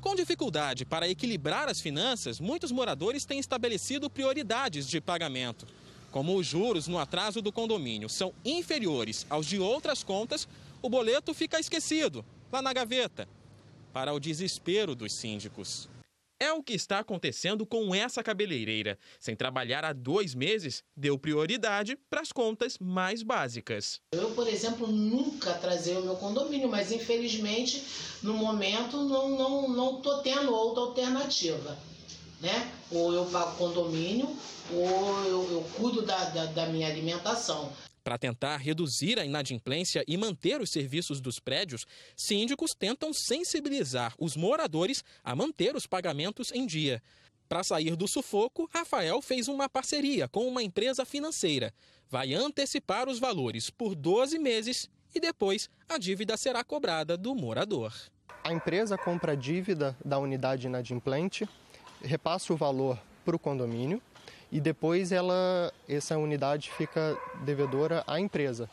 Com 0.00 0.14
dificuldade 0.14 0.84
para 0.84 1.08
equilibrar 1.08 1.68
as 1.68 1.80
finanças, 1.80 2.40
muitos 2.40 2.72
moradores 2.72 3.24
têm 3.24 3.38
estabelecido 3.38 4.10
prioridades 4.10 4.88
de 4.88 5.00
pagamento. 5.00 5.66
Como 6.10 6.36
os 6.36 6.46
juros 6.46 6.88
no 6.88 6.98
atraso 6.98 7.40
do 7.40 7.52
condomínio 7.52 8.08
são 8.08 8.34
inferiores 8.44 9.24
aos 9.30 9.46
de 9.46 9.58
outras 9.58 10.02
contas, 10.02 10.48
o 10.82 10.90
boleto 10.90 11.32
fica 11.32 11.58
esquecido, 11.58 12.24
lá 12.50 12.60
na 12.60 12.72
gaveta, 12.72 13.28
para 13.92 14.12
o 14.12 14.18
desespero 14.18 14.94
dos 14.94 15.12
síndicos. 15.12 15.88
É 16.42 16.52
o 16.52 16.60
que 16.60 16.72
está 16.72 16.98
acontecendo 16.98 17.64
com 17.64 17.94
essa 17.94 18.20
cabeleireira. 18.20 18.98
Sem 19.20 19.36
trabalhar 19.36 19.84
há 19.84 19.92
dois 19.92 20.34
meses, 20.34 20.82
deu 20.96 21.16
prioridade 21.16 21.96
para 22.10 22.20
as 22.20 22.32
contas 22.32 22.76
mais 22.80 23.22
básicas. 23.22 24.00
Eu, 24.10 24.32
por 24.32 24.48
exemplo, 24.48 24.88
nunca 24.88 25.54
trazei 25.54 25.96
o 25.96 26.02
meu 26.02 26.16
condomínio, 26.16 26.68
mas 26.68 26.90
infelizmente, 26.90 27.84
no 28.24 28.34
momento, 28.34 28.96
não 28.96 29.30
estou 29.30 29.68
não, 29.68 30.02
não 30.02 30.20
tendo 30.20 30.52
outra 30.52 30.82
alternativa. 30.82 31.78
Né? 32.40 32.72
Ou 32.90 33.12
eu 33.12 33.24
pago 33.26 33.56
condomínio, 33.56 34.36
ou 34.72 35.24
eu, 35.24 35.48
eu 35.48 35.64
cuido 35.76 36.02
da, 36.02 36.24
da, 36.24 36.46
da 36.46 36.66
minha 36.66 36.88
alimentação. 36.88 37.72
Para 38.04 38.18
tentar 38.18 38.56
reduzir 38.56 39.18
a 39.18 39.24
inadimplência 39.24 40.04
e 40.08 40.16
manter 40.16 40.60
os 40.60 40.70
serviços 40.70 41.20
dos 41.20 41.38
prédios, 41.38 41.86
síndicos 42.16 42.72
tentam 42.76 43.12
sensibilizar 43.12 44.12
os 44.18 44.36
moradores 44.36 45.04
a 45.22 45.36
manter 45.36 45.76
os 45.76 45.86
pagamentos 45.86 46.50
em 46.52 46.66
dia. 46.66 47.00
Para 47.48 47.62
sair 47.62 47.94
do 47.94 48.08
sufoco, 48.08 48.68
Rafael 48.72 49.22
fez 49.22 49.46
uma 49.46 49.68
parceria 49.68 50.26
com 50.26 50.48
uma 50.48 50.62
empresa 50.62 51.04
financeira. 51.04 51.72
Vai 52.10 52.34
antecipar 52.34 53.08
os 53.08 53.20
valores 53.20 53.70
por 53.70 53.94
12 53.94 54.38
meses 54.38 54.90
e 55.14 55.20
depois 55.20 55.68
a 55.88 55.96
dívida 55.96 56.36
será 56.36 56.64
cobrada 56.64 57.16
do 57.16 57.34
morador. 57.34 57.94
A 58.42 58.52
empresa 58.52 58.98
compra 58.98 59.32
a 59.32 59.36
dívida 59.36 59.96
da 60.04 60.18
unidade 60.18 60.66
inadimplente, 60.66 61.48
repassa 62.02 62.52
o 62.52 62.56
valor 62.56 62.98
para 63.24 63.36
o 63.36 63.38
condomínio 63.38 64.02
e 64.52 64.60
depois 64.60 65.10
ela, 65.10 65.72
essa 65.88 66.16
unidade 66.18 66.70
fica 66.70 67.18
devedora 67.42 68.04
à 68.06 68.20
empresa. 68.20 68.68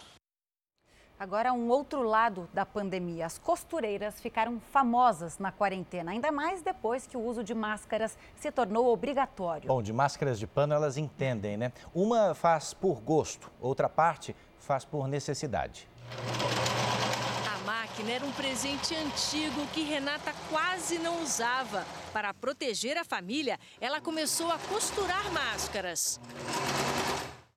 Agora, 1.18 1.52
um 1.52 1.70
outro 1.70 2.02
lado 2.02 2.50
da 2.54 2.66
pandemia. 2.66 3.26
As 3.26 3.38
costureiras 3.38 4.22
ficaram 4.22 4.60
famosas 4.72 5.38
na 5.38 5.52
quarentena, 5.52 6.12
ainda 6.12 6.32
mais 6.32 6.62
depois 6.62 7.08
que 7.08 7.18
o 7.18 7.22
uso 7.22 7.44
de 7.44 7.54
máscaras 7.54 8.18
se 8.36 8.52
tornou 8.52 8.88
obrigatório. 8.88 9.68
Bom, 9.68 9.82
de 9.82 9.92
máscaras 9.92 10.38
de 10.40 10.48
pano 10.48 10.74
elas 10.74 10.98
entendem, 10.98 11.58
né? 11.58 11.74
Uma 11.94 12.34
faz 12.34 12.74
por 12.74 13.02
gosto, 13.02 13.52
outra 13.60 13.90
parte 13.90 14.36
faz 14.60 14.86
por 14.86 15.08
necessidade 15.08 15.88
máquina 18.00 18.12
era 18.12 18.26
um 18.26 18.32
presente 18.32 18.96
antigo 18.96 19.68
que 19.74 19.82
Renata 19.82 20.34
quase 20.50 20.98
não 21.00 21.22
usava. 21.22 21.86
Para 22.14 22.34
proteger 22.34 22.98
a 22.98 23.04
família, 23.04 23.60
ela 23.82 24.00
começou 24.00 24.52
a 24.52 24.58
costurar 24.58 25.30
máscaras. 25.32 26.20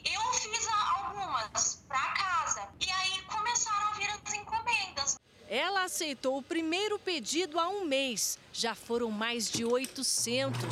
Eu 0.05 0.21
fiz 0.33 0.69
algumas 0.97 1.85
para 1.87 2.13
casa 2.13 2.69
e 2.81 2.91
aí 2.91 3.23
começaram 3.23 3.89
a 3.89 3.93
vir 3.93 4.11
as 4.11 4.35
encomendas. 4.35 5.17
Ela 5.49 5.85
aceitou 5.85 6.39
o 6.39 6.43
primeiro 6.43 6.99
pedido 6.99 7.61
há 7.61 7.69
um 7.69 7.85
mês. 7.85 8.39
Já 8.53 8.75
foram 8.75 9.11
mais 9.11 9.51
de 9.51 9.65
800. 9.65 10.65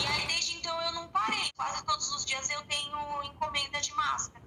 E 0.00 0.06
aí 0.06 0.26
desde 0.26 0.56
então 0.56 0.80
eu 0.82 0.92
não 0.92 1.08
parei. 1.08 1.50
Quase 1.56 1.84
todos 1.84 2.10
os 2.12 2.24
dias 2.24 2.50
eu 2.50 2.62
tenho 2.62 3.22
encomenda 3.22 3.80
de 3.80 3.94
máscaras. 3.94 4.41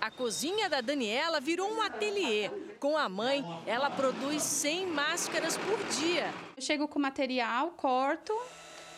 A 0.00 0.10
cozinha 0.10 0.66
da 0.66 0.80
Daniela 0.80 1.40
virou 1.40 1.70
um 1.70 1.82
ateliê. 1.82 2.50
Com 2.78 2.96
a 2.96 3.06
mãe, 3.06 3.44
ela 3.66 3.90
produz 3.90 4.42
100 4.42 4.86
máscaras 4.86 5.58
por 5.58 5.78
dia. 6.00 6.32
Eu 6.56 6.62
chego 6.62 6.88
com 6.88 6.98
material, 6.98 7.72
corto, 7.72 8.32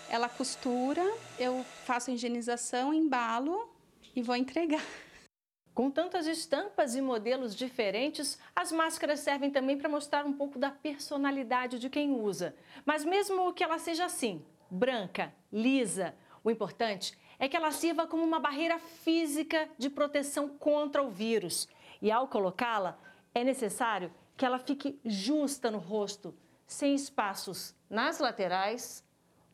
ela 0.08 0.28
costura, 0.28 1.02
eu 1.40 1.64
faço 1.84 2.08
a 2.08 2.14
higienização, 2.14 2.94
embalo 2.94 3.68
e 4.14 4.22
vou 4.22 4.36
entregar. 4.36 4.84
Com 5.74 5.90
tantas 5.90 6.28
estampas 6.28 6.94
e 6.94 7.00
modelos 7.00 7.56
diferentes, 7.56 8.38
as 8.54 8.70
máscaras 8.70 9.18
servem 9.18 9.50
também 9.50 9.76
para 9.76 9.88
mostrar 9.88 10.24
um 10.24 10.32
pouco 10.32 10.56
da 10.56 10.70
personalidade 10.70 11.80
de 11.80 11.90
quem 11.90 12.12
usa. 12.12 12.54
Mas 12.86 13.04
mesmo 13.04 13.52
que 13.52 13.64
ela 13.64 13.80
seja 13.80 14.04
assim, 14.04 14.44
branca, 14.70 15.34
lisa, 15.52 16.14
o 16.44 16.50
importante 16.50 17.18
é 17.42 17.48
que 17.48 17.56
ela 17.56 17.72
sirva 17.72 18.06
como 18.06 18.22
uma 18.22 18.38
barreira 18.38 18.78
física 18.78 19.68
de 19.76 19.90
proteção 19.90 20.48
contra 20.48 21.02
o 21.02 21.10
vírus. 21.10 21.68
E 22.00 22.08
ao 22.08 22.28
colocá-la, 22.28 22.96
é 23.34 23.42
necessário 23.42 24.14
que 24.36 24.46
ela 24.46 24.60
fique 24.60 25.00
justa 25.04 25.68
no 25.68 25.78
rosto, 25.78 26.32
sem 26.68 26.94
espaços 26.94 27.74
nas 27.90 28.20
laterais 28.20 29.04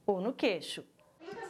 ou 0.07 0.21
no 0.21 0.35
queixo. 0.35 0.85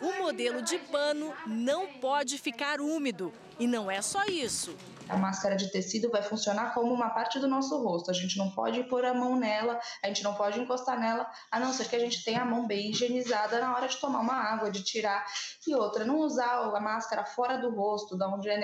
O 0.01 0.23
modelo 0.23 0.63
de 0.63 0.79
pano 0.79 1.35
não 1.45 1.95
pode 1.95 2.39
ficar 2.39 2.81
úmido. 2.81 3.33
E 3.59 3.67
não 3.67 3.91
é 3.91 4.01
só 4.01 4.25
isso. 4.25 4.77
A 5.09 5.17
máscara 5.17 5.57
de 5.57 5.71
tecido 5.73 6.11
vai 6.11 6.23
funcionar 6.23 6.75
como 6.75 6.93
uma 6.93 7.11
parte 7.11 7.41
do 7.41 7.49
nosso 7.49 7.83
rosto. 7.83 8.11
A 8.11 8.15
gente 8.15 8.37
não 8.37 8.51
pode 8.51 8.85
pôr 8.85 9.05
a 9.05 9.15
mão 9.15 9.37
nela, 9.37 9.81
a 10.05 10.07
gente 10.07 10.23
não 10.23 10.35
pode 10.35 10.61
encostar 10.61 11.01
nela, 11.01 11.29
a 11.51 11.59
não 11.59 11.73
ser 11.73 11.89
que 11.89 11.97
a 11.97 11.99
gente 11.99 12.23
tenha 12.23 12.43
a 12.43 12.45
mão 12.45 12.67
bem 12.67 12.91
higienizada 12.91 13.59
na 13.59 13.75
hora 13.75 13.89
de 13.89 13.97
tomar 13.97 14.21
uma 14.21 14.35
água, 14.35 14.71
de 14.71 14.85
tirar. 14.85 15.25
E 15.67 15.75
outra, 15.75 16.05
não 16.05 16.19
usar 16.19 16.73
a 16.75 16.81
máscara 16.81 17.25
fora 17.25 17.57
do 17.57 17.75
rosto, 17.75 18.17
da 18.17 18.29
onde 18.29 18.49
é 18.49 18.59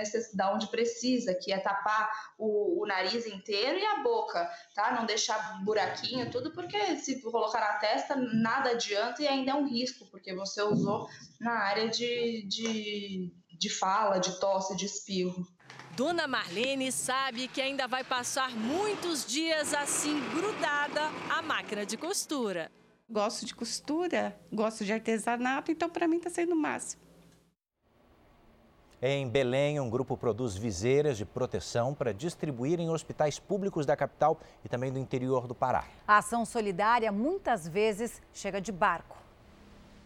onde 0.52 0.66
precisa, 0.68 1.34
que 1.34 1.50
é 1.50 1.58
tapar 1.58 2.10
o, 2.38 2.82
o 2.82 2.86
nariz 2.86 3.26
inteiro 3.26 3.78
e 3.78 3.84
a 3.84 4.02
boca, 4.02 4.48
tá? 4.74 4.92
Não 4.92 5.06
deixar 5.06 5.64
buraquinho, 5.64 6.30
tudo, 6.30 6.52
porque 6.52 6.96
se 6.96 7.22
colocar 7.22 7.60
na 7.60 7.78
testa, 7.78 8.14
nada 8.16 8.70
adianta 8.70 9.22
e 9.22 9.26
ainda 9.26 9.52
é 9.52 9.54
um 9.54 9.66
risco, 9.66 10.06
porque 10.10 10.34
você 10.34 10.62
usou 10.62 11.08
na 11.40 11.52
área 11.52 11.88
de, 11.88 12.46
de, 12.46 13.32
de 13.58 13.70
fala, 13.70 14.18
de 14.18 14.38
tosse, 14.38 14.76
de 14.76 14.86
espirro. 14.86 15.46
Dona 15.96 16.26
Marlene 16.26 16.90
sabe 16.90 17.46
que 17.46 17.60
ainda 17.60 17.86
vai 17.86 18.02
passar 18.02 18.50
muitos 18.50 19.24
dias 19.24 19.72
assim 19.72 20.20
grudada 20.30 21.02
à 21.30 21.40
máquina 21.40 21.86
de 21.86 21.96
costura. 21.96 22.70
Gosto 23.08 23.46
de 23.46 23.54
costura, 23.54 24.36
gosto 24.52 24.84
de 24.84 24.92
artesanato, 24.92 25.70
então 25.70 25.88
para 25.88 26.08
mim 26.08 26.16
está 26.16 26.30
sendo 26.30 26.52
o 26.52 26.56
máximo. 26.56 27.04
Em 29.00 29.28
Belém, 29.28 29.78
um 29.78 29.90
grupo 29.90 30.16
produz 30.16 30.56
viseiras 30.56 31.18
de 31.18 31.26
proteção 31.26 31.94
para 31.94 32.14
distribuir 32.14 32.80
em 32.80 32.88
hospitais 32.88 33.38
públicos 33.38 33.84
da 33.84 33.94
capital 33.94 34.40
e 34.64 34.68
também 34.68 34.90
do 34.90 34.98
interior 34.98 35.46
do 35.46 35.54
Pará. 35.54 35.84
A 36.08 36.18
ação 36.18 36.46
solidária 36.46 37.12
muitas 37.12 37.68
vezes 37.68 38.22
chega 38.32 38.62
de 38.62 38.72
barco. 38.72 39.23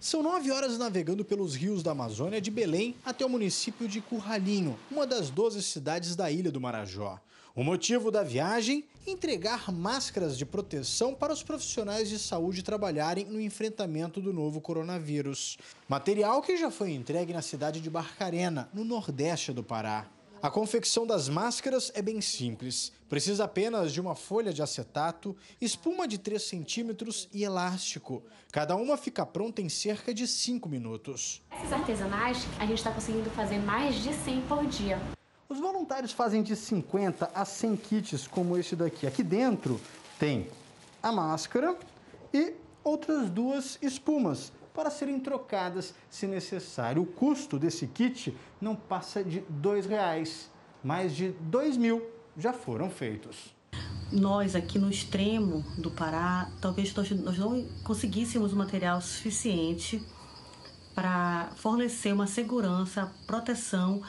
São 0.00 0.22
nove 0.22 0.52
horas 0.52 0.78
navegando 0.78 1.24
pelos 1.24 1.56
rios 1.56 1.82
da 1.82 1.90
Amazônia 1.90 2.40
de 2.40 2.52
Belém 2.52 2.94
até 3.04 3.26
o 3.26 3.28
município 3.28 3.88
de 3.88 4.00
Curralinho, 4.00 4.78
uma 4.88 5.04
das 5.04 5.28
12 5.28 5.60
cidades 5.60 6.14
da 6.14 6.30
ilha 6.30 6.52
do 6.52 6.60
Marajó. 6.60 7.18
O 7.52 7.64
motivo 7.64 8.08
da 8.08 8.22
viagem? 8.22 8.84
Entregar 9.04 9.72
máscaras 9.72 10.38
de 10.38 10.46
proteção 10.46 11.16
para 11.16 11.32
os 11.32 11.42
profissionais 11.42 12.08
de 12.08 12.16
saúde 12.16 12.62
trabalharem 12.62 13.24
no 13.24 13.40
enfrentamento 13.40 14.20
do 14.20 14.32
novo 14.32 14.60
coronavírus. 14.60 15.58
Material 15.88 16.40
que 16.42 16.56
já 16.56 16.70
foi 16.70 16.92
entregue 16.92 17.32
na 17.32 17.42
cidade 17.42 17.80
de 17.80 17.90
Barcarena, 17.90 18.70
no 18.72 18.84
nordeste 18.84 19.52
do 19.52 19.64
Pará. 19.64 20.06
A 20.40 20.48
confecção 20.48 21.04
das 21.04 21.28
máscaras 21.28 21.90
é 21.96 22.00
bem 22.00 22.20
simples. 22.20 22.92
Precisa 23.08 23.42
apenas 23.42 23.92
de 23.92 24.00
uma 24.00 24.14
folha 24.14 24.52
de 24.52 24.62
acetato, 24.62 25.36
espuma 25.60 26.06
de 26.06 26.16
3 26.16 26.40
centímetros 26.40 27.28
e 27.32 27.42
elástico. 27.42 28.22
Cada 28.52 28.76
uma 28.76 28.96
fica 28.96 29.26
pronta 29.26 29.60
em 29.60 29.68
cerca 29.68 30.14
de 30.14 30.28
5 30.28 30.68
minutos. 30.68 31.42
Esses 31.58 31.72
artesanais, 31.72 32.46
a 32.60 32.66
gente 32.66 32.78
está 32.78 32.92
conseguindo 32.92 33.28
fazer 33.30 33.58
mais 33.58 33.96
de 33.96 34.14
100 34.14 34.42
por 34.42 34.64
dia. 34.66 35.00
Os 35.48 35.58
voluntários 35.58 36.12
fazem 36.12 36.40
de 36.40 36.54
50 36.54 37.32
a 37.34 37.44
100 37.44 37.76
kits 37.76 38.28
como 38.28 38.56
esse 38.56 38.76
daqui. 38.76 39.08
Aqui 39.08 39.24
dentro 39.24 39.80
tem 40.20 40.46
a 41.02 41.10
máscara 41.10 41.76
e 42.32 42.54
outras 42.84 43.28
duas 43.28 43.76
espumas 43.82 44.52
para 44.78 44.90
serem 44.90 45.18
trocadas 45.18 45.92
se 46.08 46.24
necessário. 46.24 47.02
O 47.02 47.06
custo 47.06 47.58
desse 47.58 47.88
kit 47.88 48.32
não 48.60 48.76
passa 48.76 49.24
de 49.24 49.38
R$ 49.38 49.46
2,00. 49.60 50.46
Mais 50.84 51.16
de 51.16 51.30
2 51.30 51.76
mil 51.76 52.08
já 52.36 52.52
foram 52.52 52.88
feitos. 52.88 53.52
Nós 54.12 54.54
aqui 54.54 54.78
no 54.78 54.88
extremo 54.88 55.64
do 55.78 55.90
Pará, 55.90 56.48
talvez 56.60 56.94
nós 56.94 57.10
não 57.10 57.66
conseguíssemos 57.82 58.52
o 58.52 58.56
material 58.56 59.00
suficiente 59.00 60.00
para 60.94 61.50
fornecer 61.56 62.12
uma 62.12 62.28
segurança, 62.28 63.12
proteção 63.26 64.00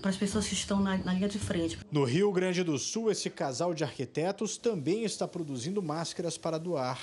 para 0.00 0.10
as 0.10 0.16
pessoas 0.16 0.48
que 0.48 0.54
estão 0.54 0.80
na, 0.80 0.96
na, 0.98 1.14
linha 1.14 1.28
de 1.28 1.38
frente. 1.38 1.78
No 1.92 2.04
Rio 2.04 2.32
Grande 2.32 2.64
do 2.64 2.76
Sul, 2.76 3.08
esse 3.10 3.30
casal 3.30 3.72
de 3.72 3.84
arquitetos 3.84 4.56
também 4.56 5.04
está 5.04 5.28
produzindo 5.28 5.80
máscaras 5.80 6.36
para 6.36 6.58
doar. 6.58 6.98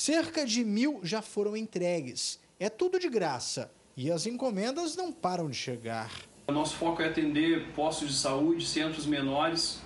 Cerca 0.00 0.46
de 0.46 0.64
mil 0.64 1.00
já 1.02 1.20
foram 1.20 1.56
entregues. 1.56 2.38
É 2.60 2.70
tudo 2.70 3.00
de 3.00 3.08
graça 3.08 3.68
e 3.96 4.12
as 4.12 4.26
encomendas 4.26 4.94
não 4.94 5.10
param 5.10 5.50
de 5.50 5.56
chegar. 5.56 6.12
O 6.46 6.52
nosso 6.52 6.76
foco 6.76 7.02
é 7.02 7.08
atender 7.08 7.72
postos 7.72 8.10
de 8.10 8.14
saúde, 8.14 8.64
centros 8.64 9.06
menores, 9.06 9.80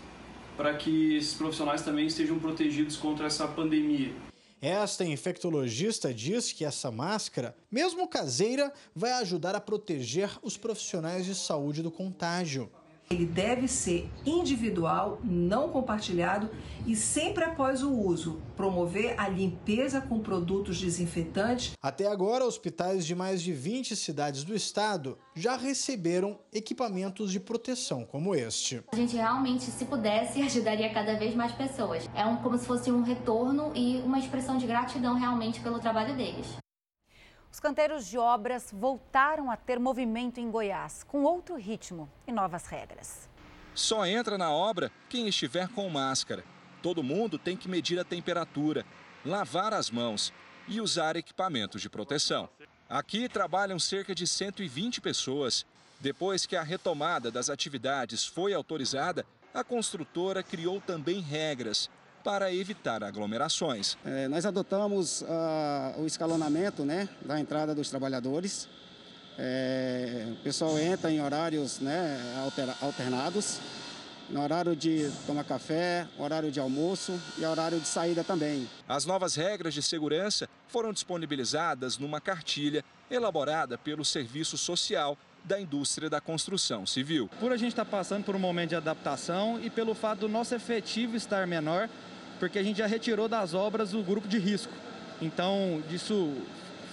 para 0.55 0.75
que 0.75 1.17
esses 1.17 1.33
profissionais 1.33 1.81
também 1.81 2.09
estejam 2.09 2.39
protegidos 2.39 2.99
contra 2.99 3.27
essa 3.27 3.49
pandemia. 3.49 4.13
Esta 4.61 5.03
infectologista 5.03 6.13
diz 6.13 6.53
que 6.53 6.67
essa 6.67 6.91
máscara, 6.91 7.57
mesmo 7.71 8.07
caseira, 8.07 8.71
vai 8.95 9.13
ajudar 9.13 9.55
a 9.55 9.61
proteger 9.63 10.29
os 10.43 10.59
profissionais 10.59 11.25
de 11.25 11.35
saúde 11.35 11.83
do 11.83 11.91
contágio. 11.91 12.71
Ele 13.13 13.27
deve 13.27 13.69
ser 13.69 14.09
individual, 14.25 15.19
não 15.23 15.69
compartilhado 15.69 16.49
e 16.87 16.97
sempre 16.97 17.45
após 17.45 17.83
o 17.83 17.93
uso, 17.93 18.41
promover 18.57 19.15
a 19.21 19.29
limpeza 19.29 20.01
com 20.01 20.19
produtos 20.19 20.81
desinfetantes. 20.81 21.73
Até 21.81 22.07
agora, 22.07 22.45
hospitais 22.45 23.05
de 23.05 23.15
mais 23.15 23.43
de 23.43 23.53
20 23.53 23.95
cidades 23.95 24.45
do 24.45 24.55
estado 24.55 25.19
já 25.35 25.57
receberam 25.57 26.39
equipamentos 26.53 27.31
de 27.31 27.39
proteção 27.39 28.05
como 28.05 28.35
este. 28.35 28.83
A 28.93 28.97
gente 28.97 29.15
realmente, 29.15 29.65
se 29.65 29.85
pudesse, 29.85 30.41
ajudaria 30.43 30.93
cada 30.93 31.19
vez 31.19 31.35
mais 31.35 31.53
pessoas. 31.53 32.09
É 32.15 32.25
um, 32.25 32.37
como 32.37 32.57
se 32.57 32.67
fosse 32.67 32.91
um 32.91 33.03
retorno 33.03 33.73
e 33.75 34.01
uma 34.05 34.19
expressão 34.19 34.57
de 34.57 34.67
gratidão 34.67 35.19
realmente 35.19 35.61
pelo 35.61 35.79
trabalho 35.79 36.17
deles. 36.17 36.62
Os 37.53 37.61
canteiros 37.61 38.07
de 38.07 38.17
obras 38.17 38.71
voltaram 38.73 39.51
a 39.51 39.57
ter 39.57 39.79
movimento 39.79 40.41
em 40.41 40.51
Goiás, 40.51 41.05
com 41.05 41.23
outro 41.25 41.55
ritmo 41.55 42.11
e 42.27 42.33
novas 42.33 42.65
regras. 42.67 43.29
Só 43.75 44.07
entra 44.07 44.39
na 44.39 44.51
obra 44.51 44.91
quem 45.11 45.29
estiver 45.29 45.69
com 45.69 45.87
máscara. 45.91 46.43
Todo 46.83 47.03
mundo 47.03 47.39
tem 47.39 47.55
que 47.55 47.69
medir 47.69 47.99
a 47.99 48.05
temperatura, 48.05 48.87
lavar 49.23 49.75
as 49.75 49.91
mãos 49.91 50.33
e 50.67 50.81
usar 50.81 51.15
equipamentos 51.15 51.83
de 51.83 51.91
proteção. 51.91 52.49
Aqui 52.89 53.29
trabalham 53.29 53.79
cerca 53.79 54.15
de 54.15 54.27
120 54.27 55.03
pessoas. 55.03 55.67
Depois 56.01 56.47
que 56.47 56.57
a 56.57 56.63
retomada 56.63 57.31
das 57.31 57.51
atividades 57.51 58.25
foi 58.25 58.55
autorizada, 58.55 59.27
a 59.53 59.63
construtora 59.63 60.43
criou 60.43 60.81
também 60.81 61.21
regras 61.21 61.91
para 62.23 62.53
evitar 62.53 63.03
aglomerações. 63.03 63.97
É, 64.05 64.29
nós 64.29 64.47
adotamos 64.47 65.23
uh, 65.23 66.01
o 66.01 66.07
escalonamento 66.07 66.85
né, 66.85 67.09
da 67.25 67.39
entrada 67.39 67.75
dos 67.75 67.91
trabalhadores. 67.91 68.69
É, 69.39 70.27
o 70.31 70.43
pessoal 70.43 70.79
entra 70.79 71.11
em 71.11 71.21
horários 71.21 71.81
né, 71.81 72.21
alternados, 72.81 73.61
no 74.29 74.43
horário 74.43 74.77
de 74.77 75.11
tomar 75.27 75.45
café, 75.45 76.07
horário 76.19 76.51
de 76.51 76.61
almoço 76.61 77.19
e 77.39 77.45
horário 77.45 77.81
de 77.81 77.87
saída 77.87 78.23
também. 78.23 78.69
As 78.89 79.05
novas 79.05 79.35
regras 79.35 79.75
de 79.75 79.83
segurança 79.83 80.49
foram 80.69 80.93
disponibilizadas 80.93 81.99
numa 81.99 82.21
cartilha 82.21 82.85
elaborada 83.11 83.77
pelo 83.77 84.05
Serviço 84.05 84.57
Social 84.57 85.19
da 85.45 85.61
indústria 85.61 86.09
da 86.09 86.21
construção 86.21 86.87
civil. 86.87 87.29
Por 87.41 87.53
a 87.53 87.57
gente 87.57 87.71
estar 87.71 87.85
tá 87.85 87.91
passando 87.91 88.25
por 88.25 88.37
um 88.37 88.39
momento 88.39 88.71
de 88.71 88.77
adaptação 88.77 89.61
e 89.63 89.69
pelo 89.69 89.95
fato 89.95 90.21
do 90.21 90.29
nosso 90.29 90.55
efetivo 90.55 91.17
estar 91.17 91.47
menor, 91.47 91.89
porque 92.43 92.59
a 92.59 92.63
gente 92.65 92.79
já 92.79 92.89
retirou 92.89 93.29
das 93.29 93.55
obras 93.55 93.95
o 93.95 94.03
grupo 94.03 94.27
de 94.27 94.37
risco. 94.37 94.73
Então, 95.21 95.81
isso 95.89 96.35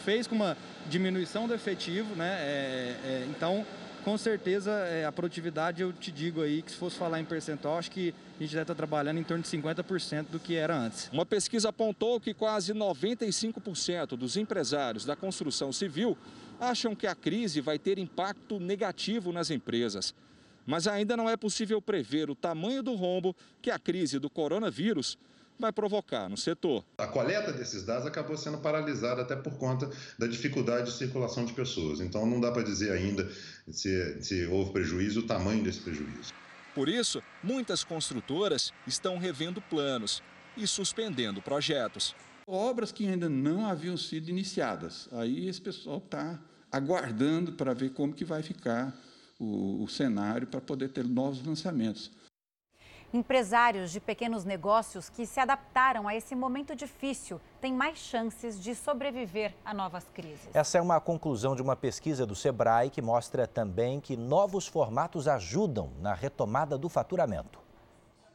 fez 0.06 0.28
com 0.28 0.36
uma 0.36 0.56
diminuição 0.88 1.48
do 1.48 1.56
efetivo, 1.56 2.16
né? 2.16 2.38
É, 2.40 2.96
é, 3.04 3.28
então, 3.32 3.66
com 4.06 4.16
certeza, 4.16 4.70
é, 4.70 5.06
a 5.06 5.12
produtividade, 5.12 5.82
eu 5.82 5.92
te 5.92 6.12
digo 6.12 6.44
aí, 6.44 6.62
que 6.62 6.70
se 6.70 6.78
fosse 6.78 6.98
falar 6.98 7.20
em 7.20 7.26
percentual, 7.26 7.80
acho 7.80 7.90
que 7.90 8.14
a 8.40 8.44
gente 8.44 8.52
deve 8.52 8.62
estar 8.62 8.76
trabalhando 8.76 9.18
em 9.18 9.24
torno 9.24 9.42
de 9.42 9.50
50% 9.50 10.28
do 10.30 10.40
que 10.40 10.54
era 10.54 10.78
antes. 10.78 11.10
Uma 11.12 11.26
pesquisa 11.26 11.70
apontou 11.70 12.20
que 12.20 12.32
quase 12.32 12.72
95% 12.72 14.10
dos 14.10 14.38
empresários 14.38 15.04
da 15.04 15.16
construção 15.16 15.74
civil 15.74 16.16
acham 16.60 16.96
que 16.96 17.08
a 17.08 17.16
crise 17.16 17.60
vai 17.60 17.80
ter 17.80 17.98
impacto 17.98 18.60
negativo 18.60 19.34
nas 19.34 19.50
empresas. 19.50 20.14
Mas 20.64 20.86
ainda 20.86 21.18
não 21.18 21.28
é 21.28 21.36
possível 21.36 21.82
prever 21.82 22.30
o 22.30 22.36
tamanho 22.36 22.84
do 22.84 22.94
rombo 22.94 23.36
que 23.64 23.72
a 23.72 23.80
crise 23.80 24.20
do 24.20 24.30
coronavírus 24.30 25.18
vai 25.60 25.74
provocar 25.74 26.30
no 26.30 26.38
setor. 26.38 26.86
A 26.98 27.06
coleta 27.06 27.52
desses 27.52 27.84
dados 27.84 28.08
acabou 28.08 28.38
sendo 28.38 28.58
paralisada 28.60 29.22
até 29.22 29.36
por 29.36 29.58
conta 29.58 29.90
da 30.18 30.26
dificuldade 30.26 30.90
de 30.90 30.98
circulação 30.98 31.44
de 31.44 31.52
pessoas. 31.52 32.00
Então 32.00 32.26
não 32.26 32.40
dá 32.40 32.52
para 32.52 32.64
dizer 32.64 32.92
ainda 32.92 33.30
se, 33.70 34.24
se 34.24 34.46
houve 34.46 34.72
prejuízo, 34.72 35.20
o 35.20 35.28
tamanho 35.28 35.64
desse 35.64 35.82
prejuízo. 35.82 36.34
Por 36.74 36.88
isso, 36.88 37.22
muitas 37.44 37.84
construtoras 37.84 38.72
estão 38.88 39.18
revendo 39.18 39.62
planos 39.62 40.24
e 40.56 40.66
suspendendo 40.66 41.42
projetos. 41.42 42.16
Obras 42.48 42.92
que 42.92 43.08
ainda 43.08 43.28
não 43.28 43.66
haviam 43.68 43.98
sido 43.98 44.30
iniciadas. 44.30 45.10
Aí 45.12 45.48
esse 45.48 45.60
pessoal 45.60 45.98
está 45.98 46.40
aguardando 46.72 47.52
para 47.54 47.74
ver 47.74 47.90
como 47.92 48.14
que 48.14 48.24
vai 48.24 48.42
ficar 48.42 48.96
o, 49.38 49.84
o 49.84 49.88
cenário 49.88 50.48
para 50.48 50.62
poder 50.62 50.90
ter 50.90 51.04
novos 51.06 51.44
lançamentos. 51.46 52.12
Empresários 53.12 53.92
de 53.92 54.00
pequenos 54.00 54.46
negócios 54.46 55.10
que 55.10 55.26
se 55.26 55.40
adaptaram 55.40 56.08
a 56.08 56.16
esse 56.16 56.36
momento 56.36 56.76
difícil 56.76 57.42
têm 57.60 57.74
mais 57.74 57.98
chances 57.98 58.62
de 58.62 58.76
sobreviver 58.76 59.56
a 59.66 59.74
novas 59.74 60.06
crises. 60.14 60.48
Essa 60.54 60.78
é 60.78 60.82
uma 60.82 61.02
conclusão 61.02 61.56
de 61.56 61.62
uma 61.64 61.76
pesquisa 61.76 62.24
do 62.24 62.36
Sebrae 62.36 62.92
que 62.92 63.02
mostra 63.02 63.48
também 63.48 64.00
que 64.00 64.16
novos 64.16 64.68
formatos 64.68 65.28
ajudam 65.28 65.92
na 66.00 66.14
retomada 66.14 66.78
do 66.78 66.88
faturamento. 66.88 67.60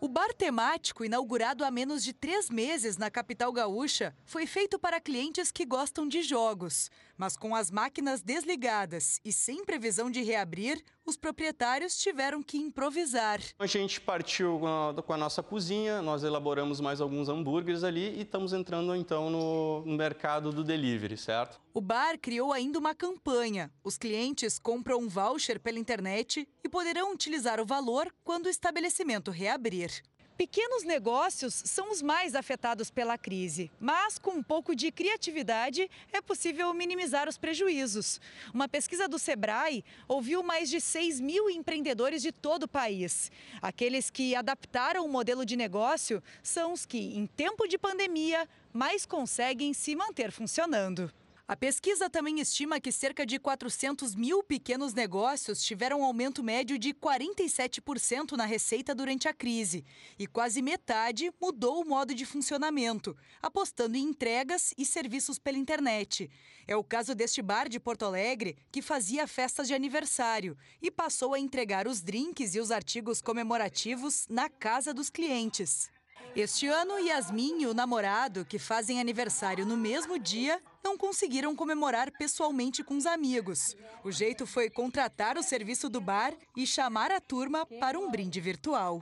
O 0.00 0.08
bar 0.08 0.34
temático, 0.34 1.04
inaugurado 1.04 1.64
há 1.64 1.70
menos 1.70 2.02
de 2.02 2.12
três 2.12 2.50
meses 2.50 2.98
na 2.98 3.10
capital 3.10 3.52
gaúcha, 3.52 4.12
foi 4.26 4.44
feito 4.44 4.76
para 4.76 5.00
clientes 5.00 5.52
que 5.52 5.64
gostam 5.64 6.06
de 6.08 6.20
jogos. 6.20 6.90
Mas 7.16 7.36
com 7.36 7.54
as 7.54 7.70
máquinas 7.70 8.22
desligadas 8.22 9.20
e 9.24 9.32
sem 9.32 9.64
previsão 9.64 10.10
de 10.10 10.22
reabrir, 10.22 10.82
os 11.06 11.16
proprietários 11.16 11.96
tiveram 11.96 12.42
que 12.42 12.56
improvisar. 12.56 13.40
A 13.58 13.66
gente 13.66 14.00
partiu 14.00 14.60
com 15.06 15.12
a 15.12 15.16
nossa 15.16 15.42
cozinha, 15.42 16.02
nós 16.02 16.24
elaboramos 16.24 16.80
mais 16.80 17.00
alguns 17.00 17.28
hambúrgueres 17.28 17.84
ali 17.84 18.16
e 18.16 18.22
estamos 18.22 18.52
entrando 18.52 18.94
então 18.96 19.30
no 19.30 19.84
mercado 19.86 20.50
do 20.50 20.64
delivery, 20.64 21.16
certo? 21.16 21.60
O 21.72 21.80
bar 21.80 22.18
criou 22.18 22.52
ainda 22.52 22.78
uma 22.78 22.94
campanha. 22.94 23.70
Os 23.82 23.98
clientes 23.98 24.58
compram 24.58 24.98
um 24.98 25.08
voucher 25.08 25.60
pela 25.60 25.78
internet 25.78 26.48
e 26.62 26.68
poderão 26.68 27.12
utilizar 27.12 27.60
o 27.60 27.66
valor 27.66 28.12
quando 28.24 28.46
o 28.46 28.50
estabelecimento 28.50 29.30
reabrir. 29.30 30.02
Pequenos 30.36 30.82
negócios 30.82 31.62
são 31.64 31.92
os 31.92 32.02
mais 32.02 32.34
afetados 32.34 32.90
pela 32.90 33.16
crise, 33.16 33.70
mas 33.78 34.18
com 34.18 34.32
um 34.32 34.42
pouco 34.42 34.74
de 34.74 34.90
criatividade 34.90 35.88
é 36.12 36.20
possível 36.20 36.74
minimizar 36.74 37.28
os 37.28 37.38
prejuízos. 37.38 38.20
Uma 38.52 38.68
pesquisa 38.68 39.06
do 39.06 39.16
Sebrae 39.16 39.84
ouviu 40.08 40.42
mais 40.42 40.68
de 40.68 40.80
6 40.80 41.20
mil 41.20 41.48
empreendedores 41.48 42.20
de 42.20 42.32
todo 42.32 42.64
o 42.64 42.68
país. 42.68 43.30
Aqueles 43.62 44.10
que 44.10 44.34
adaptaram 44.34 45.04
o 45.04 45.08
modelo 45.08 45.46
de 45.46 45.54
negócio 45.56 46.20
são 46.42 46.72
os 46.72 46.84
que, 46.84 47.16
em 47.16 47.26
tempo 47.26 47.68
de 47.68 47.78
pandemia, 47.78 48.48
mais 48.72 49.06
conseguem 49.06 49.72
se 49.72 49.94
manter 49.94 50.32
funcionando. 50.32 51.12
A 51.46 51.54
pesquisa 51.54 52.08
também 52.08 52.40
estima 52.40 52.80
que 52.80 52.90
cerca 52.90 53.26
de 53.26 53.38
400 53.38 54.14
mil 54.14 54.42
pequenos 54.42 54.94
negócios 54.94 55.62
tiveram 55.62 56.00
um 56.00 56.04
aumento 56.04 56.42
médio 56.42 56.78
de 56.78 56.94
47% 56.94 58.32
na 58.32 58.46
receita 58.46 58.94
durante 58.94 59.28
a 59.28 59.34
crise. 59.34 59.84
E 60.18 60.26
quase 60.26 60.62
metade 60.62 61.30
mudou 61.38 61.82
o 61.82 61.84
modo 61.84 62.14
de 62.14 62.24
funcionamento, 62.24 63.14
apostando 63.42 63.94
em 63.94 64.04
entregas 64.04 64.72
e 64.78 64.86
serviços 64.86 65.38
pela 65.38 65.58
internet. 65.58 66.30
É 66.66 66.74
o 66.74 66.82
caso 66.82 67.14
deste 67.14 67.42
bar 67.42 67.68
de 67.68 67.78
Porto 67.78 68.06
Alegre, 68.06 68.56
que 68.72 68.80
fazia 68.80 69.26
festas 69.26 69.68
de 69.68 69.74
aniversário 69.74 70.56
e 70.80 70.90
passou 70.90 71.34
a 71.34 71.38
entregar 71.38 71.86
os 71.86 72.00
drinks 72.00 72.54
e 72.54 72.58
os 72.58 72.70
artigos 72.70 73.20
comemorativos 73.20 74.26
na 74.30 74.48
casa 74.48 74.94
dos 74.94 75.10
clientes. 75.10 75.90
Este 76.36 76.66
ano, 76.66 76.98
Yasmin 76.98 77.62
e 77.62 77.66
o 77.66 77.72
namorado, 77.72 78.44
que 78.44 78.58
fazem 78.58 78.98
aniversário 79.00 79.64
no 79.64 79.76
mesmo 79.76 80.18
dia, 80.18 80.60
não 80.82 80.98
conseguiram 80.98 81.54
comemorar 81.54 82.10
pessoalmente 82.10 82.82
com 82.82 82.96
os 82.96 83.06
amigos. 83.06 83.76
O 84.02 84.10
jeito 84.10 84.44
foi 84.44 84.68
contratar 84.68 85.38
o 85.38 85.44
serviço 85.44 85.88
do 85.88 86.00
bar 86.00 86.34
e 86.56 86.66
chamar 86.66 87.12
a 87.12 87.20
turma 87.20 87.64
para 87.64 87.96
um 87.96 88.10
brinde 88.10 88.40
virtual. 88.40 89.00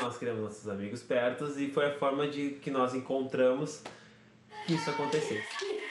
Nós 0.00 0.16
queremos 0.16 0.42
nossos 0.44 0.66
amigos 0.66 1.02
perto 1.02 1.44
e 1.60 1.70
foi 1.70 1.86
a 1.86 1.98
forma 1.98 2.26
de 2.26 2.52
que 2.62 2.70
nós 2.70 2.94
encontramos 2.94 3.82
que 4.66 4.74
isso 4.74 4.88
acontecesse. 4.88 5.83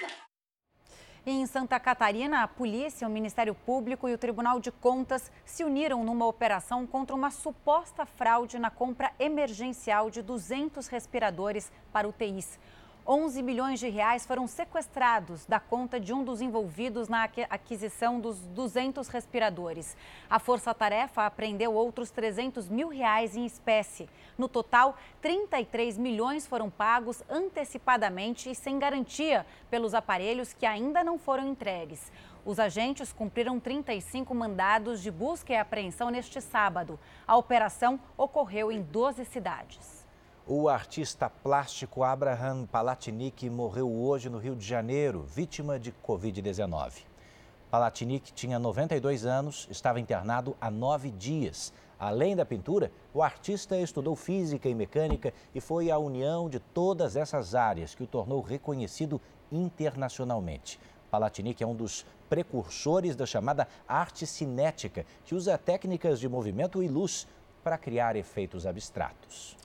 Em 1.26 1.46
Santa 1.46 1.80
Catarina, 1.80 2.44
a 2.44 2.48
polícia, 2.50 3.08
o 3.08 3.10
Ministério 3.10 3.56
Público 3.56 4.10
e 4.10 4.14
o 4.14 4.18
Tribunal 4.18 4.60
de 4.60 4.70
Contas 4.70 5.32
se 5.46 5.64
uniram 5.64 6.04
numa 6.04 6.26
operação 6.26 6.86
contra 6.86 7.16
uma 7.16 7.32
suposta 7.32 8.06
fraude 8.06 8.60
na 8.60 8.70
compra 8.70 9.10
emergencial 9.18 10.10
de 10.10 10.22
200 10.22 10.88
respiradores 10.88 11.72
para 11.94 12.10
UTIs. 12.10 12.60
11 13.06 13.44
milhões 13.44 13.82
de 13.82 13.90
reais 13.90 14.26
foram 14.26 14.48
sequestrados 14.48 15.46
da 15.46 15.60
conta 15.60 16.00
de 16.00 16.14
um 16.14 16.24
dos 16.24 16.40
envolvidos 16.40 17.10
na 17.10 17.30
aquisição 17.50 18.18
dos 18.18 18.40
200 18.48 19.10
respiradores. 19.10 19.98
A 20.30 20.40
Força 20.40 20.74
Tarefa 20.74 21.26
apreendeu 21.26 21.74
outros 21.74 22.12
300 22.12 22.70
mil 22.70 22.88
reais 22.88 23.36
em 23.36 23.46
espécie. 23.46 24.10
No 24.38 24.48
total, 24.48 24.98
33 25.22 25.98
milhões 25.98 26.48
foram 26.48 26.70
pagos 26.70 27.22
antecipadamente 27.30 28.50
e 28.50 28.56
sem 28.56 28.80
garantia 28.80 29.46
pelos 29.70 29.94
aparelhos 29.94 30.54
que 30.54 30.66
ainda 30.66 31.04
não 31.04 31.20
foram 31.20 31.46
entregues. 31.46 32.10
Os 32.46 32.58
agentes 32.58 33.12
cumpriram 33.12 33.60
35 33.60 34.34
mandados 34.34 35.02
de 35.02 35.12
busca 35.12 35.52
e 35.52 35.58
apreensão 35.58 36.10
neste 36.10 36.40
sábado. 36.40 36.98
A 37.28 37.36
operação 37.36 38.00
ocorreu 38.18 38.72
em 38.72 38.82
12 38.82 39.26
cidades. 39.26 39.93
O 40.46 40.68
artista 40.68 41.30
plástico 41.30 42.04
Abraham 42.04 42.66
Palatinic 42.66 43.50
morreu 43.50 43.90
hoje 43.90 44.30
no 44.30 44.38
Rio 44.38 44.58
de 44.58 44.68
Janeiro, 44.68 45.24
vítima 45.24 45.80
de 45.80 45.94
Covid-19. 46.06 47.04
Palatinic 47.72 48.34
tinha 48.34 48.60
92 48.60 49.26
anos, 49.26 49.70
estava 49.72 50.02
internado 50.02 50.54
há 50.60 50.70
nove 50.70 51.12
dias. 51.12 51.72
Além 51.98 52.36
da 52.36 52.46
pintura, 52.46 52.92
o 53.14 53.24
artista 53.24 53.78
estudou 53.78 54.18
física 54.18 54.68
e 54.68 54.76
mecânica 54.76 55.34
e 55.56 55.62
foi 55.62 55.90
a 55.90 55.98
união 55.98 56.50
de 56.50 56.60
todas 56.60 57.16
essas 57.16 57.56
áreas 57.56 57.96
que 57.96 58.04
o 58.04 58.08
tornou 58.08 58.42
reconhecido 58.42 59.22
internacionalmente. 59.50 60.78
Palatinic 61.10 61.64
é 61.64 61.68
um 61.68 61.74
dos 61.74 62.06
precursores 62.30 63.16
da 63.16 63.26
chamada 63.26 63.66
arte 63.88 64.28
cinética, 64.28 65.06
que 65.24 65.36
usa 65.36 65.58
técnicas 65.58 66.20
de 66.20 66.28
movimento 66.28 66.84
e 66.84 66.90
luz 66.90 67.30
para 67.64 67.78
criar 67.78 68.18
efeitos 68.18 68.66
abstratos. 68.66 69.63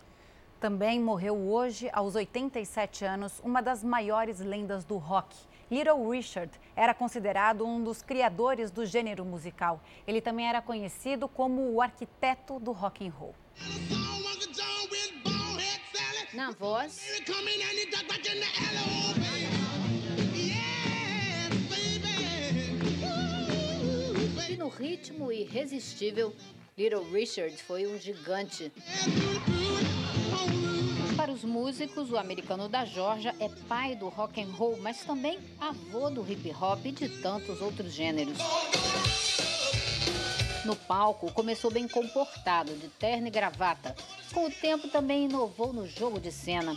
Também 0.61 1.01
morreu 1.01 1.37
hoje, 1.37 1.89
aos 1.93 2.17
87 2.17 3.05
anos, 3.05 3.41
uma 3.45 3.63
das 3.63 3.85
maiores 3.85 4.41
lendas 4.41 4.85
do 4.85 4.97
rock. 4.97 5.37
Little 5.71 6.11
Richard 6.11 6.51
era 6.75 6.93
considerado 6.93 7.65
um 7.65 7.85
dos 7.85 8.03
criadores 8.03 8.69
do 8.73 8.85
gênero 8.85 9.25
musical. 9.25 9.81
Ele 10.05 10.21
também 10.21 10.49
era 10.49 10.61
conhecido 10.61 11.29
como 11.29 11.73
o 11.73 11.81
arquiteto 11.81 12.59
do 12.59 12.73
rock 12.73 13.07
and 13.07 13.13
roll. 13.13 13.35
Na 16.35 16.51
voz, 16.51 17.01
e 24.49 24.57
no 24.57 24.69
ritmo 24.69 25.31
irresistível, 25.31 26.35
Little 26.77 27.05
Richard 27.13 27.57
foi 27.63 27.87
um 27.87 27.99
gigante. 27.99 28.73
Para 31.29 31.35
os 31.35 31.45
músicos, 31.45 32.11
o 32.11 32.16
americano 32.16 32.70
da 32.70 32.87
Georgia 32.87 33.35
é 33.39 33.51
pai 33.68 33.95
do 33.95 34.09
rock 34.09 34.41
and 34.41 34.51
roll, 34.51 34.79
mas 34.81 35.05
também 35.05 35.39
avô 35.61 36.09
do 36.09 36.26
hip 36.26 36.51
hop 36.59 36.87
e 36.87 36.91
de 36.91 37.07
tantos 37.20 37.61
outros 37.61 37.93
gêneros. 37.93 38.39
No 40.64 40.74
palco, 40.74 41.31
começou 41.33 41.70
bem 41.70 41.87
comportado, 41.87 42.72
de 42.72 42.89
terno 42.89 43.26
e 43.26 43.31
gravata. 43.31 43.95
Com 44.33 44.47
o 44.47 44.51
tempo, 44.51 44.89
também 44.89 45.26
inovou 45.26 45.70
no 45.70 45.87
jogo 45.87 46.18
de 46.18 46.33
cena. 46.33 46.74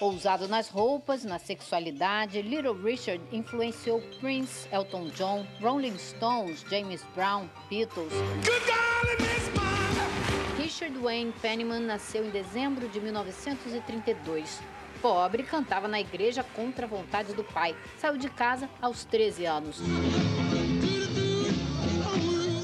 Ousado 0.00 0.48
nas 0.48 0.68
roupas, 0.68 1.22
na 1.22 1.38
sexualidade, 1.38 2.42
Little 2.42 2.82
Richard 2.82 3.22
influenciou 3.30 4.02
Prince, 4.18 4.66
Elton 4.72 5.10
John, 5.10 5.46
Rolling 5.60 5.98
Stones, 5.98 6.64
James 6.68 7.06
Brown, 7.14 7.48
Beatles. 7.70 8.12
Richard 10.78 10.96
Wayne 11.00 11.32
Penniman 11.42 11.80
nasceu 11.80 12.24
em 12.24 12.30
dezembro 12.30 12.88
de 12.88 13.00
1932. 13.00 14.60
Pobre, 15.02 15.42
cantava 15.42 15.88
na 15.88 16.00
igreja 16.00 16.44
contra 16.54 16.86
a 16.86 16.88
vontade 16.88 17.34
do 17.34 17.42
pai. 17.42 17.74
Saiu 17.98 18.16
de 18.16 18.28
casa 18.28 18.70
aos 18.80 19.04
13 19.04 19.44
anos. 19.44 19.80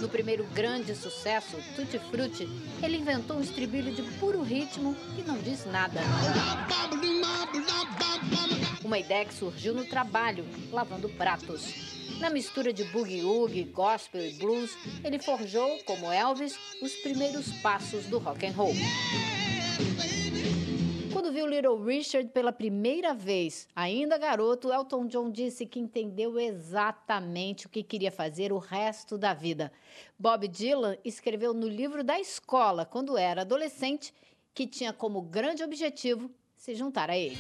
No 0.00 0.08
primeiro 0.08 0.44
grande 0.54 0.94
sucesso, 0.94 1.56
Tutti 1.74 1.98
Frutti, 1.98 2.48
ele 2.80 2.98
inventou 2.98 3.38
um 3.38 3.42
estribilho 3.42 3.92
de 3.92 4.02
puro 4.20 4.42
ritmo 4.42 4.94
que 5.16 5.22
não 5.24 5.36
diz 5.38 5.66
nada. 5.66 6.00
Uma 8.84 8.98
ideia 9.00 9.24
que 9.24 9.34
surgiu 9.34 9.74
no 9.74 9.84
trabalho, 9.86 10.46
lavando 10.70 11.08
pratos. 11.08 11.93
Na 12.24 12.30
mistura 12.30 12.72
de 12.72 12.84
boogie-woogie, 12.84 13.64
gospel 13.64 14.24
e 14.24 14.32
blues, 14.32 14.70
ele 15.04 15.18
forjou, 15.18 15.78
como 15.84 16.10
Elvis, 16.10 16.58
os 16.80 16.94
primeiros 16.94 17.52
passos 17.60 18.06
do 18.06 18.16
rock 18.16 18.46
and 18.46 18.52
roll. 18.52 18.72
Quando 21.12 21.30
viu 21.30 21.46
Little 21.46 21.84
Richard 21.84 22.30
pela 22.30 22.50
primeira 22.50 23.12
vez, 23.12 23.68
ainda 23.76 24.16
garoto, 24.16 24.72
Elton 24.72 25.06
John 25.06 25.30
disse 25.30 25.66
que 25.66 25.78
entendeu 25.78 26.40
exatamente 26.40 27.66
o 27.66 27.68
que 27.68 27.82
queria 27.82 28.10
fazer 28.10 28.54
o 28.54 28.58
resto 28.58 29.18
da 29.18 29.34
vida. 29.34 29.70
Bob 30.18 30.48
Dylan 30.48 30.96
escreveu 31.04 31.52
no 31.52 31.68
livro 31.68 32.02
da 32.02 32.18
escola, 32.18 32.86
quando 32.86 33.18
era 33.18 33.42
adolescente, 33.42 34.14
que 34.54 34.66
tinha 34.66 34.94
como 34.94 35.20
grande 35.20 35.62
objetivo 35.62 36.30
se 36.56 36.74
juntar 36.74 37.10
a 37.10 37.18
ele. 37.18 37.36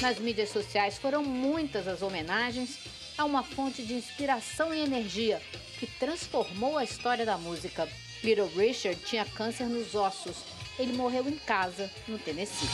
Nas 0.00 0.18
mídias 0.18 0.50
sociais 0.50 0.98
foram 0.98 1.22
muitas 1.22 1.86
as 1.86 2.02
homenagens 2.02 2.78
a 3.16 3.24
uma 3.24 3.42
fonte 3.42 3.84
de 3.86 3.94
inspiração 3.94 4.74
e 4.74 4.80
energia 4.80 5.40
que 5.78 5.86
transformou 5.86 6.76
a 6.76 6.84
história 6.84 7.24
da 7.24 7.38
música. 7.38 7.88
Little 8.22 8.48
Richard 8.48 9.00
tinha 9.04 9.24
câncer 9.24 9.66
nos 9.66 9.94
ossos. 9.94 10.44
Ele 10.78 10.96
morreu 10.96 11.28
em 11.28 11.38
casa, 11.38 11.90
no 12.08 12.18
Tennessee. 12.18 12.68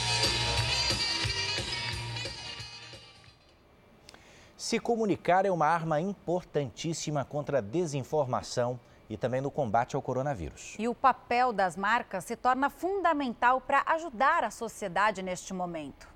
Se 4.57 4.79
comunicar 4.79 5.45
é 5.45 5.51
uma 5.51 5.67
arma 5.67 5.99
importantíssima 5.99 7.23
contra 7.23 7.59
a 7.59 7.61
desinformação 7.61 8.79
e 9.09 9.17
também 9.17 9.41
no 9.41 9.51
combate 9.51 9.95
ao 9.95 10.01
coronavírus. 10.01 10.75
E 10.79 10.87
o 10.87 10.95
papel 10.95 11.51
das 11.51 11.75
marcas 11.75 12.23
se 12.23 12.35
torna 12.35 12.69
fundamental 12.69 13.59
para 13.59 13.83
ajudar 13.87 14.43
a 14.43 14.49
sociedade 14.49 15.21
neste 15.21 15.53
momento. 15.53 16.07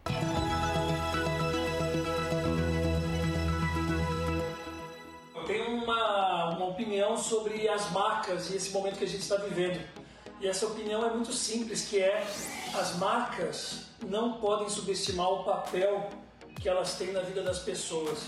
Opinião 7.15 7.17
sobre 7.17 7.67
as 7.67 7.91
marcas 7.91 8.49
e 8.49 8.55
esse 8.55 8.71
momento 8.71 8.97
que 8.97 9.05
a 9.05 9.07
gente 9.07 9.21
está 9.21 9.37
vivendo. 9.37 9.81
E 10.41 10.47
essa 10.47 10.65
opinião 10.67 11.05
é 11.05 11.09
muito 11.09 11.31
simples, 11.31 11.87
que 11.87 11.99
é 11.99 12.25
as 12.73 12.97
marcas 12.97 13.85
não 14.05 14.33
podem 14.33 14.69
subestimar 14.69 15.29
o 15.29 15.43
papel 15.43 16.09
que 16.59 16.67
elas 16.67 16.95
têm 16.95 17.11
na 17.11 17.21
vida 17.21 17.41
das 17.41 17.59
pessoas. 17.59 18.19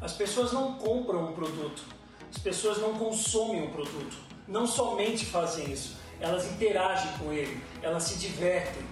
As 0.00 0.12
pessoas 0.12 0.52
não 0.52 0.74
compram 0.74 1.30
um 1.30 1.32
produto, 1.32 1.82
as 2.30 2.38
pessoas 2.38 2.78
não 2.78 2.94
consomem 2.94 3.62
um 3.62 3.70
produto, 3.70 4.16
não 4.46 4.66
somente 4.66 5.24
fazem 5.24 5.70
isso, 5.70 5.96
elas 6.20 6.46
interagem 6.46 7.10
com 7.18 7.32
ele, 7.32 7.62
elas 7.82 8.04
se 8.04 8.18
divertem, 8.18 8.82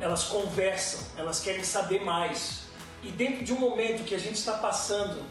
elas 0.00 0.24
conversam, 0.24 1.00
elas 1.16 1.40
querem 1.40 1.64
saber 1.64 2.04
mais. 2.04 2.64
E 3.02 3.10
dentro 3.10 3.44
de 3.44 3.52
um 3.52 3.58
momento 3.58 4.04
que 4.04 4.14
a 4.14 4.18
gente 4.18 4.36
está 4.36 4.54
passando 4.54 5.22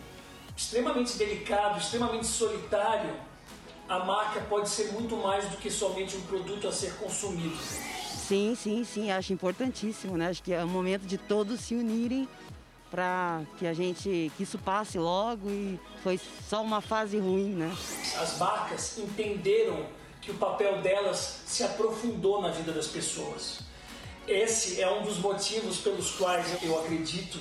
extremamente 0.56 1.18
delicado, 1.18 1.80
extremamente 1.80 2.26
solitário, 2.26 3.27
a 3.90 4.00
marca 4.00 4.42
pode 4.42 4.70
ser 4.70 4.92
muito 4.92 5.16
mais 5.16 5.46
do 5.50 5.58
que 5.58 5.72
somente 5.72 6.16
um 6.18 6.22
produto 6.22 6.68
a 6.68 6.72
ser 6.72 6.94
consumido. 6.96 7.58
Sim, 8.28 8.56
sim, 8.56 8.84
sim, 8.84 9.12
acho 9.12 9.32
importantíssimo, 9.32 10.18
né? 10.18 10.28
Acho 10.28 10.44
que 10.44 10.54
é 10.54 10.64
o 10.64 10.68
momento 10.68 11.06
de 11.06 11.18
todos 11.18 11.62
se 11.62 11.76
unirem 11.76 12.28
para 12.92 13.42
que 13.58 13.66
a 13.66 13.74
gente 13.74 14.32
que 14.36 14.44
isso 14.44 14.58
passe 14.58 14.98
logo 14.98 15.50
e 15.50 15.80
foi 16.04 16.20
só 16.50 16.62
uma 16.62 16.82
fase 16.82 17.18
ruim, 17.18 17.54
né? 17.54 17.74
As 18.20 18.38
marcas 18.38 18.98
entenderam 18.98 19.86
que 20.22 20.32
o 20.32 20.34
papel 20.34 20.82
delas 20.82 21.42
se 21.46 21.64
aprofundou 21.64 22.42
na 22.42 22.50
vida 22.50 22.74
das 22.74 22.88
pessoas. 22.88 23.60
Esse 24.28 24.82
é 24.82 24.92
um 24.92 25.04
dos 25.04 25.20
motivos 25.20 25.78
pelos 25.78 26.12
quais 26.12 26.62
eu 26.62 26.78
acredito 26.78 27.40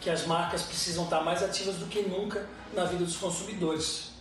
que 0.00 0.10
as 0.10 0.26
marcas 0.26 0.62
precisam 0.62 1.04
estar 1.04 1.22
mais 1.22 1.42
ativas 1.42 1.76
do 1.76 1.86
que 1.86 2.02
nunca 2.02 2.48
na 2.72 2.84
vida 2.84 3.04
dos 3.04 3.16
consumidores. 3.16 4.12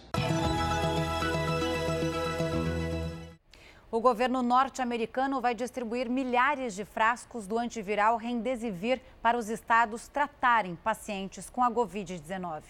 O 3.94 4.02
governo 4.02 4.42
norte-americano 4.42 5.40
vai 5.40 5.54
distribuir 5.54 6.10
milhares 6.10 6.74
de 6.74 6.84
frascos 6.84 7.46
do 7.46 7.60
antiviral 7.60 8.18
Remdesivir 8.18 9.00
para 9.22 9.38
os 9.38 9.50
estados 9.50 10.08
tratarem 10.08 10.76
pacientes 10.76 11.48
com 11.48 11.64
a 11.64 11.70
Covid-19. 11.70 12.64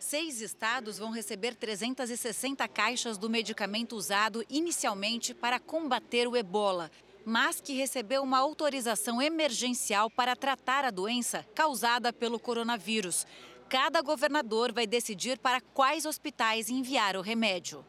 Seis 0.00 0.40
estados 0.40 0.98
vão 0.98 1.12
receber 1.12 1.54
360 1.54 2.66
caixas 2.66 3.16
do 3.16 3.30
medicamento 3.30 3.94
usado 3.94 4.44
inicialmente 4.50 5.32
para 5.32 5.60
combater 5.60 6.26
o 6.26 6.36
ebola, 6.36 6.90
mas 7.24 7.60
que 7.60 7.74
recebeu 7.74 8.24
uma 8.24 8.38
autorização 8.38 9.22
emergencial 9.22 10.10
para 10.10 10.34
tratar 10.34 10.84
a 10.84 10.90
doença 10.90 11.46
causada 11.54 12.12
pelo 12.12 12.40
coronavírus. 12.40 13.24
Cada 13.68 14.02
governador 14.02 14.72
vai 14.72 14.88
decidir 14.88 15.38
para 15.38 15.60
quais 15.60 16.04
hospitais 16.04 16.68
enviar 16.68 17.16
o 17.16 17.20
remédio. 17.20 17.84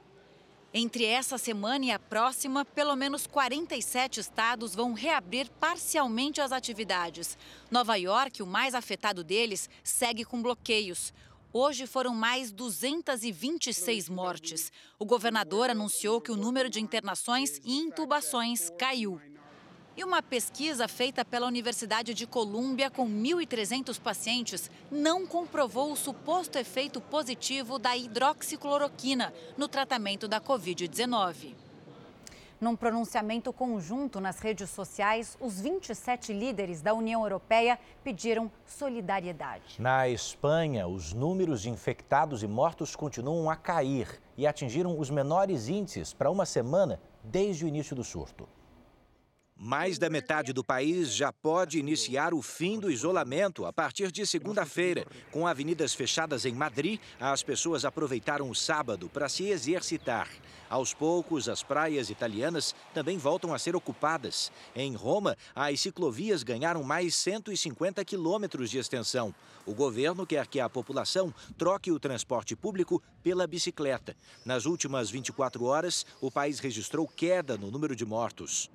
Entre 0.74 1.04
essa 1.04 1.38
semana 1.38 1.86
e 1.86 1.92
a 1.92 2.00
próxima, 2.00 2.64
pelo 2.64 2.96
menos 2.96 3.28
47 3.28 4.22
estados 4.22 4.74
vão 4.74 4.94
reabrir 4.94 5.50
parcialmente 5.60 6.40
as 6.40 6.54
atividades. 6.54 7.38
Nova 7.70 7.98
York, 7.98 8.42
o 8.42 8.48
mais 8.48 8.74
afetado 8.74 9.22
deles, 9.22 9.70
segue 9.84 10.24
com 10.24 10.42
bloqueios. 10.42 11.14
Hoje 11.52 11.86
foram 11.86 12.16
mais 12.16 12.54
226 12.54 14.08
mortes. 14.08 14.72
O 14.98 15.04
governador 15.06 15.70
anunciou 15.70 16.22
que 16.22 16.32
o 16.32 16.38
número 16.38 16.70
de 16.70 16.80
internações 16.80 17.60
e 17.66 17.76
intubações 17.76 18.70
caiu. 18.80 19.20
E 19.96 20.06
uma 20.06 20.24
pesquisa 20.24 20.88
feita 20.88 21.26
pela 21.26 21.48
Universidade 21.48 22.14
de 22.14 22.26
Colômbia 22.26 22.90
com 22.90 23.10
1.300 23.10 24.00
pacientes 24.00 24.72
não 24.90 25.28
comprovou 25.28 25.92
o 25.92 25.98
suposto 25.98 26.58
efeito 26.58 27.02
positivo 27.02 27.78
da 27.78 27.96
hidroxicloroquina 27.98 29.34
no 29.58 29.68
tratamento 29.68 30.30
da 30.30 30.40
Covid-19. 30.40 31.56
Num 32.62 32.76
pronunciamento 32.76 33.52
conjunto 33.52 34.22
nas 34.22 34.40
redes 34.40 34.70
sociais, 34.70 35.36
os 35.42 35.60
27 35.60 36.32
líderes 36.32 36.82
da 36.82 36.94
União 36.94 37.24
Europeia 37.24 37.78
pediram 38.02 38.50
solidariedade. 38.66 39.82
Na 39.82 40.08
Espanha, 40.08 40.88
os 40.88 41.12
números 41.12 41.64
de 41.64 41.70
infectados 41.70 42.44
e 42.44 42.48
mortos 42.48 42.96
continuam 42.96 43.50
a 43.50 43.58
cair 43.58 44.22
e 44.38 44.48
atingiram 44.48 44.98
os 44.98 45.10
menores 45.10 45.68
índices 45.68 46.14
para 46.14 46.32
uma 46.32 46.46
semana 46.46 47.02
desde 47.24 47.66
o 47.66 47.68
início 47.68 47.96
do 47.96 48.04
surto. 48.04 48.48
Mais 49.64 50.00
da 50.00 50.10
metade 50.10 50.54
do 50.54 50.64
país 50.64 51.14
já 51.14 51.32
pode 51.32 51.78
iniciar 51.78 52.34
o 52.34 52.42
fim 52.42 52.80
do 52.80 52.90
isolamento 52.90 53.64
a 53.64 53.72
partir 53.72 54.12
de 54.12 54.26
segunda-feira. 54.26 55.06
Com 55.30 55.46
avenidas 55.46 55.94
fechadas 55.94 56.46
em 56.46 56.52
Madrid, 56.52 57.00
as 57.20 57.44
pessoas 57.44 57.86
aproveitaram 57.86 58.50
o 58.50 58.56
sábado 58.56 59.08
para 59.08 59.30
se 59.30 59.50
exercitar. 59.50 60.28
Aos 60.68 60.96
poucos, 60.96 61.48
as 61.48 61.62
praias 61.62 62.10
italianas 62.10 62.74
também 62.92 63.20
voltam 63.20 63.54
a 63.54 63.60
ser 63.60 63.76
ocupadas. 63.76 64.52
Em 64.76 64.96
Roma, 64.96 65.38
as 65.54 65.80
ciclovias 65.80 66.42
ganharam 66.42 66.82
mais 66.82 67.14
150 67.14 68.04
quilômetros 68.04 68.72
de 68.72 68.80
extensão. 68.80 69.32
O 69.64 69.76
governo 69.76 70.26
quer 70.26 70.48
que 70.48 70.60
a 70.60 70.68
população 70.68 71.32
troque 71.56 71.92
o 71.92 72.00
transporte 72.00 72.56
público 72.56 73.00
pela 73.22 73.46
bicicleta. 73.46 74.18
Nas 74.44 74.66
últimas 74.66 75.12
24 75.12 75.64
horas, 75.66 76.04
o 76.20 76.32
país 76.32 76.58
registrou 76.58 77.08
queda 77.08 77.60
no 77.60 77.70
número 77.70 77.96
de 77.96 78.08
mortos. 78.08 78.68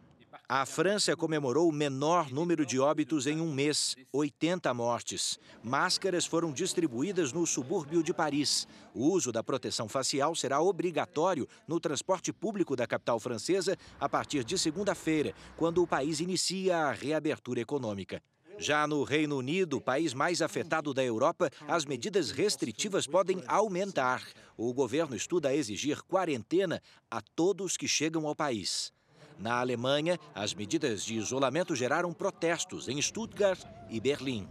A 0.48 0.64
França 0.64 1.16
comemorou 1.16 1.68
o 1.68 1.72
menor 1.72 2.30
número 2.30 2.64
de 2.64 2.78
óbitos 2.78 3.26
em 3.26 3.40
um 3.40 3.52
mês, 3.52 3.96
80 4.12 4.72
mortes. 4.72 5.40
Máscaras 5.60 6.24
foram 6.24 6.52
distribuídas 6.52 7.32
no 7.32 7.44
subúrbio 7.44 8.00
de 8.00 8.14
Paris. 8.14 8.68
O 8.94 9.08
uso 9.08 9.32
da 9.32 9.42
proteção 9.42 9.88
facial 9.88 10.36
será 10.36 10.60
obrigatório 10.60 11.48
no 11.66 11.80
transporte 11.80 12.32
público 12.32 12.76
da 12.76 12.86
capital 12.86 13.18
francesa 13.18 13.76
a 13.98 14.08
partir 14.08 14.44
de 14.44 14.56
segunda-feira, 14.56 15.34
quando 15.56 15.82
o 15.82 15.86
país 15.86 16.20
inicia 16.20 16.76
a 16.76 16.92
reabertura 16.92 17.60
econômica. 17.60 18.22
Já 18.56 18.86
no 18.86 19.02
Reino 19.02 19.38
Unido, 19.38 19.80
país 19.80 20.14
mais 20.14 20.40
afetado 20.40 20.94
da 20.94 21.02
Europa, 21.02 21.50
as 21.66 21.84
medidas 21.84 22.30
restritivas 22.30 23.04
podem 23.04 23.42
aumentar. 23.48 24.22
O 24.56 24.72
governo 24.72 25.16
estuda 25.16 25.52
exigir 25.52 26.02
quarentena 26.04 26.80
a 27.10 27.20
todos 27.20 27.76
que 27.76 27.88
chegam 27.88 28.28
ao 28.28 28.36
país. 28.36 28.94
Na 29.38 29.60
Alemanha, 29.60 30.18
as 30.34 30.54
medidas 30.54 31.04
de 31.04 31.14
isolamento 31.14 31.74
geraram 31.74 32.12
protestos 32.12 32.88
em 32.88 33.00
Stuttgart 33.00 33.60
e 33.90 34.00
Berlim. 34.00 34.48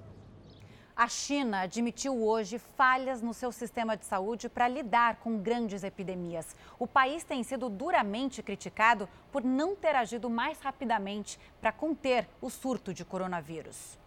A 0.98 1.10
China 1.10 1.60
admitiu 1.60 2.24
hoje 2.24 2.58
falhas 2.58 3.22
no 3.22 3.34
seu 3.34 3.52
sistema 3.52 3.98
de 3.98 4.06
saúde 4.06 4.48
para 4.48 4.66
lidar 4.66 5.18
com 5.18 5.38
grandes 5.38 5.84
epidemias. 5.84 6.56
O 6.80 6.88
país 6.88 7.22
tem 7.26 7.44
sido 7.44 7.70
duramente 7.70 8.42
criticado 8.42 9.10
por 9.30 9.44
não 9.44 9.76
ter 9.76 9.94
agido 9.94 10.30
mais 10.30 10.58
rapidamente 10.62 11.38
para 11.60 11.74
conter 11.74 12.30
o 12.42 12.50
surto 12.50 12.94
de 12.94 13.04
coronavírus. 13.04 14.00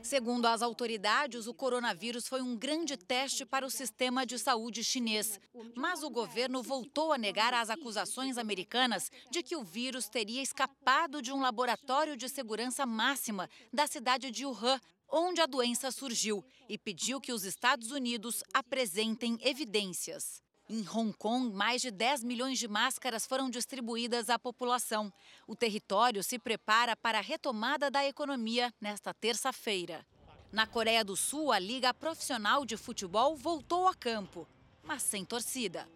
Segundo 0.00 0.46
as 0.46 0.62
autoridades, 0.62 1.48
o 1.48 1.54
coronavírus 1.54 2.28
foi 2.28 2.40
um 2.40 2.56
grande 2.56 2.96
teste 2.96 3.44
para 3.44 3.66
o 3.66 3.70
sistema 3.70 4.24
de 4.24 4.38
saúde 4.38 4.84
chinês. 4.84 5.40
Mas 5.74 6.04
o 6.04 6.10
governo 6.10 6.62
voltou 6.62 7.12
a 7.12 7.18
negar 7.18 7.52
as 7.52 7.68
acusações 7.68 8.38
americanas 8.38 9.10
de 9.28 9.42
que 9.42 9.56
o 9.56 9.64
vírus 9.64 10.08
teria 10.08 10.40
escapado 10.40 11.20
de 11.20 11.32
um 11.32 11.40
laboratório 11.40 12.16
de 12.16 12.28
segurança 12.28 12.86
máxima 12.86 13.50
da 13.72 13.88
cidade 13.88 14.30
de 14.30 14.46
Wuhan, 14.46 14.78
onde 15.10 15.40
a 15.40 15.46
doença 15.46 15.90
surgiu, 15.90 16.44
e 16.68 16.76
pediu 16.76 17.20
que 17.20 17.32
os 17.32 17.44
Estados 17.44 17.90
Unidos 17.90 18.44
apresentem 18.52 19.38
evidências. 19.42 20.42
Em 20.70 20.86
Hong 20.86 21.14
Kong, 21.14 21.54
mais 21.54 21.80
de 21.80 21.90
10 21.90 22.22
milhões 22.22 22.58
de 22.58 22.68
máscaras 22.68 23.24
foram 23.24 23.48
distribuídas 23.48 24.28
à 24.28 24.38
população. 24.38 25.10
O 25.46 25.56
território 25.56 26.22
se 26.22 26.38
prepara 26.38 26.94
para 26.94 27.18
a 27.18 27.22
retomada 27.22 27.90
da 27.90 28.04
economia 28.04 28.72
nesta 28.78 29.14
terça-feira. 29.14 30.06
Na 30.52 30.66
Coreia 30.66 31.02
do 31.02 31.16
Sul, 31.16 31.52
a 31.52 31.58
Liga 31.58 31.94
Profissional 31.94 32.66
de 32.66 32.76
Futebol 32.76 33.34
voltou 33.34 33.88
a 33.88 33.94
campo, 33.94 34.46
mas 34.82 35.02
sem 35.02 35.24
torcida. 35.24 35.88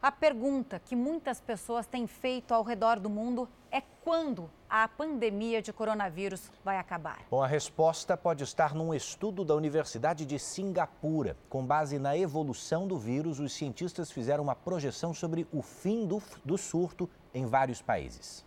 A 0.00 0.10
pergunta 0.10 0.80
que 0.80 0.96
muitas 0.96 1.40
pessoas 1.40 1.86
têm 1.86 2.06
feito 2.06 2.52
ao 2.52 2.62
redor 2.62 2.98
do 2.98 3.08
mundo 3.10 3.48
é 3.70 3.80
quando 4.04 4.50
a 4.68 4.88
pandemia 4.88 5.62
de 5.62 5.72
coronavírus 5.72 6.50
vai 6.64 6.78
acabar. 6.78 7.20
Bom, 7.30 7.42
a 7.42 7.46
resposta 7.46 8.16
pode 8.16 8.42
estar 8.42 8.74
num 8.74 8.92
estudo 8.92 9.44
da 9.44 9.54
Universidade 9.54 10.24
de 10.24 10.38
Singapura. 10.38 11.36
Com 11.48 11.64
base 11.64 11.98
na 11.98 12.16
evolução 12.16 12.86
do 12.86 12.98
vírus, 12.98 13.38
os 13.38 13.52
cientistas 13.52 14.10
fizeram 14.10 14.42
uma 14.42 14.54
projeção 14.54 15.14
sobre 15.14 15.46
o 15.52 15.62
fim 15.62 16.06
do, 16.06 16.22
do 16.44 16.58
surto 16.58 17.08
em 17.32 17.46
vários 17.46 17.80
países. 17.80 18.44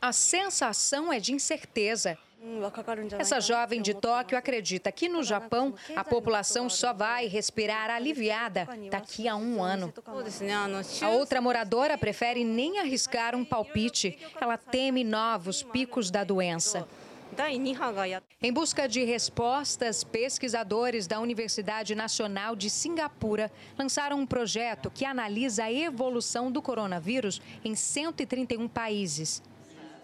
A 0.00 0.12
sensação 0.12 1.12
é 1.12 1.20
de 1.20 1.32
incerteza. 1.32 2.18
Essa 3.18 3.40
jovem 3.40 3.80
de 3.80 3.94
Tóquio 3.94 4.36
acredita 4.36 4.90
que 4.90 5.08
no 5.08 5.22
Japão 5.22 5.74
a 5.94 6.02
população 6.02 6.68
só 6.68 6.92
vai 6.92 7.28
respirar 7.28 7.88
aliviada 7.88 8.68
daqui 8.90 9.28
a 9.28 9.36
um 9.36 9.62
ano. 9.62 9.92
A 11.00 11.08
outra 11.10 11.40
moradora 11.40 11.96
prefere 11.96 12.42
nem 12.42 12.80
arriscar 12.80 13.36
um 13.36 13.44
palpite. 13.44 14.18
Ela 14.40 14.56
teme 14.56 15.04
novos 15.04 15.62
picos 15.62 16.10
da 16.10 16.24
doença. 16.24 16.86
Em 18.42 18.52
busca 18.52 18.86
de 18.86 19.04
respostas, 19.04 20.04
pesquisadores 20.04 21.06
da 21.06 21.18
Universidade 21.20 21.94
Nacional 21.94 22.54
de 22.54 22.68
Singapura 22.68 23.50
lançaram 23.78 24.18
um 24.18 24.26
projeto 24.26 24.90
que 24.90 25.04
analisa 25.04 25.64
a 25.64 25.72
evolução 25.72 26.52
do 26.52 26.60
coronavírus 26.60 27.40
em 27.64 27.74
131 27.74 28.68
países. 28.68 29.42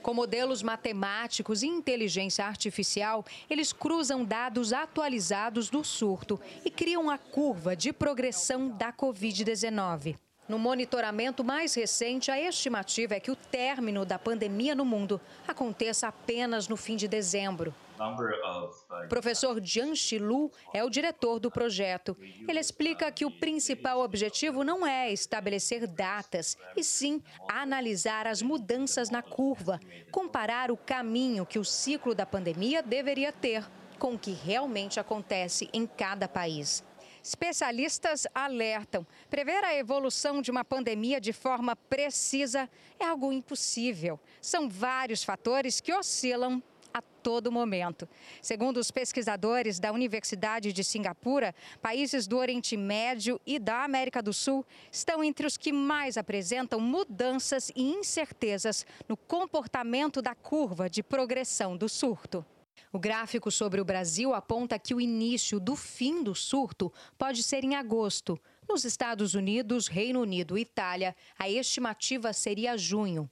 Com 0.03 0.15
modelos 0.15 0.63
matemáticos 0.63 1.63
e 1.63 1.67
inteligência 1.67 2.45
artificial, 2.45 3.25
eles 3.51 3.73
cruzam 3.73 4.25
dados 4.25 4.73
atualizados 4.73 5.69
do 5.69 5.83
surto 5.85 6.41
e 6.65 6.71
criam 6.71 7.11
a 7.11 7.19
curva 7.19 7.75
de 7.75 7.93
progressão 7.93 8.69
da 8.69 8.93
Covid-19. 8.93 10.17
No 10.49 10.59
monitoramento 10.59 11.45
mais 11.45 11.75
recente, 11.75 12.31
a 12.31 12.41
estimativa 12.41 13.15
é 13.15 13.21
que 13.21 13.31
o 13.31 13.37
término 13.37 14.07
da 14.07 14.19
pandemia 14.19 14.75
no 14.75 14.85
mundo 14.85 15.21
aconteça 15.47 16.09
apenas 16.09 16.69
no 16.69 16.77
fim 16.77 16.97
de 16.97 17.07
dezembro. 17.07 17.75
O 17.99 19.09
professor 19.09 19.61
Jian 19.61 19.95
Shilu 19.95 20.53
é 20.73 20.85
o 20.85 20.91
diretor 20.91 21.39
do 21.39 21.51
projeto. 21.51 22.17
Ele 22.47 22.61
explica 22.61 23.11
que 23.11 23.25
o 23.25 23.31
principal 23.31 24.01
objetivo 24.01 24.63
não 24.63 24.87
é 24.87 25.13
estabelecer 25.13 25.87
datas, 25.87 26.57
e 26.77 26.85
sim 26.85 27.23
analisar 27.49 28.27
as 28.27 28.41
mudanças 28.43 29.11
na 29.11 29.23
curva, 29.23 29.81
comparar 30.11 30.71
o 30.71 30.77
caminho 30.77 31.45
que 31.47 31.59
o 31.59 31.65
ciclo 31.65 32.15
da 32.15 32.25
pandemia 32.25 32.83
deveria 32.83 33.33
ter 33.33 33.65
com 33.99 34.15
o 34.15 34.19
que 34.19 34.31
realmente 34.31 35.01
acontece 35.01 35.69
em 35.73 35.87
cada 35.87 36.29
país. 36.29 36.85
Especialistas 37.23 38.27
alertam: 38.35 39.07
prever 39.29 39.65
a 39.65 39.75
evolução 39.75 40.41
de 40.41 40.51
uma 40.51 40.65
pandemia 40.65 41.21
de 41.21 41.33
forma 41.33 41.75
precisa 41.75 42.71
é 42.99 43.05
algo 43.05 43.33
impossível. 43.33 44.19
São 44.41 44.69
vários 44.69 45.25
fatores 45.25 45.81
que 45.81 45.93
oscilam 45.93 46.63
a 46.99 47.03
todo 47.03 47.53
momento. 47.53 48.09
Segundo 48.43 48.79
os 48.79 48.91
pesquisadores 48.91 49.79
da 49.79 49.93
Universidade 49.93 50.73
de 50.73 50.85
Singapura, 50.85 51.55
países 51.81 52.27
do 52.27 52.37
Oriente 52.37 52.77
Médio 52.77 53.41
e 53.47 53.59
da 53.59 53.85
América 53.85 54.23
do 54.23 54.33
Sul 54.33 54.65
estão 54.91 55.23
entre 55.23 55.47
os 55.47 55.57
que 55.57 55.73
mais 55.73 56.17
apresentam 56.17 56.81
mudanças 56.81 57.71
e 57.75 57.83
incertezas 57.83 58.87
no 59.09 59.17
comportamento 59.17 60.21
da 60.21 60.35
curva 60.35 60.89
de 60.89 61.03
progressão 61.03 61.77
do 61.77 61.89
surto. 61.89 62.45
O 62.93 62.99
gráfico 62.99 63.51
sobre 63.51 63.81
o 63.81 63.85
Brasil 63.85 64.35
aponta 64.35 64.79
que 64.79 64.95
o 64.95 65.01
início 65.01 65.61
do 65.61 65.77
fim 65.77 66.23
do 66.23 66.35
surto 66.35 66.93
pode 67.19 67.43
ser 67.43 67.65
em 67.65 67.75
agosto. 67.75 68.39
Nos 68.69 68.85
Estados 68.85 69.35
Unidos, 69.35 69.89
Reino 69.89 70.21
Unido 70.21 70.57
e 70.57 70.63
Itália, 70.63 71.15
a 71.39 71.49
estimativa 71.49 72.33
seria 72.33 72.77
junho. 72.77 73.31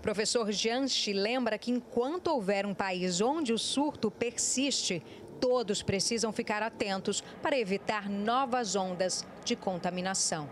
Professor 0.00 0.50
Janchi 0.50 1.12
lembra 1.12 1.58
que 1.58 1.70
enquanto 1.70 2.28
houver 2.28 2.66
um 2.66 2.74
país 2.74 3.20
onde 3.20 3.52
o 3.52 3.58
surto 3.58 4.10
persiste, 4.10 5.02
todos 5.40 5.82
precisam 5.82 6.32
ficar 6.32 6.62
atentos 6.62 7.22
para 7.42 7.58
evitar 7.58 8.08
novas 8.08 8.76
ondas 8.76 9.26
de 9.44 9.56
contaminação. 9.56 10.48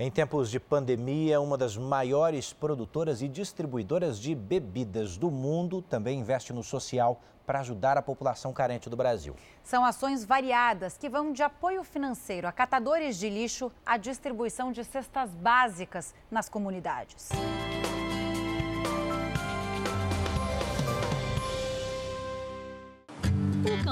Em 0.00 0.10
tempos 0.10 0.48
de 0.48 0.60
pandemia, 0.60 1.40
uma 1.40 1.58
das 1.58 1.76
maiores 1.76 2.52
produtoras 2.52 3.20
e 3.20 3.26
distribuidoras 3.26 4.18
de 4.20 4.32
bebidas 4.32 5.16
do 5.16 5.28
mundo 5.28 5.82
também 5.82 6.20
investe 6.20 6.52
no 6.52 6.62
social 6.62 7.20
para 7.44 7.60
ajudar 7.60 7.96
a 7.96 8.02
população 8.02 8.52
carente 8.52 8.90
do 8.90 8.96
Brasil. 8.96 9.34
São 9.62 9.84
ações 9.84 10.24
variadas 10.24 10.96
que 10.96 11.08
vão 11.08 11.32
de 11.32 11.42
apoio 11.42 11.82
financeiro 11.82 12.46
a 12.46 12.52
catadores 12.52 13.18
de 13.18 13.30
lixo 13.30 13.72
à 13.86 13.96
distribuição 13.96 14.70
de 14.70 14.84
cestas 14.84 15.30
básicas 15.30 16.14
nas 16.30 16.48
comunidades. 16.48 17.30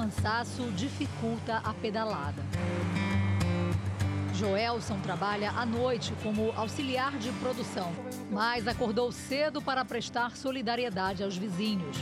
Cansaço 0.06 0.70
dificulta 0.76 1.60
a 1.64 1.74
pedalada. 1.74 2.40
Joelson 4.32 5.00
trabalha 5.00 5.50
à 5.50 5.66
noite 5.66 6.12
como 6.22 6.52
auxiliar 6.54 7.16
de 7.18 7.32
produção, 7.32 7.92
mas 8.30 8.68
acordou 8.68 9.10
cedo 9.10 9.60
para 9.60 9.84
prestar 9.84 10.36
solidariedade 10.36 11.24
aos 11.24 11.36
vizinhos. 11.36 11.96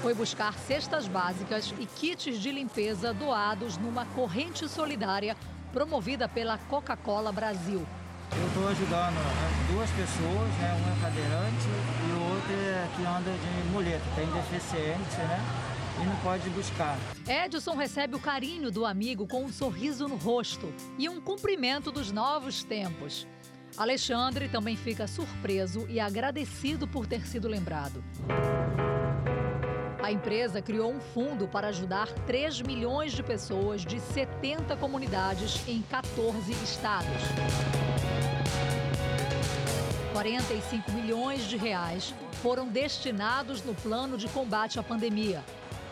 Foi 0.00 0.14
buscar 0.14 0.54
cestas 0.54 1.06
básicas 1.06 1.74
e 1.78 1.84
kits 1.84 2.40
de 2.40 2.50
limpeza 2.50 3.12
doados 3.12 3.76
numa 3.76 4.06
corrente 4.06 4.66
solidária 4.66 5.36
promovida 5.72 6.26
pela 6.26 6.56
Coca-Cola 6.56 7.32
Brasil. 7.32 7.86
Eu 8.32 8.46
estou 8.46 8.68
ajudando 8.68 9.14
né, 9.14 9.66
duas 9.72 9.90
pessoas, 9.90 10.48
né? 10.58 10.96
é 10.96 11.02
cadeirante 11.02 11.68
e 11.68 12.12
o 12.12 12.34
outro 12.34 12.52
é 12.52 12.88
que 12.96 13.04
anda 13.04 13.30
de 13.30 13.70
muleta, 13.70 14.04
tem 14.14 14.26
deficiência, 14.26 15.24
né? 15.24 15.66
E 16.00 16.06
não 16.06 16.16
pode 16.16 16.48
buscar. 16.50 16.98
Edson 17.28 17.74
recebe 17.74 18.16
o 18.16 18.20
carinho 18.20 18.70
do 18.70 18.84
amigo 18.84 19.26
com 19.26 19.44
um 19.44 19.52
sorriso 19.52 20.08
no 20.08 20.16
rosto 20.16 20.72
e 20.98 21.08
um 21.08 21.20
cumprimento 21.20 21.90
dos 21.90 22.12
novos 22.12 22.62
tempos. 22.62 23.26
Alexandre 23.76 24.48
também 24.48 24.76
fica 24.76 25.06
surpreso 25.06 25.86
e 25.88 26.00
agradecido 26.00 26.88
por 26.88 27.06
ter 27.06 27.26
sido 27.26 27.46
lembrado. 27.46 28.02
A 30.02 30.12
empresa 30.12 30.62
criou 30.62 30.92
um 30.92 31.00
fundo 31.00 31.48
para 31.48 31.68
ajudar 31.68 32.06
3 32.26 32.62
milhões 32.62 33.12
de 33.12 33.22
pessoas 33.22 33.84
de 33.84 33.98
70 33.98 34.76
comunidades 34.76 35.66
em 35.68 35.82
14 35.82 36.52
estados. 36.62 37.22
45 40.12 40.92
milhões 40.92 41.42
de 41.42 41.56
reais 41.56 42.14
foram 42.40 42.68
destinados 42.68 43.62
no 43.62 43.74
plano 43.74 44.16
de 44.16 44.28
combate 44.28 44.78
à 44.78 44.82
pandemia, 44.82 45.44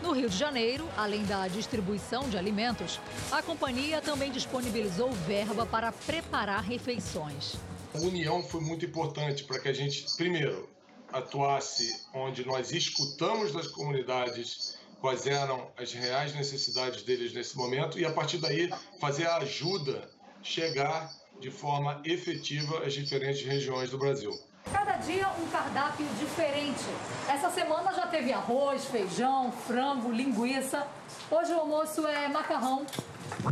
no 0.04 0.12
Rio 0.12 0.28
de 0.28 0.36
Janeiro, 0.36 0.86
além 0.98 1.24
da 1.24 1.48
distribuição 1.48 2.28
de 2.28 2.36
alimentos, 2.36 3.00
a 3.32 3.42
companhia 3.42 4.02
também 4.02 4.30
disponibilizou 4.30 5.10
verba 5.10 5.64
para 5.64 5.90
preparar 5.92 6.62
refeições. 6.62 7.54
A 7.94 7.98
união 7.98 8.42
foi 8.42 8.60
muito 8.60 8.84
importante 8.84 9.44
para 9.44 9.58
que 9.58 9.66
a 9.66 9.72
gente, 9.72 10.04
primeiro, 10.16 10.68
atuasse 11.10 12.02
onde 12.12 12.44
nós 12.44 12.70
escutamos 12.70 13.52
das 13.52 13.66
comunidades 13.68 14.76
quais 15.00 15.26
eram 15.26 15.70
as 15.76 15.92
reais 15.92 16.34
necessidades 16.34 17.02
deles 17.02 17.32
nesse 17.32 17.56
momento 17.56 17.98
e, 17.98 18.04
a 18.04 18.12
partir 18.12 18.38
daí, 18.38 18.68
fazer 19.00 19.26
a 19.26 19.36
ajuda 19.38 20.10
chegar 20.42 21.10
de 21.40 21.50
forma 21.50 22.02
efetiva 22.04 22.84
às 22.84 22.92
diferentes 22.92 23.42
regiões 23.42 23.90
do 23.90 23.98
Brasil. 23.98 24.38
Cada 24.72 24.96
dia 24.96 25.28
um 25.40 25.46
cardápio 25.48 26.06
diferente. 26.18 26.84
Essa 27.28 27.50
semana 27.50 27.92
já 27.92 28.06
teve 28.06 28.32
arroz, 28.32 28.84
feijão, 28.86 29.52
frango, 29.66 30.10
linguiça. 30.10 30.86
Hoje 31.30 31.52
o 31.52 31.60
almoço 31.60 32.06
é 32.06 32.28
macarrão 32.28 32.84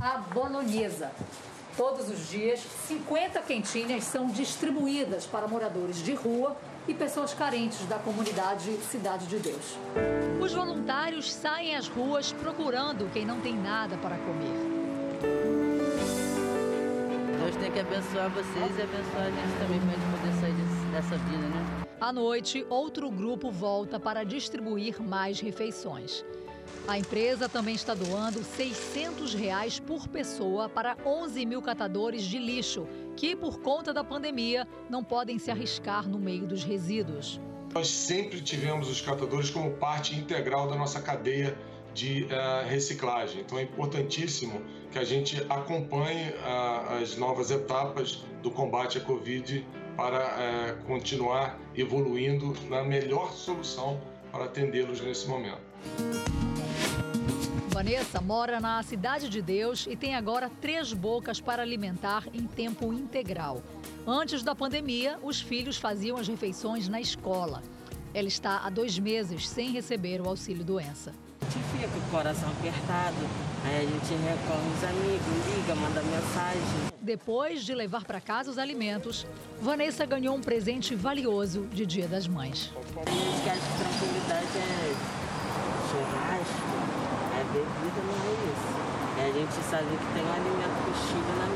à 0.01 0.19
bolonhesa. 0.19 1.13
Todos 1.77 2.11
os 2.11 2.29
dias, 2.29 2.61
50 2.87 3.41
quentinhas 3.41 4.05
são 4.05 4.27
distribuídas 4.27 5.25
para 5.25 5.49
moradores 5.49 5.97
de 6.03 6.15
rua 6.15 6.57
e 6.87 6.93
pessoas 6.93 7.33
carentes 7.33 7.87
da 7.87 7.99
comunidade 7.99 8.77
Cidade 8.91 9.27
de 9.27 9.39
Deus. 9.39 9.79
Os 10.41 10.53
voluntários 10.53 11.33
saem 11.33 11.75
às 11.77 11.89
ruas 11.89 12.33
procurando 12.33 13.11
quem 13.13 13.25
não 13.25 13.41
tem 13.41 13.55
nada 13.55 13.97
para 13.99 14.17
comer. 14.17 14.83
Deus 17.39 17.57
tem 17.57 17.71
que 17.71 17.81
abençoar 17.81 18.31
vocês 18.31 18.79
e 18.79 18.83
abençoar 18.83 19.27
a 19.27 19.31
gente 19.31 19.59
também 19.59 19.81
para 19.81 19.91
a 19.91 19.95
gente 19.95 20.11
poder 20.11 20.41
sair 20.41 20.72
dessa 20.93 21.17
vida, 21.17 21.49
né? 21.49 21.87
À 22.01 22.13
noite, 22.13 22.67
outro 22.69 23.11
grupo 23.11 23.51
volta 23.51 23.99
para 23.99 24.25
distribuir 24.25 25.01
mais 25.01 25.41
refeições. 25.41 26.25
A 26.87 26.99
empresa 26.99 27.49
também 27.49 27.75
está 27.75 27.95
doando 27.95 28.43
600 28.43 29.35
reais 29.35 29.79
por 29.79 30.09
pessoa 30.09 30.69
para 30.69 30.97
11 31.05 31.47
mil 31.47 31.63
catadores 31.63 32.23
de 32.23 32.39
lixo, 32.39 32.87
que, 33.17 33.35
por 33.35 33.61
conta 33.61 33.93
da 33.93 34.05
pandemia, 34.05 34.67
não 34.91 35.03
podem 35.03 35.39
se 35.39 35.51
arriscar 35.51 36.09
no 36.09 36.19
meio 36.19 36.47
dos 36.47 36.65
resíduos. 36.65 37.41
Nós 37.75 37.89
sempre 37.89 38.41
tivemos 38.41 38.91
os 38.91 39.01
catadores 39.01 39.49
como 39.49 39.71
parte 39.73 40.15
integral 40.15 40.69
da 40.69 40.77
nossa 40.77 41.01
cadeia 41.01 41.57
de 41.95 42.25
uh, 42.25 42.69
reciclagem. 42.69 43.41
Então 43.41 43.59
é 43.59 43.63
importantíssimo 43.63 44.61
que 44.91 44.99
a 44.99 45.05
gente 45.05 45.41
acompanhe 45.49 46.31
uh, 46.31 47.03
as 47.03 47.17
novas 47.17 47.51
etapas 47.51 48.23
do 48.43 48.51
combate 48.51 48.99
à 48.99 49.01
Covid 49.01 49.65
para 49.97 50.19
uh, 50.19 50.85
continuar 50.85 51.59
evoluindo 51.75 52.55
na 52.69 52.83
melhor 52.83 53.33
solução 53.33 54.01
para 54.31 54.45
atendê-los 54.45 55.01
nesse 55.01 55.29
momento. 55.29 55.61
Vanessa 57.69 58.21
mora 58.21 58.61
na 58.61 58.83
Cidade 58.83 59.29
de 59.29 59.41
Deus 59.41 59.87
e 59.89 59.97
tem 59.97 60.15
agora 60.15 60.51
três 60.61 60.93
bocas 60.93 61.41
para 61.41 61.63
alimentar 61.63 62.25
em 62.33 62.47
tempo 62.47 62.93
integral. 62.93 63.63
Antes 64.07 64.43
da 64.43 64.55
pandemia, 64.55 65.19
os 65.23 65.41
filhos 65.41 65.79
faziam 65.79 66.17
as 66.17 66.29
refeições 66.29 66.89
na 66.89 67.01
escola. 67.01 67.63
Ela 68.15 68.29
está 68.29 68.59
há 68.59 68.69
dois 68.69 68.99
meses 68.99 69.49
sem 69.49 69.71
receber 69.71 70.21
o 70.21 70.29
auxílio 70.29 70.63
doença. 70.63 71.15
A 71.43 71.45
gente 71.45 71.59
fica 71.73 71.89
com 71.89 71.99
o 71.99 72.11
coração 72.11 72.49
apertado, 72.49 73.17
aí 73.65 73.77
a 73.77 73.81
gente 73.81 74.15
recorre 74.23 74.69
os 74.77 74.85
amigos, 74.85 75.57
liga, 75.57 75.75
manda 75.75 76.01
mensagem. 76.03 76.93
Depois 77.01 77.65
de 77.65 77.75
levar 77.75 78.05
para 78.05 78.21
casa 78.21 78.49
os 78.49 78.59
alimentos, 78.59 79.27
Vanessa 79.61 80.07
ganhou 80.07 80.37
um 80.37 80.41
presente 80.41 80.95
valioso 80.95 81.67
de 81.73 81.85
Dia 81.85 82.07
das 82.07 82.29
Mães. 82.29 82.73
A 82.77 83.11
gente 83.11 83.43
quer 83.43 83.55
que 83.55 83.77
tranquilidade 83.77 84.57
é 84.57 84.95
churrasco, 85.91 86.63
é 87.35 87.45
bebida, 87.53 88.01
não 88.07 88.15
é 88.15 88.33
isso. 88.53 88.93
É 89.19 89.25
a 89.29 89.33
gente 89.33 89.69
saber 89.69 89.99
que 89.99 90.15
tem 90.15 90.25
um 90.25 90.33
alimento 90.33 90.79
possível 90.87 91.35
na 91.39 91.52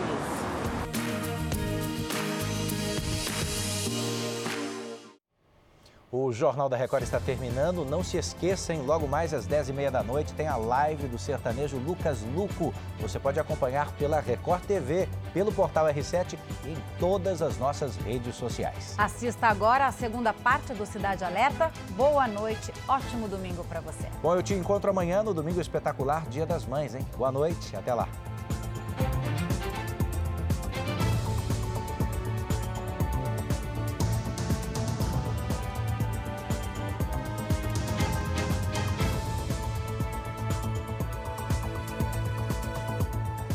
O 6.12 6.32
Jornal 6.32 6.68
da 6.68 6.76
Record 6.76 7.02
está 7.02 7.18
terminando. 7.18 7.84
Não 7.84 8.04
se 8.04 8.16
esqueçam, 8.16 8.82
logo 8.82 9.08
mais 9.08 9.34
às 9.34 9.46
10h30 9.46 9.90
da 9.90 10.02
noite 10.04 10.32
tem 10.34 10.46
a 10.46 10.56
live 10.56 11.08
do 11.08 11.18
sertanejo 11.18 11.78
Lucas 11.78 12.22
Luco. 12.32 12.72
Você 13.00 13.18
pode 13.18 13.40
acompanhar 13.40 13.90
pela 13.92 14.20
Record 14.20 14.62
TV, 14.62 15.08
pelo 15.34 15.50
portal 15.50 15.86
R7 15.86 16.38
e 16.64 16.68
em 16.68 16.76
todas 17.00 17.42
as 17.42 17.58
nossas 17.58 17.96
redes 17.96 18.36
sociais. 18.36 18.94
Assista 18.96 19.48
agora 19.48 19.86
a 19.86 19.92
segunda 19.92 20.32
parte 20.32 20.72
do 20.74 20.86
Cidade 20.86 21.24
Alerta. 21.24 21.72
Boa 21.96 22.28
noite, 22.28 22.72
ótimo 22.86 23.26
domingo 23.26 23.64
para 23.64 23.80
você. 23.80 24.06
Bom, 24.22 24.36
eu 24.36 24.44
te 24.44 24.54
encontro 24.54 24.88
amanhã 24.88 25.24
no 25.24 25.34
Domingo 25.34 25.60
Espetacular, 25.60 26.24
Dia 26.28 26.46
das 26.46 26.64
Mães, 26.64 26.94
hein? 26.94 27.04
Boa 27.16 27.32
noite, 27.32 27.74
até 27.74 27.92
lá. 27.92 28.08